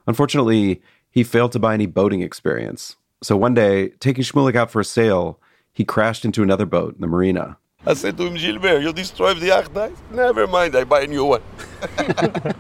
Unfortunately, 0.08 0.82
he 1.14 1.24
failed 1.24 1.52
to 1.54 1.60
buy 1.60 1.76
any 1.76 1.86
boating 1.86 2.22
experience. 2.22 2.98
So 3.22 3.38
one 3.38 3.54
day, 3.54 3.90
taking 4.00 4.24
Shmulik 4.24 4.56
out 4.56 4.72
for 4.72 4.82
a 4.82 4.86
sail, 4.86 5.40
he 5.72 5.86
crashed 5.86 6.26
into 6.26 6.42
another 6.44 6.66
boat 6.66 6.96
in 6.96 7.02
the 7.02 7.08
marina. 7.08 7.58
I 7.86 7.94
said 7.94 8.18
to 8.18 8.26
him, 8.26 8.36
Gilbert, 8.36 8.80
you 8.82 8.92
destroyed 8.92 9.38
the 9.40 9.48
yacht. 9.48 9.78
I- 9.78 9.92
Never 10.12 10.48
mind, 10.48 10.76
I 10.76 10.84
buy 10.84 11.02
a 11.02 11.08
new 11.08 11.24
one. 11.26 11.42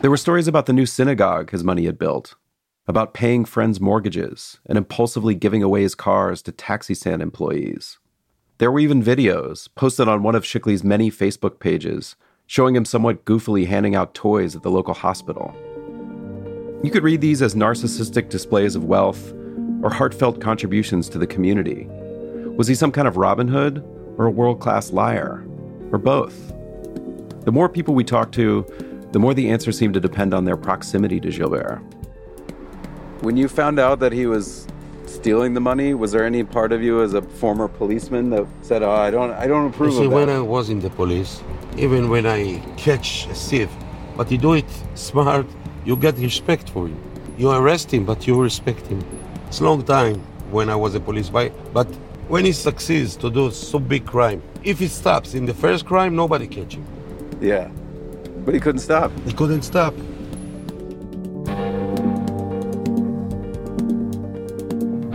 There 0.00 0.10
were 0.10 0.16
stories 0.16 0.48
about 0.48 0.64
the 0.64 0.72
new 0.72 0.86
synagogue 0.86 1.50
his 1.50 1.62
money 1.62 1.84
had 1.84 1.98
built, 1.98 2.34
about 2.88 3.12
paying 3.12 3.44
friends' 3.44 3.82
mortgages 3.82 4.58
and 4.64 4.78
impulsively 4.78 5.34
giving 5.34 5.62
away 5.62 5.82
his 5.82 5.94
cars 5.94 6.40
to 6.42 6.52
taxi 6.52 6.94
stand 6.94 7.20
employees. 7.20 7.98
There 8.56 8.72
were 8.72 8.80
even 8.80 9.02
videos 9.02 9.68
posted 9.74 10.08
on 10.08 10.22
one 10.22 10.34
of 10.34 10.44
Chikli's 10.44 10.82
many 10.82 11.10
Facebook 11.10 11.58
pages 11.60 12.16
showing 12.46 12.74
him 12.76 12.86
somewhat 12.86 13.26
goofily 13.26 13.66
handing 13.66 13.94
out 13.94 14.14
toys 14.14 14.56
at 14.56 14.62
the 14.62 14.70
local 14.70 14.94
hospital. 14.94 15.54
You 16.82 16.90
could 16.90 17.02
read 17.02 17.20
these 17.20 17.42
as 17.42 17.54
narcissistic 17.54 18.30
displays 18.30 18.74
of 18.74 18.84
wealth 18.84 19.34
or 19.82 19.90
heartfelt 19.90 20.40
contributions 20.40 21.10
to 21.10 21.18
the 21.18 21.26
community. 21.26 21.86
Was 22.56 22.68
he 22.68 22.74
some 22.74 22.90
kind 22.90 23.06
of 23.06 23.18
Robin 23.18 23.48
Hood 23.48 23.84
or 24.16 24.26
a 24.26 24.30
world 24.30 24.60
class 24.60 24.90
liar? 24.90 25.44
Or 25.92 25.98
both? 25.98 26.34
The 27.44 27.52
more 27.52 27.68
people 27.68 27.94
we 27.94 28.04
talked 28.04 28.34
to, 28.36 28.64
the 29.12 29.18
more 29.18 29.34
the 29.34 29.50
answer 29.50 29.72
seemed 29.72 29.92
to 29.94 30.00
depend 30.00 30.32
on 30.32 30.44
their 30.44 30.56
proximity 30.56 31.20
to 31.20 31.30
Gilbert. 31.30 31.82
When 33.20 33.36
you 33.36 33.48
found 33.48 33.78
out 33.78 33.98
that 34.00 34.12
he 34.12 34.26
was 34.26 34.66
stealing 35.04 35.52
the 35.52 35.60
money, 35.60 35.92
was 35.92 36.12
there 36.12 36.24
any 36.24 36.44
part 36.44 36.72
of 36.72 36.82
you 36.82 37.02
as 37.02 37.12
a 37.12 37.20
former 37.20 37.68
policeman 37.68 38.30
that 38.30 38.46
said, 38.62 38.82
"Oh, 38.82 38.90
I 38.90 39.10
don't, 39.10 39.32
I 39.32 39.46
don't 39.46 39.64
You 39.64 39.68
approve 39.70 39.94
see, 39.94 40.04
of 40.06 40.12
when? 40.12 40.30
I 40.30 40.40
was 40.40 40.70
in 40.70 40.80
the 40.80 40.90
police, 40.90 41.42
even 41.76 42.08
when 42.08 42.24
I 42.24 42.60
catch 42.76 43.26
a 43.26 43.34
thief, 43.34 43.68
but 44.16 44.30
you 44.30 44.38
do 44.38 44.54
it 44.54 44.70
smart, 44.94 45.46
you 45.84 45.96
get 45.96 46.16
respect 46.18 46.68
for 46.70 46.86
him. 46.88 47.00
You 47.38 47.50
arrest 47.50 47.92
him, 47.92 48.04
but 48.04 48.26
you 48.26 48.40
respect 48.40 48.86
him. 48.86 49.04
It's 49.48 49.60
a 49.60 49.64
long 49.64 49.82
time 49.82 50.16
when 50.50 50.68
I 50.68 50.76
was 50.76 50.94
a 50.94 51.00
police 51.00 51.28
guy, 51.28 51.50
but 51.72 51.86
when 52.28 52.44
he 52.44 52.52
succeeds 52.52 53.16
to 53.16 53.30
do 53.30 53.50
so 53.50 53.78
big 53.78 54.06
crime, 54.06 54.42
if 54.62 54.78
he 54.78 54.88
stops 54.88 55.34
in 55.34 55.46
the 55.46 55.54
first 55.54 55.86
crime, 55.86 56.14
nobody 56.14 56.46
catch 56.46 56.74
him. 56.74 56.86
Yeah, 57.40 57.68
but 58.44 58.54
he 58.54 58.60
couldn't 58.60 58.80
stop. 58.80 59.10
He 59.24 59.32
couldn't 59.32 59.62
stop. 59.62 59.94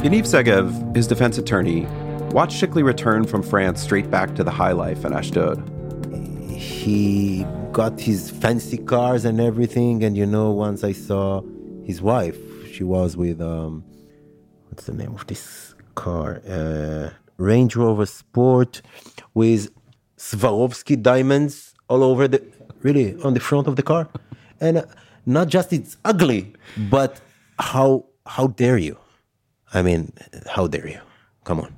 Yaniv 0.06 0.26
Segev, 0.26 0.96
his 0.96 1.08
defense 1.08 1.38
attorney, 1.38 1.88
watched 2.32 2.62
Chikli 2.62 2.84
return 2.84 3.26
from 3.26 3.42
France 3.42 3.82
straight 3.82 4.12
back 4.12 4.36
to 4.36 4.44
the 4.44 4.52
high 4.52 4.72
life 4.72 5.06
in 5.06 5.14
Ashdod. 5.14 5.64
he 6.52 7.46
got 7.76 8.00
his 8.00 8.32
fancy 8.32 8.78
cars 8.78 9.26
and 9.26 9.42
everything. 9.42 10.02
And 10.06 10.16
you 10.16 10.26
know, 10.26 10.50
once 10.52 10.82
I 10.86 10.94
saw 10.94 11.42
his 11.84 12.02
wife, 12.02 12.38
she 12.72 12.86
was 12.86 13.18
with 13.18 13.42
um, 13.42 13.84
what's 14.70 14.86
the 14.86 14.94
name 14.94 15.14
of 15.14 15.28
this 15.28 15.76
car? 15.94 16.42
Uh, 16.48 17.10
Range 17.38 17.76
Rover 17.76 18.06
Sport 18.06 18.82
with 19.34 19.70
Swarovski 20.18 20.96
diamonds 21.02 21.74
all 21.90 22.02
over 22.02 22.30
the, 22.30 22.42
really 22.82 23.22
on 23.24 23.34
the 23.34 23.42
front 23.42 23.68
of 23.68 23.76
the 23.76 23.84
car, 23.84 24.08
and 24.62 24.78
uh, 24.78 24.86
not 25.26 25.50
just 25.50 25.74
it's 25.74 25.98
ugly, 26.06 26.54
but 26.90 27.20
how 27.60 28.06
how 28.26 28.48
dare 28.48 28.78
you? 28.78 28.98
I 29.74 29.82
mean, 29.82 30.14
how 30.48 30.68
dare 30.68 30.88
you? 30.88 31.02
Come 31.44 31.60
on. 31.60 31.76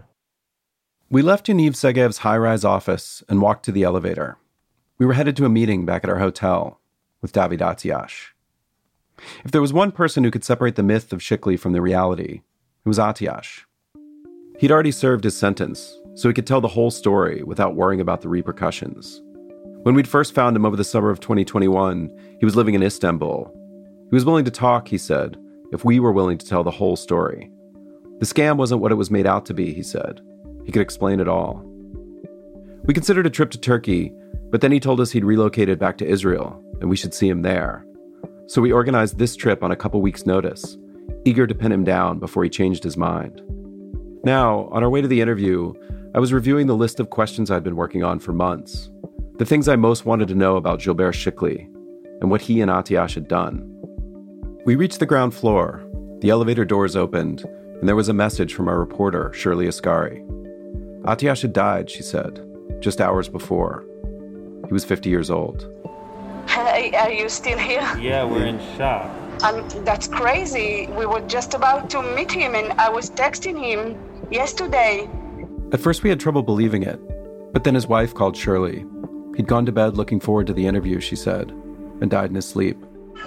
We 1.10 1.24
left 1.24 1.48
Yaniv 1.48 1.72
Segev's 1.72 2.20
high 2.20 2.38
rise 2.38 2.64
office 2.64 3.24
and 3.28 3.42
walked 3.42 3.66
to 3.66 3.72
the 3.72 3.82
elevator. 3.82 4.38
We 5.00 5.06
were 5.06 5.14
headed 5.14 5.38
to 5.38 5.46
a 5.46 5.50
meeting 5.50 5.86
back 5.86 6.04
at 6.04 6.10
our 6.10 6.18
hotel 6.18 6.82
with 7.22 7.32
David 7.32 7.60
Atiash. 7.60 8.30
If 9.46 9.52
there 9.52 9.62
was 9.62 9.72
one 9.72 9.92
person 9.92 10.24
who 10.24 10.32
could 10.32 10.44
separate 10.44 10.76
the 10.76 10.82
myth 10.82 11.14
of 11.14 11.20
Chikli 11.20 11.60
from 11.60 11.74
the 11.74 11.84
reality, 11.84 12.42
it 12.84 12.90
was 12.90 12.98
Atiash. 12.98 13.66
He'd 14.58 14.72
already 14.72 14.92
served 14.92 15.24
his 15.24 15.38
sentence, 15.38 15.96
so 16.16 16.28
he 16.28 16.34
could 16.34 16.48
tell 16.48 16.62
the 16.62 16.68
whole 16.68 16.90
story 16.90 17.44
without 17.44 17.76
worrying 17.76 18.02
about 18.02 18.22
the 18.22 18.30
repercussions. 18.30 19.22
When 19.84 19.94
we'd 19.94 20.08
first 20.08 20.34
found 20.34 20.56
him 20.56 20.66
over 20.66 20.76
the 20.76 20.84
summer 20.84 21.12
of 21.12 21.20
2021, 21.20 22.38
he 22.40 22.46
was 22.46 22.56
living 22.56 22.74
in 22.74 22.82
Istanbul. 22.82 23.54
He 24.10 24.16
was 24.16 24.26
willing 24.26 24.46
to 24.46 24.52
talk, 24.52 24.88
he 24.88 24.98
said, 24.98 25.38
if 25.72 25.86
we 25.86 26.00
were 26.00 26.12
willing 26.12 26.40
to 26.40 26.46
tell 26.46 26.64
the 26.64 26.72
whole 26.72 26.96
story. 26.96 27.52
The 28.18 28.26
scam 28.26 28.58
wasn't 28.58 28.82
what 28.82 28.92
it 28.92 28.96
was 28.96 29.12
made 29.12 29.28
out 29.28 29.46
to 29.46 29.54
be, 29.54 29.76
he 29.76 29.84
said. 29.84 30.22
He 30.66 30.72
could 30.72 30.82
explain 30.82 31.20
it 31.20 31.28
all. 31.28 31.62
We 32.86 32.96
considered 32.96 33.28
a 33.28 33.30
trip 33.30 33.52
to 33.52 33.60
Turkey, 33.60 34.12
but 34.50 34.62
then 34.62 34.72
he 34.72 34.80
told 34.80 35.00
us 35.00 35.12
he'd 35.12 35.26
relocated 35.26 35.80
back 35.80 35.98
to 35.98 36.08
Israel 36.08 36.62
and 36.80 36.90
we 36.90 36.96
should 36.96 37.14
see 37.14 37.28
him 37.28 37.42
there. 37.42 37.86
So 38.48 38.62
we 38.62 38.72
organized 38.72 39.18
this 39.18 39.36
trip 39.36 39.64
on 39.64 39.72
a 39.72 39.76
couple 39.76 40.02
weeks' 40.02 40.26
notice, 40.26 40.78
eager 41.26 41.46
to 41.46 41.56
pin 41.56 41.72
him 41.72 41.84
down 41.84 42.20
before 42.20 42.44
he 42.44 42.50
changed 42.50 42.84
his 42.84 42.96
mind. 42.96 43.42
Now, 44.24 44.70
on 44.72 44.84
our 44.84 44.90
way 44.90 45.02
to 45.02 45.08
the 45.08 45.22
interview, 45.22 45.74
I 46.16 46.20
was 46.20 46.34
reviewing 46.34 46.68
the 46.68 46.76
list 46.76 47.00
of 47.00 47.10
questions 47.10 47.52
I'd 47.52 47.64
been 47.64 47.76
working 47.76 48.04
on 48.04 48.20
for 48.20 48.32
months, 48.32 48.90
the 49.38 49.46
things 49.46 49.68
I 49.68 49.76
most 49.76 50.06
wanted 50.06 50.28
to 50.30 50.36
know 50.36 50.56
about 50.56 50.82
Gilbert 50.82 51.16
Chikli 51.16 51.66
and 52.22 52.32
what 52.32 52.42
he 52.42 52.62
and 52.62 52.72
Atiash 52.72 53.16
had 53.16 53.28
done. 53.28 53.74
We 54.66 54.76
reached 54.76 55.00
the 55.00 55.06
ground 55.06 55.34
floor, 55.34 55.84
the 56.20 56.30
elevator 56.30 56.66
doors 56.66 56.96
opened, 56.96 57.44
and 57.80 57.88
there 57.88 57.96
was 57.96 58.10
a 58.10 58.14
message 58.14 58.54
from 58.54 58.68
our 58.68 58.80
reporter, 58.80 59.32
Shirley 59.34 59.68
Ascari. 59.68 60.26
Atiash 61.04 61.44
had 61.44 61.54
died, 61.54 61.90
she 61.90 62.02
said, 62.02 62.44
just 62.80 63.00
hours 63.00 63.30
before. 63.30 63.86
He 64.68 64.74
was 64.74 64.84
50 64.84 65.10
years 65.10 65.30
old. 65.30 65.66
Hey, 66.48 66.92
are 66.92 67.12
you 67.12 67.30
still 67.30 67.58
here? 67.58 67.88
Yeah, 67.98 68.26
we're 68.26 68.46
in 68.46 68.60
shock. 68.78 69.10
Um, 69.44 69.68
that's 69.86 70.08
crazy. 70.08 70.88
We 70.88 71.06
were 71.06 71.22
just 71.22 71.54
about 71.54 71.90
to 71.92 72.02
meet 72.02 72.32
him, 72.32 72.54
and 72.54 72.74
I 72.74 72.90
was 72.90 73.10
texting 73.10 73.64
him 73.64 73.98
yesterday. 74.30 75.10
At 75.72 75.80
first, 75.80 76.04
we 76.04 76.10
had 76.10 76.20
trouble 76.20 76.44
believing 76.44 76.84
it, 76.84 77.00
but 77.54 77.64
then 77.64 77.76
his 77.76 77.88
wife 77.88 78.14
called 78.14 78.36
Shirley. 78.36 78.86
He'd 79.38 79.48
gone 79.48 79.66
to 79.68 79.72
bed 79.72 79.96
looking 79.96 80.20
forward 80.20 80.48
to 80.48 80.54
the 80.54 80.66
interview, 80.66 81.00
she 81.00 81.16
said, 81.16 81.52
and 82.02 82.10
died 82.10 82.30
in 82.30 82.36
his 82.36 82.48
sleep. 82.48 82.78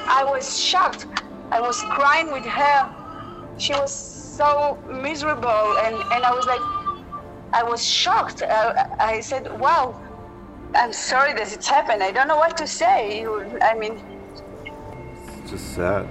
I 0.07 0.25
was 0.25 0.59
shocked. 0.59 1.07
I 1.51 1.61
was 1.61 1.81
crying 1.83 2.33
with 2.33 2.45
her. 2.45 2.95
She 3.57 3.73
was 3.73 3.93
so 3.93 4.79
miserable, 4.91 5.77
and, 5.85 5.95
and 5.95 6.25
I 6.25 6.33
was 6.35 6.47
like, 6.47 6.61
I 7.53 7.63
was 7.63 7.85
shocked. 7.85 8.43
I, 8.43 8.89
I 8.99 9.21
said, 9.21 9.59
wow, 9.59 10.01
I'm 10.75 10.93
sorry 10.93 11.33
that 11.35 11.53
it's 11.53 11.67
happened. 11.67 12.03
I 12.03 12.13
don't 12.13 12.29
know 12.29 12.37
what 12.37 12.57
to 12.59 12.67
say. 12.67 13.27
I 13.63 13.75
mean, 13.75 14.01
it's 15.39 15.51
just 15.51 15.75
sad. 15.75 16.07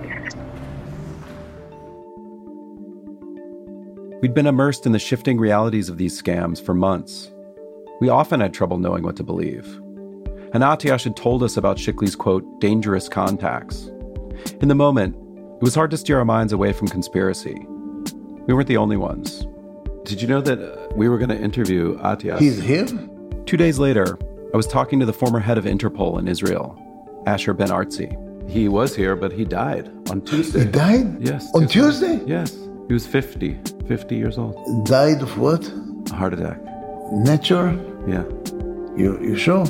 We'd 4.21 4.33
been 4.33 4.47
immersed 4.47 4.85
in 4.85 4.91
the 4.91 4.99
shifting 4.99 5.39
realities 5.39 5.87
of 5.87 5.97
these 5.97 6.21
scams 6.21 6.61
for 6.61 6.73
months. 6.73 7.31
We 8.01 8.09
often 8.09 8.41
had 8.41 8.53
trouble 8.53 8.77
knowing 8.77 9.03
what 9.03 9.15
to 9.17 9.23
believe. 9.23 9.65
And 10.53 10.63
Atiash 10.63 11.05
had 11.05 11.15
told 11.15 11.41
us 11.41 11.55
about 11.55 11.77
Chikli's 11.77 12.15
quote, 12.15 12.59
dangerous 12.59 13.07
contacts. 13.07 13.89
In 14.61 14.67
the 14.67 14.75
moment, 14.75 15.15
it 15.55 15.63
was 15.63 15.75
hard 15.75 15.91
to 15.91 15.97
steer 15.97 16.17
our 16.17 16.25
minds 16.25 16.51
away 16.51 16.73
from 16.73 16.87
conspiracy. 16.87 17.65
We 18.45 18.53
weren't 18.53 18.67
the 18.67 18.77
only 18.77 18.97
ones. 18.97 19.45
Did 20.03 20.21
you 20.21 20.27
know 20.27 20.41
that 20.41 20.59
uh, 20.59 20.87
we 20.95 21.07
were 21.07 21.17
going 21.17 21.29
to 21.29 21.39
interview 21.39 21.97
Atiash? 21.99 22.39
He's 22.39 22.61
here? 22.61 22.87
Two 23.45 23.57
days 23.57 23.79
later, 23.79 24.17
I 24.51 24.57
was 24.57 24.65
talking 24.65 24.99
to 24.99 25.05
the 25.05 25.13
former 25.13 25.39
head 25.39 25.59
of 25.59 25.65
Interpol 25.65 26.17
in 26.17 26.27
Israel, 26.27 26.75
Asher 27.27 27.53
Ben 27.53 27.69
Artzi. 27.69 28.09
He 28.49 28.67
was 28.67 28.95
here, 28.95 29.15
but 29.15 29.31
he 29.31 29.45
died 29.45 29.91
on 30.09 30.21
Tuesday. 30.21 30.61
He 30.61 30.65
died? 30.65 31.21
Yes. 31.23 31.47
On 31.53 31.67
Tuesday? 31.67 32.19
Yes. 32.25 32.57
He 32.87 32.93
was 32.93 33.05
50, 33.05 33.59
50 33.87 34.15
years 34.15 34.39
old. 34.39 34.87
Died 34.87 35.21
of 35.21 35.37
what? 35.37 35.71
A 36.09 36.15
heart 36.15 36.33
attack. 36.33 36.59
Nature? 37.11 37.79
Yeah. 38.07 38.23
You, 38.97 39.19
you 39.21 39.35
sure? 39.35 39.65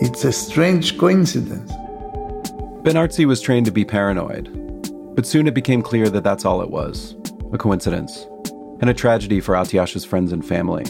It's 0.00 0.24
a 0.24 0.32
strange 0.32 0.96
coincidence. 0.96 1.70
Ben 2.82 2.94
Artzi 2.94 3.26
was 3.26 3.42
trained 3.42 3.66
to 3.66 3.72
be 3.72 3.84
paranoid, 3.84 4.48
but 5.14 5.26
soon 5.26 5.46
it 5.46 5.52
became 5.52 5.82
clear 5.82 6.08
that 6.08 6.24
that's 6.24 6.46
all 6.46 6.62
it 6.62 6.70
was 6.70 7.16
a 7.52 7.58
coincidence, 7.58 8.26
and 8.80 8.88
a 8.88 8.94
tragedy 8.94 9.40
for 9.40 9.54
Atiash's 9.54 10.04
friends 10.06 10.32
and 10.32 10.46
family. 10.46 10.84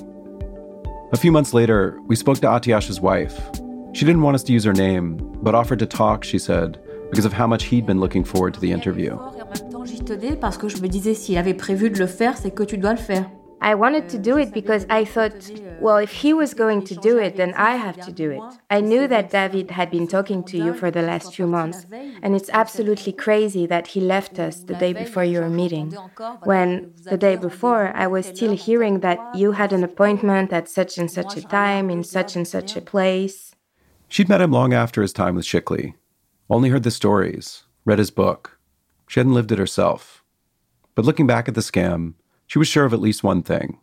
A 1.11 1.17
few 1.17 1.33
months 1.33 1.55
later, 1.55 1.99
we 2.07 2.15
spoke 2.17 2.39
to 2.41 2.47
Atiash's 2.47 3.01
wife. 3.01 3.51
She 3.95 4.05
didn't 4.05 4.21
want 4.21 4.35
us 4.35 4.43
to 4.43 4.53
use 4.53 4.65
her 4.65 4.75
name, 4.75 5.17
but 5.43 5.55
offered 5.55 5.79
to 5.79 5.87
talk, 5.87 6.23
she 6.23 6.39
said, 6.39 6.79
because 7.11 7.25
of 7.25 7.33
how 7.33 7.47
much 7.47 7.65
he'd 7.65 7.87
been 7.87 7.99
looking 7.99 8.25
forward 8.25 8.53
to 8.55 8.61
the 8.61 8.71
interview. 8.71 9.19
I 13.61 13.75
wanted 13.75 14.09
to 14.11 14.19
do 14.19 14.37
it 14.39 14.53
because 14.53 14.87
I 14.89 15.05
thought, 15.05 15.51
well, 15.81 15.97
if 15.97 16.13
he 16.13 16.33
was 16.33 16.55
going 16.55 16.83
to 16.85 16.95
do 16.95 17.19
it, 17.19 17.37
then 17.37 17.55
I 17.55 17.77
have 17.77 18.01
to 18.07 18.13
do 18.13 18.31
it. 18.31 18.43
I 18.71 18.81
knew 18.81 19.09
that 19.09 19.31
David 19.31 19.71
had 19.73 19.91
been 19.91 20.07
talking 20.07 20.45
to 20.45 20.57
you 20.57 20.75
for 20.75 20.91
the 20.91 21.03
last 21.03 21.35
few 21.35 21.47
months, 21.47 21.87
and 22.23 22.35
it's 22.35 22.51
absolutely 22.53 23.13
crazy 23.13 23.67
that 23.67 23.89
he 23.89 24.01
left 24.01 24.39
us 24.39 24.61
the 24.61 24.75
day 24.75 24.93
before 24.93 25.25
your 25.25 25.49
meeting. 25.49 25.93
When 26.45 26.93
the 27.05 27.19
day 27.19 27.37
before, 27.37 27.93
I 27.95 28.07
was 28.07 28.27
still 28.27 28.55
hearing 28.55 29.01
that 29.01 29.19
you 29.35 29.53
had 29.53 29.73
an 29.73 29.85
appointment 29.85 30.53
at 30.53 30.69
such 30.69 30.99
and 30.99 31.11
such 31.11 31.37
a 31.37 31.43
time 31.43 31.91
in 31.91 32.05
such 32.05 32.37
and 32.37 32.47
such 32.47 32.77
a 32.77 32.81
place. 32.81 33.55
She'd 34.09 34.29
met 34.29 34.41
him 34.41 34.53
long 34.53 34.73
after 34.73 35.03
his 35.03 35.13
time 35.13 35.35
with 35.35 35.45
Chikli, 35.45 35.95
only 36.49 36.71
heard 36.71 36.83
the 36.83 36.91
stories, 36.91 37.65
read 37.85 37.99
his 37.99 38.11
book. 38.11 38.59
She 39.07 39.21
hadn't 39.21 39.35
lived 39.35 39.53
it 39.53 39.59
herself. 39.59 40.25
But 40.95 41.05
looking 41.05 41.27
back 41.27 41.49
at 41.49 41.55
the 41.55 41.61
scam, 41.61 42.15
she 42.49 42.59
was 42.59 42.67
sure 42.67 42.85
of 42.85 42.93
at 42.93 43.01
least 43.01 43.23
one 43.23 43.43
thing. 43.43 43.79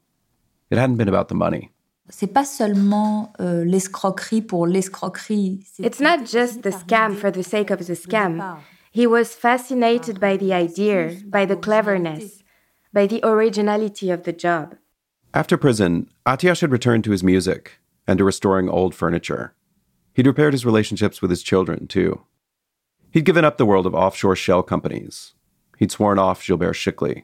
It 0.70 0.78
hadn't 0.78 0.98
been 0.98 1.08
about 1.08 1.30
the 1.30 1.36
money. 1.36 1.72
C'est 2.10 2.28
pas 2.28 2.46
seulement 2.46 3.34
euh, 3.40 3.64
l'escroquerie 3.64 4.42
pour 4.42 4.68
l'escroquerie. 4.68 5.64
It's 5.80 6.00
not 6.00 6.26
just 6.26 6.62
the 6.62 6.72
scam 6.72 7.16
for 7.16 7.32
the 7.32 7.44
sake 7.44 7.72
of 7.72 7.88
the 7.88 7.96
scam. 7.96 8.60
He 8.92 9.08
was 9.08 9.34
fascinated 9.34 10.20
by 10.20 10.38
the 10.38 10.54
idea, 10.54 11.16
by 11.26 11.46
the 11.46 11.56
cleverness, 11.56 12.44
by 12.94 13.08
the 13.08 13.22
originality 13.24 14.10
of 14.12 14.24
the 14.24 14.34
job. 14.34 14.76
After 15.34 15.58
prison, 15.58 16.10
Atiash 16.26 16.62
had 16.62 16.72
returned 16.72 17.04
to 17.04 17.12
his 17.12 17.24
music 17.24 17.80
and 18.08 18.18
to 18.20 18.24
restoring 18.24 18.70
old 18.70 18.96
furniture. 18.96 19.54
He'd 20.14 20.28
repaired 20.28 20.54
his 20.54 20.66
relationships 20.66 21.22
with 21.22 21.30
his 21.30 21.44
children, 21.44 21.88
too. 21.88 22.22
He'd 23.12 23.26
given 23.26 23.44
up 23.44 23.58
the 23.58 23.66
world 23.66 23.86
of 23.86 23.94
offshore 23.94 24.36
shell 24.36 24.64
companies. 24.64 25.34
He'd 25.78 25.92
sworn 25.92 26.20
off 26.20 26.46
Gilbert 26.46 26.76
Chikli. 26.76 27.24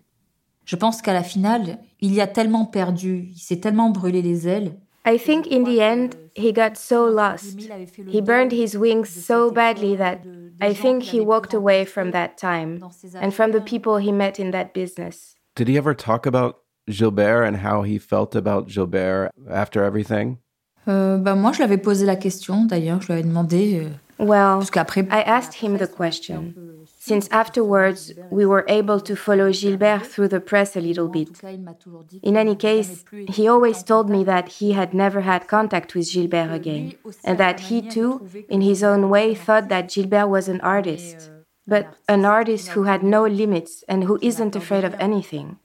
Je 0.65 0.75
pense 0.75 1.01
qu'à 1.01 1.13
la 1.13 1.23
finale, 1.23 1.79
il 1.99 2.13
y 2.13 2.21
a 2.21 2.27
tellement 2.27 2.65
perdu, 2.65 3.29
il 3.33 3.39
s'est 3.39 3.59
tellement 3.59 3.89
brûlé 3.89 4.21
les 4.21 4.47
ailes. 4.47 4.77
I 5.05 5.17
think 5.17 5.47
in 5.47 5.63
the 5.63 5.79
end, 5.79 6.15
he 6.35 6.53
got 6.53 6.75
so 6.75 7.07
lost. 7.07 7.59
He 8.07 8.21
burned 8.21 8.51
his 8.51 8.77
wings 8.77 9.09
so 9.09 9.49
badly 9.49 9.95
that 9.97 10.19
I 10.61 10.73
think 10.73 11.03
he 11.03 11.19
walked 11.19 11.55
away 11.55 11.85
from 11.85 12.11
that 12.11 12.37
time 12.37 12.79
and 13.15 13.31
from 13.31 13.51
the 13.51 13.61
people 13.61 13.97
he 13.97 14.11
met 14.11 14.39
in 14.39 14.51
that 14.51 14.73
business. 14.75 15.35
Did 15.55 15.67
he 15.67 15.77
ever 15.77 15.95
talk 15.95 16.27
about 16.27 16.57
Gilbert 16.87 17.45
and 17.45 17.57
how 17.57 17.81
he 17.81 17.97
felt 17.97 18.35
about 18.35 18.67
Gilbert 18.67 19.31
after 19.49 19.83
everything? 19.83 20.37
Euh, 20.87 21.17
bah 21.17 21.35
moi, 21.35 21.51
je 21.51 21.59
l'avais 21.59 21.77
posé 21.77 22.05
la 22.05 22.15
question, 22.15 22.65
d'ailleurs, 22.65 23.01
je 23.01 23.07
lui 23.07 23.13
avais 23.13 23.23
demandé. 23.23 23.81
Euh, 23.83 23.89
well, 24.21 24.63
I 25.09 25.23
asked 25.23 25.55
him 25.55 25.77
the 25.77 25.87
question, 25.87 26.85
since 26.99 27.27
afterwards 27.31 28.13
we 28.29 28.45
were 28.45 28.63
able 28.67 28.99
to 29.01 29.15
follow 29.15 29.51
Gilbert 29.51 30.05
through 30.05 30.27
the 30.27 30.39
press 30.39 30.75
a 30.75 30.81
little 30.81 31.07
bit. 31.07 31.41
In 32.21 32.37
any 32.37 32.55
case, 32.55 33.03
he 33.29 33.47
always 33.47 33.81
told 33.81 34.09
me 34.09 34.23
that 34.25 34.47
he 34.59 34.73
had 34.73 34.93
never 34.93 35.21
had 35.21 35.47
contact 35.47 35.95
with 35.95 36.11
Gilbert 36.13 36.53
again, 36.53 36.93
and 37.23 37.39
that 37.39 37.61
he 37.61 37.81
too, 37.81 38.29
in 38.47 38.61
his 38.61 38.83
own 38.83 39.09
way, 39.09 39.33
thought 39.33 39.69
that 39.69 39.89
Gilbert 39.89 40.27
was 40.27 40.47
an 40.47 40.61
artist, 40.61 41.31
but 41.65 41.95
an 42.07 42.23
artist 42.23 42.69
who 42.69 42.83
had 42.83 43.01
no 43.01 43.25
limits 43.25 43.83
and 43.87 44.03
who 44.03 44.19
isn't 44.21 44.55
afraid 44.55 44.83
of 44.83 44.93
anything. 44.99 45.57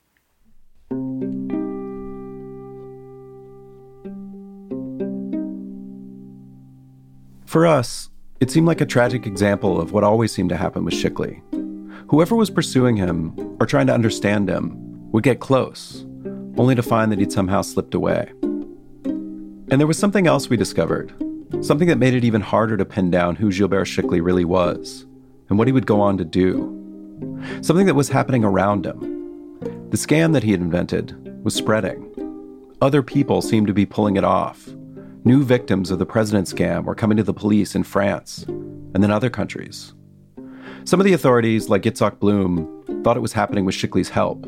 For 7.44 7.66
us, 7.66 8.10
it 8.40 8.50
seemed 8.50 8.66
like 8.66 8.80
a 8.80 8.86
tragic 8.86 9.26
example 9.26 9.80
of 9.80 9.92
what 9.92 10.04
always 10.04 10.32
seemed 10.32 10.50
to 10.50 10.56
happen 10.56 10.84
with 10.84 10.94
Chikli. 10.94 11.40
Whoever 12.08 12.36
was 12.36 12.50
pursuing 12.50 12.96
him 12.96 13.56
or 13.58 13.66
trying 13.66 13.86
to 13.86 13.94
understand 13.94 14.48
him 14.48 15.10
would 15.12 15.24
get 15.24 15.40
close, 15.40 16.04
only 16.56 16.74
to 16.74 16.82
find 16.82 17.10
that 17.10 17.18
he'd 17.18 17.32
somehow 17.32 17.62
slipped 17.62 17.94
away. 17.94 18.30
And 19.04 19.80
there 19.80 19.86
was 19.86 19.98
something 19.98 20.26
else 20.26 20.48
we 20.48 20.56
discovered, 20.56 21.12
something 21.62 21.88
that 21.88 21.98
made 21.98 22.14
it 22.14 22.24
even 22.24 22.42
harder 22.42 22.76
to 22.76 22.84
pin 22.84 23.10
down 23.10 23.36
who 23.36 23.50
Gilbert 23.50 23.86
Chikli 23.86 24.22
really 24.22 24.44
was 24.44 25.06
and 25.48 25.58
what 25.58 25.66
he 25.66 25.72
would 25.72 25.86
go 25.86 26.00
on 26.00 26.18
to 26.18 26.24
do. 26.24 26.72
Something 27.62 27.86
that 27.86 27.94
was 27.94 28.10
happening 28.10 28.44
around 28.44 28.84
him. 28.84 29.90
The 29.90 29.96
scam 29.96 30.32
that 30.34 30.42
he 30.42 30.52
had 30.52 30.60
invented 30.60 31.42
was 31.42 31.54
spreading. 31.54 32.12
Other 32.82 33.02
people 33.02 33.40
seemed 33.40 33.68
to 33.68 33.72
be 33.72 33.86
pulling 33.86 34.16
it 34.16 34.24
off, 34.24 34.68
New 35.26 35.42
victims 35.42 35.90
of 35.90 35.98
the 35.98 36.06
president 36.06 36.46
scam 36.46 36.84
were 36.84 36.94
coming 36.94 37.16
to 37.16 37.22
the 37.24 37.34
police 37.34 37.74
in 37.74 37.82
France 37.82 38.44
and 38.46 39.02
then 39.02 39.10
other 39.10 39.28
countries. 39.28 39.92
Some 40.84 41.00
of 41.00 41.04
the 41.04 41.14
authorities, 41.14 41.68
like 41.68 41.82
Yitzhak 41.82 42.20
Bloom, 42.20 43.02
thought 43.02 43.16
it 43.16 43.20
was 43.20 43.32
happening 43.32 43.64
with 43.64 43.74
Chikli's 43.74 44.08
help. 44.08 44.46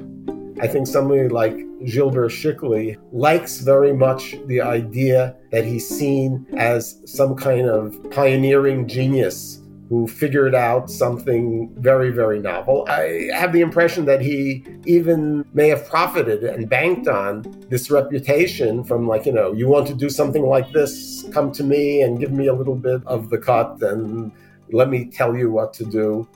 I 0.62 0.68
think 0.68 0.86
somebody 0.86 1.26
like 1.26 1.56
Gilbert 1.84 2.30
Chikli 2.30 2.96
likes 3.10 3.58
very 3.58 3.92
much 3.92 4.36
the 4.46 4.60
idea 4.60 5.34
that 5.50 5.64
he's 5.64 5.88
seen 5.88 6.46
as 6.56 7.02
some 7.06 7.34
kind 7.34 7.68
of 7.68 7.98
pioneering 8.12 8.86
genius 8.86 9.57
who 9.88 10.06
figured 10.06 10.54
out 10.54 10.90
something 10.90 11.72
very, 11.76 12.10
very 12.10 12.38
novel. 12.38 12.84
I 12.88 13.30
have 13.32 13.52
the 13.52 13.62
impression 13.62 14.04
that 14.04 14.20
he 14.20 14.64
even 14.84 15.46
may 15.54 15.68
have 15.68 15.88
profited 15.88 16.44
and 16.44 16.68
banked 16.68 17.08
on 17.08 17.42
this 17.70 17.90
reputation 17.90 18.84
from, 18.84 19.08
like, 19.08 19.24
you 19.24 19.32
know, 19.32 19.52
you 19.52 19.66
want 19.66 19.86
to 19.86 19.94
do 19.94 20.10
something 20.10 20.42
like 20.42 20.72
this, 20.72 21.24
come 21.32 21.52
to 21.52 21.64
me 21.64 22.02
and 22.02 22.20
give 22.20 22.32
me 22.32 22.48
a 22.48 22.54
little 22.54 22.74
bit 22.74 23.00
of 23.06 23.30
the 23.30 23.38
cut 23.38 23.80
and 23.82 24.30
let 24.70 24.90
me 24.90 25.06
tell 25.06 25.34
you 25.34 25.50
what 25.50 25.72
to 25.74 25.84
do. 25.84 26.28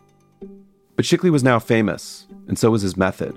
But 0.96 1.04
Chikli 1.04 1.30
was 1.30 1.44
now 1.44 1.58
famous, 1.58 2.26
and 2.48 2.58
so 2.58 2.70
was 2.70 2.82
his 2.82 2.96
method. 2.96 3.36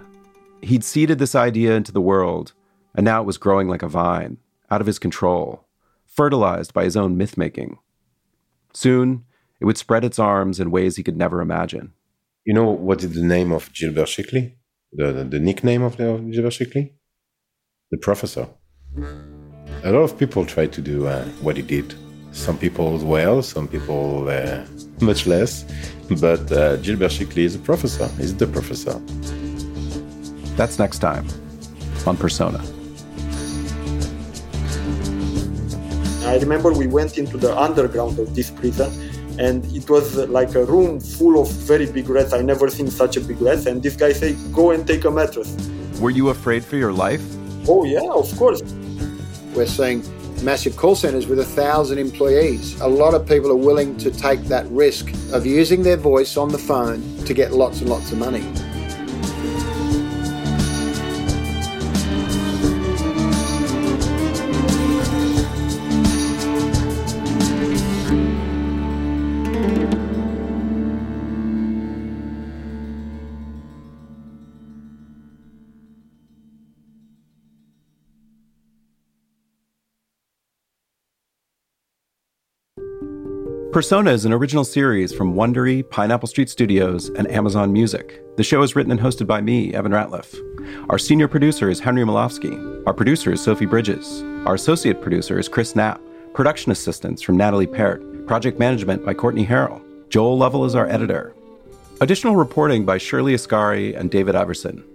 He'd 0.62 0.84
seeded 0.84 1.20
this 1.20 1.36
idea 1.36 1.76
into 1.76 1.92
the 1.92 2.02
world, 2.02 2.54
and 2.94 3.04
now 3.04 3.22
it 3.22 3.26
was 3.26 3.38
growing 3.38 3.68
like 3.68 3.84
a 3.84 3.90
vine, 3.90 4.38
out 4.72 4.80
of 4.82 4.88
his 4.88 5.00
control, 5.00 5.66
fertilized 6.06 6.74
by 6.74 6.86
his 6.86 6.96
own 6.96 7.18
myth 7.18 7.38
making. 7.38 7.80
Soon, 8.74 9.26
it 9.60 9.66
would 9.66 9.78
spread 9.78 10.04
its 10.04 10.20
arms 10.20 10.60
in 10.60 10.72
ways 10.72 10.96
he 10.96 11.04
could 11.04 11.18
never 11.18 11.42
imagine. 11.42 11.94
You 12.46 12.54
know 12.54 12.70
what 12.70 13.04
is 13.04 13.14
the 13.14 13.24
name 13.24 13.52
of 13.52 13.72
Gilbert 13.74 14.08
Chikli? 14.08 14.54
The, 14.94 15.12
the, 15.12 15.24
the 15.24 15.40
nickname 15.40 15.82
of, 15.82 15.98
the, 15.98 16.10
of 16.10 16.32
Gilbert 16.32 16.54
Chikli? 16.54 16.94
The 17.92 17.98
professor. 17.98 18.48
A 19.84 19.92
lot 19.92 20.04
of 20.04 20.18
people 20.18 20.46
try 20.46 20.68
to 20.68 20.82
do 20.82 21.08
uh, 21.08 21.26
what 21.42 21.58
he 21.58 21.64
did. 21.64 21.94
Some 22.32 22.58
people 22.58 22.98
well, 23.00 23.42
some 23.42 23.68
people 23.68 24.28
uh, 24.30 24.66
much 25.02 25.26
less. 25.26 25.66
But 26.20 26.52
uh, 26.52 26.76
Gilbert 26.78 27.12
Chikli 27.12 27.46
is 27.46 27.56
a 27.56 27.60
professor. 27.60 28.08
He's 28.18 28.36
the 28.36 28.48
professor. 28.48 29.00
That's 30.56 30.78
next 30.80 31.00
time 31.00 31.28
on 32.06 32.16
Persona. 32.18 32.64
I 36.26 36.38
remember 36.38 36.74
we 36.74 36.88
went 36.88 37.18
into 37.18 37.38
the 37.38 37.58
underground 37.58 38.20
of 38.20 38.36
this 38.36 38.50
prison 38.50 38.92
and 39.40 39.66
it 39.76 39.90
was 39.90 40.16
like 40.30 40.56
a 40.56 40.66
room 40.66 41.00
full 41.00 41.42
of 41.42 41.52
very 41.52 41.86
big 41.86 42.10
rats. 42.10 42.34
I 42.34 42.42
never 42.42 42.70
seen 42.70 42.90
such 42.90 43.18
a 43.18 43.22
big 43.22 43.42
rat. 43.42 43.66
And 43.66 43.82
this 43.82 43.96
guy 43.96 44.14
said, 44.14 44.36
"Go 44.54 44.72
and 44.72 44.86
take 44.88 45.06
a 45.06 45.12
mattress." 45.12 45.56
Were 46.00 46.12
you 46.12 46.30
afraid 46.30 46.64
for 46.64 46.78
your 46.78 46.94
life? 46.94 47.24
Oh 47.68 47.86
yeah, 47.86 48.10
of 48.12 48.36
course. 48.38 48.62
We're 49.56 49.66
seeing 49.66 50.04
massive 50.44 50.76
call 50.76 50.96
centers 50.96 51.28
with 51.28 51.40
a 51.40 51.46
thousand 51.46 51.98
employees. 51.98 52.80
A 52.82 52.88
lot 52.88 53.14
of 53.14 53.26
people 53.28 53.50
are 53.52 53.64
willing 53.70 53.98
to 53.98 54.12
take 54.12 54.42
that 54.44 54.66
risk 54.70 55.12
of 55.32 55.46
using 55.46 55.84
their 55.84 55.98
voice 55.98 56.38
on 56.38 56.50
the 56.50 56.58
phone 56.58 57.02
to 57.26 57.34
get 57.34 57.54
lots 57.54 57.82
and 57.82 57.90
lots 57.90 58.12
of 58.12 58.18
money. 58.18 58.44
Persona 83.76 84.12
is 84.12 84.24
an 84.24 84.32
original 84.32 84.64
series 84.64 85.14
from 85.14 85.36
Wondery, 85.36 85.84
Pineapple 85.90 86.30
Street 86.30 86.50
Studios, 86.50 87.10
and 87.10 87.30
Amazon 87.30 87.74
Music. 87.74 88.22
The 88.38 88.44
show 88.44 88.62
is 88.62 88.74
written 88.74 88.90
and 88.90 89.02
hosted 89.02 89.28
by 89.28 89.42
me, 89.42 89.74
Evan 89.74 89.92
Ratliff. 89.92 90.34
Our 90.90 90.98
senior 90.98 91.28
producer 91.28 91.70
is 91.70 91.82
Henry 91.82 92.06
Molofsky. 92.06 92.88
Our 92.88 92.94
producer 92.94 93.34
is 93.34 93.44
Sophie 93.44 93.66
Bridges. 93.66 94.24
Our 94.46 94.54
associate 94.54 95.02
producer 95.02 95.38
is 95.38 95.50
Chris 95.50 95.76
Knapp. 95.76 96.00
Production 96.34 96.72
assistance 96.72 97.22
from 97.22 97.36
Natalie 97.36 97.68
Pert. 97.68 98.26
Project 98.28 98.60
management 98.60 99.06
by 99.06 99.14
Courtney 99.14 99.46
Harrell. 99.46 99.82
Joel 100.08 100.38
Lovell 100.38 100.64
is 100.64 100.74
our 100.74 100.88
editor. 100.88 101.36
Additional 102.00 102.38
reporting 102.38 102.86
by 102.86 102.98
Shirley 102.98 103.34
Ascari 103.34 103.94
and 104.00 104.10
David 104.10 104.36
Iverson. 104.36 104.86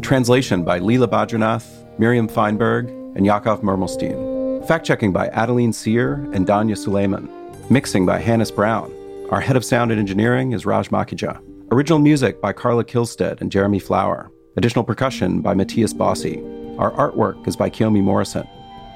Translation 0.00 0.62
by 0.62 0.78
Leela 0.78 1.08
Badranath, 1.08 1.98
Miriam 1.98 2.28
Feinberg, 2.28 2.88
and 3.16 3.26
Yakov 3.26 3.62
Mermelstein. 3.62 4.64
Fact 4.68 4.86
checking 4.86 5.12
by 5.12 5.26
Adeline 5.30 5.72
Sear 5.72 6.14
and 6.32 6.46
Danya 6.46 6.78
Suleiman. 6.78 7.41
Mixing 7.72 8.04
by 8.04 8.18
Hannes 8.18 8.50
Brown. 8.50 8.92
Our 9.30 9.40
head 9.40 9.56
of 9.56 9.64
sound 9.64 9.90
and 9.90 9.98
engineering 9.98 10.52
is 10.52 10.66
Raj 10.66 10.90
Makija. 10.90 11.40
Original 11.72 11.98
music 11.98 12.38
by 12.38 12.52
Carla 12.52 12.84
Kihlstedt 12.84 13.40
and 13.40 13.50
Jeremy 13.50 13.78
Flower. 13.78 14.30
Additional 14.58 14.84
percussion 14.84 15.40
by 15.40 15.54
Matthias 15.54 15.94
Bossi. 15.94 16.36
Our 16.78 16.90
artwork 16.90 17.48
is 17.48 17.56
by 17.56 17.70
Kiyomi 17.70 18.02
Morrison. 18.02 18.46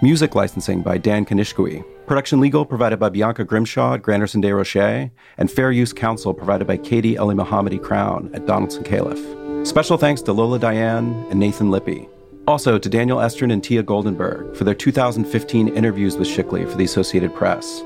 Music 0.02 0.34
licensing 0.34 0.82
by 0.82 0.98
Dan 0.98 1.24
Kanishkui. 1.24 1.82
Production 2.06 2.38
legal 2.38 2.66
provided 2.66 2.98
by 2.98 3.08
Bianca 3.08 3.46
Grimshaw 3.46 3.94
at 3.94 4.02
Granderson 4.02 4.42
Des 4.42 4.52
Rochers, 4.52 5.10
and 5.38 5.50
fair 5.50 5.72
use 5.72 5.94
counsel 5.94 6.34
provided 6.34 6.66
by 6.66 6.76
Katie 6.76 7.16
Ali 7.16 7.34
Mohammadi 7.34 7.82
Crown 7.82 8.28
at 8.34 8.44
Donaldson 8.44 8.84
Callif. 8.84 9.66
Special 9.66 9.96
thanks 9.96 10.20
to 10.20 10.34
Lola 10.34 10.58
Diane 10.58 11.26
and 11.30 11.40
Nathan 11.40 11.70
Lippy. 11.70 12.10
Also 12.46 12.78
to 12.78 12.90
Daniel 12.90 13.20
Estrin 13.20 13.50
and 13.50 13.64
Tia 13.64 13.82
Goldenberg 13.82 14.54
for 14.54 14.64
their 14.64 14.74
2015 14.74 15.68
interviews 15.68 16.18
with 16.18 16.28
Chikli 16.28 16.70
for 16.70 16.76
the 16.76 16.84
Associated 16.84 17.34
Press. 17.34 17.82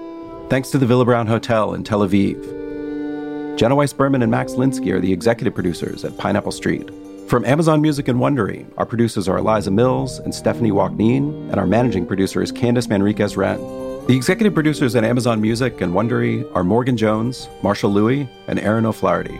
Thanks 0.50 0.70
to 0.70 0.78
the 0.78 0.86
Villa 0.86 1.04
Brown 1.04 1.28
Hotel 1.28 1.74
in 1.74 1.84
Tel 1.84 2.00
Aviv. 2.00 3.56
Jenna 3.56 3.76
Weiss 3.76 3.92
Berman 3.92 4.20
and 4.20 4.32
Max 4.32 4.54
Linsky 4.54 4.90
are 4.92 4.98
the 4.98 5.12
executive 5.12 5.54
producers 5.54 6.04
at 6.04 6.18
Pineapple 6.18 6.50
Street. 6.50 6.90
From 7.28 7.44
Amazon 7.44 7.80
Music 7.80 8.08
and 8.08 8.18
Wondery, 8.18 8.66
our 8.76 8.84
producers 8.84 9.28
are 9.28 9.38
Eliza 9.38 9.70
Mills 9.70 10.18
and 10.18 10.34
Stephanie 10.34 10.72
Walkneen, 10.72 11.48
and 11.50 11.60
our 11.60 11.68
managing 11.68 12.04
producer 12.04 12.42
is 12.42 12.50
Candice 12.50 12.88
Manriquez 12.88 13.36
Wren. 13.36 13.58
The 14.08 14.16
executive 14.16 14.52
producers 14.52 14.96
at 14.96 15.04
Amazon 15.04 15.40
Music 15.40 15.80
and 15.82 15.94
Wondery 15.94 16.44
are 16.52 16.64
Morgan 16.64 16.96
Jones, 16.96 17.48
Marshall 17.62 17.92
Louis, 17.92 18.28
and 18.48 18.58
Aaron 18.58 18.86
O'Flaherty. 18.86 19.38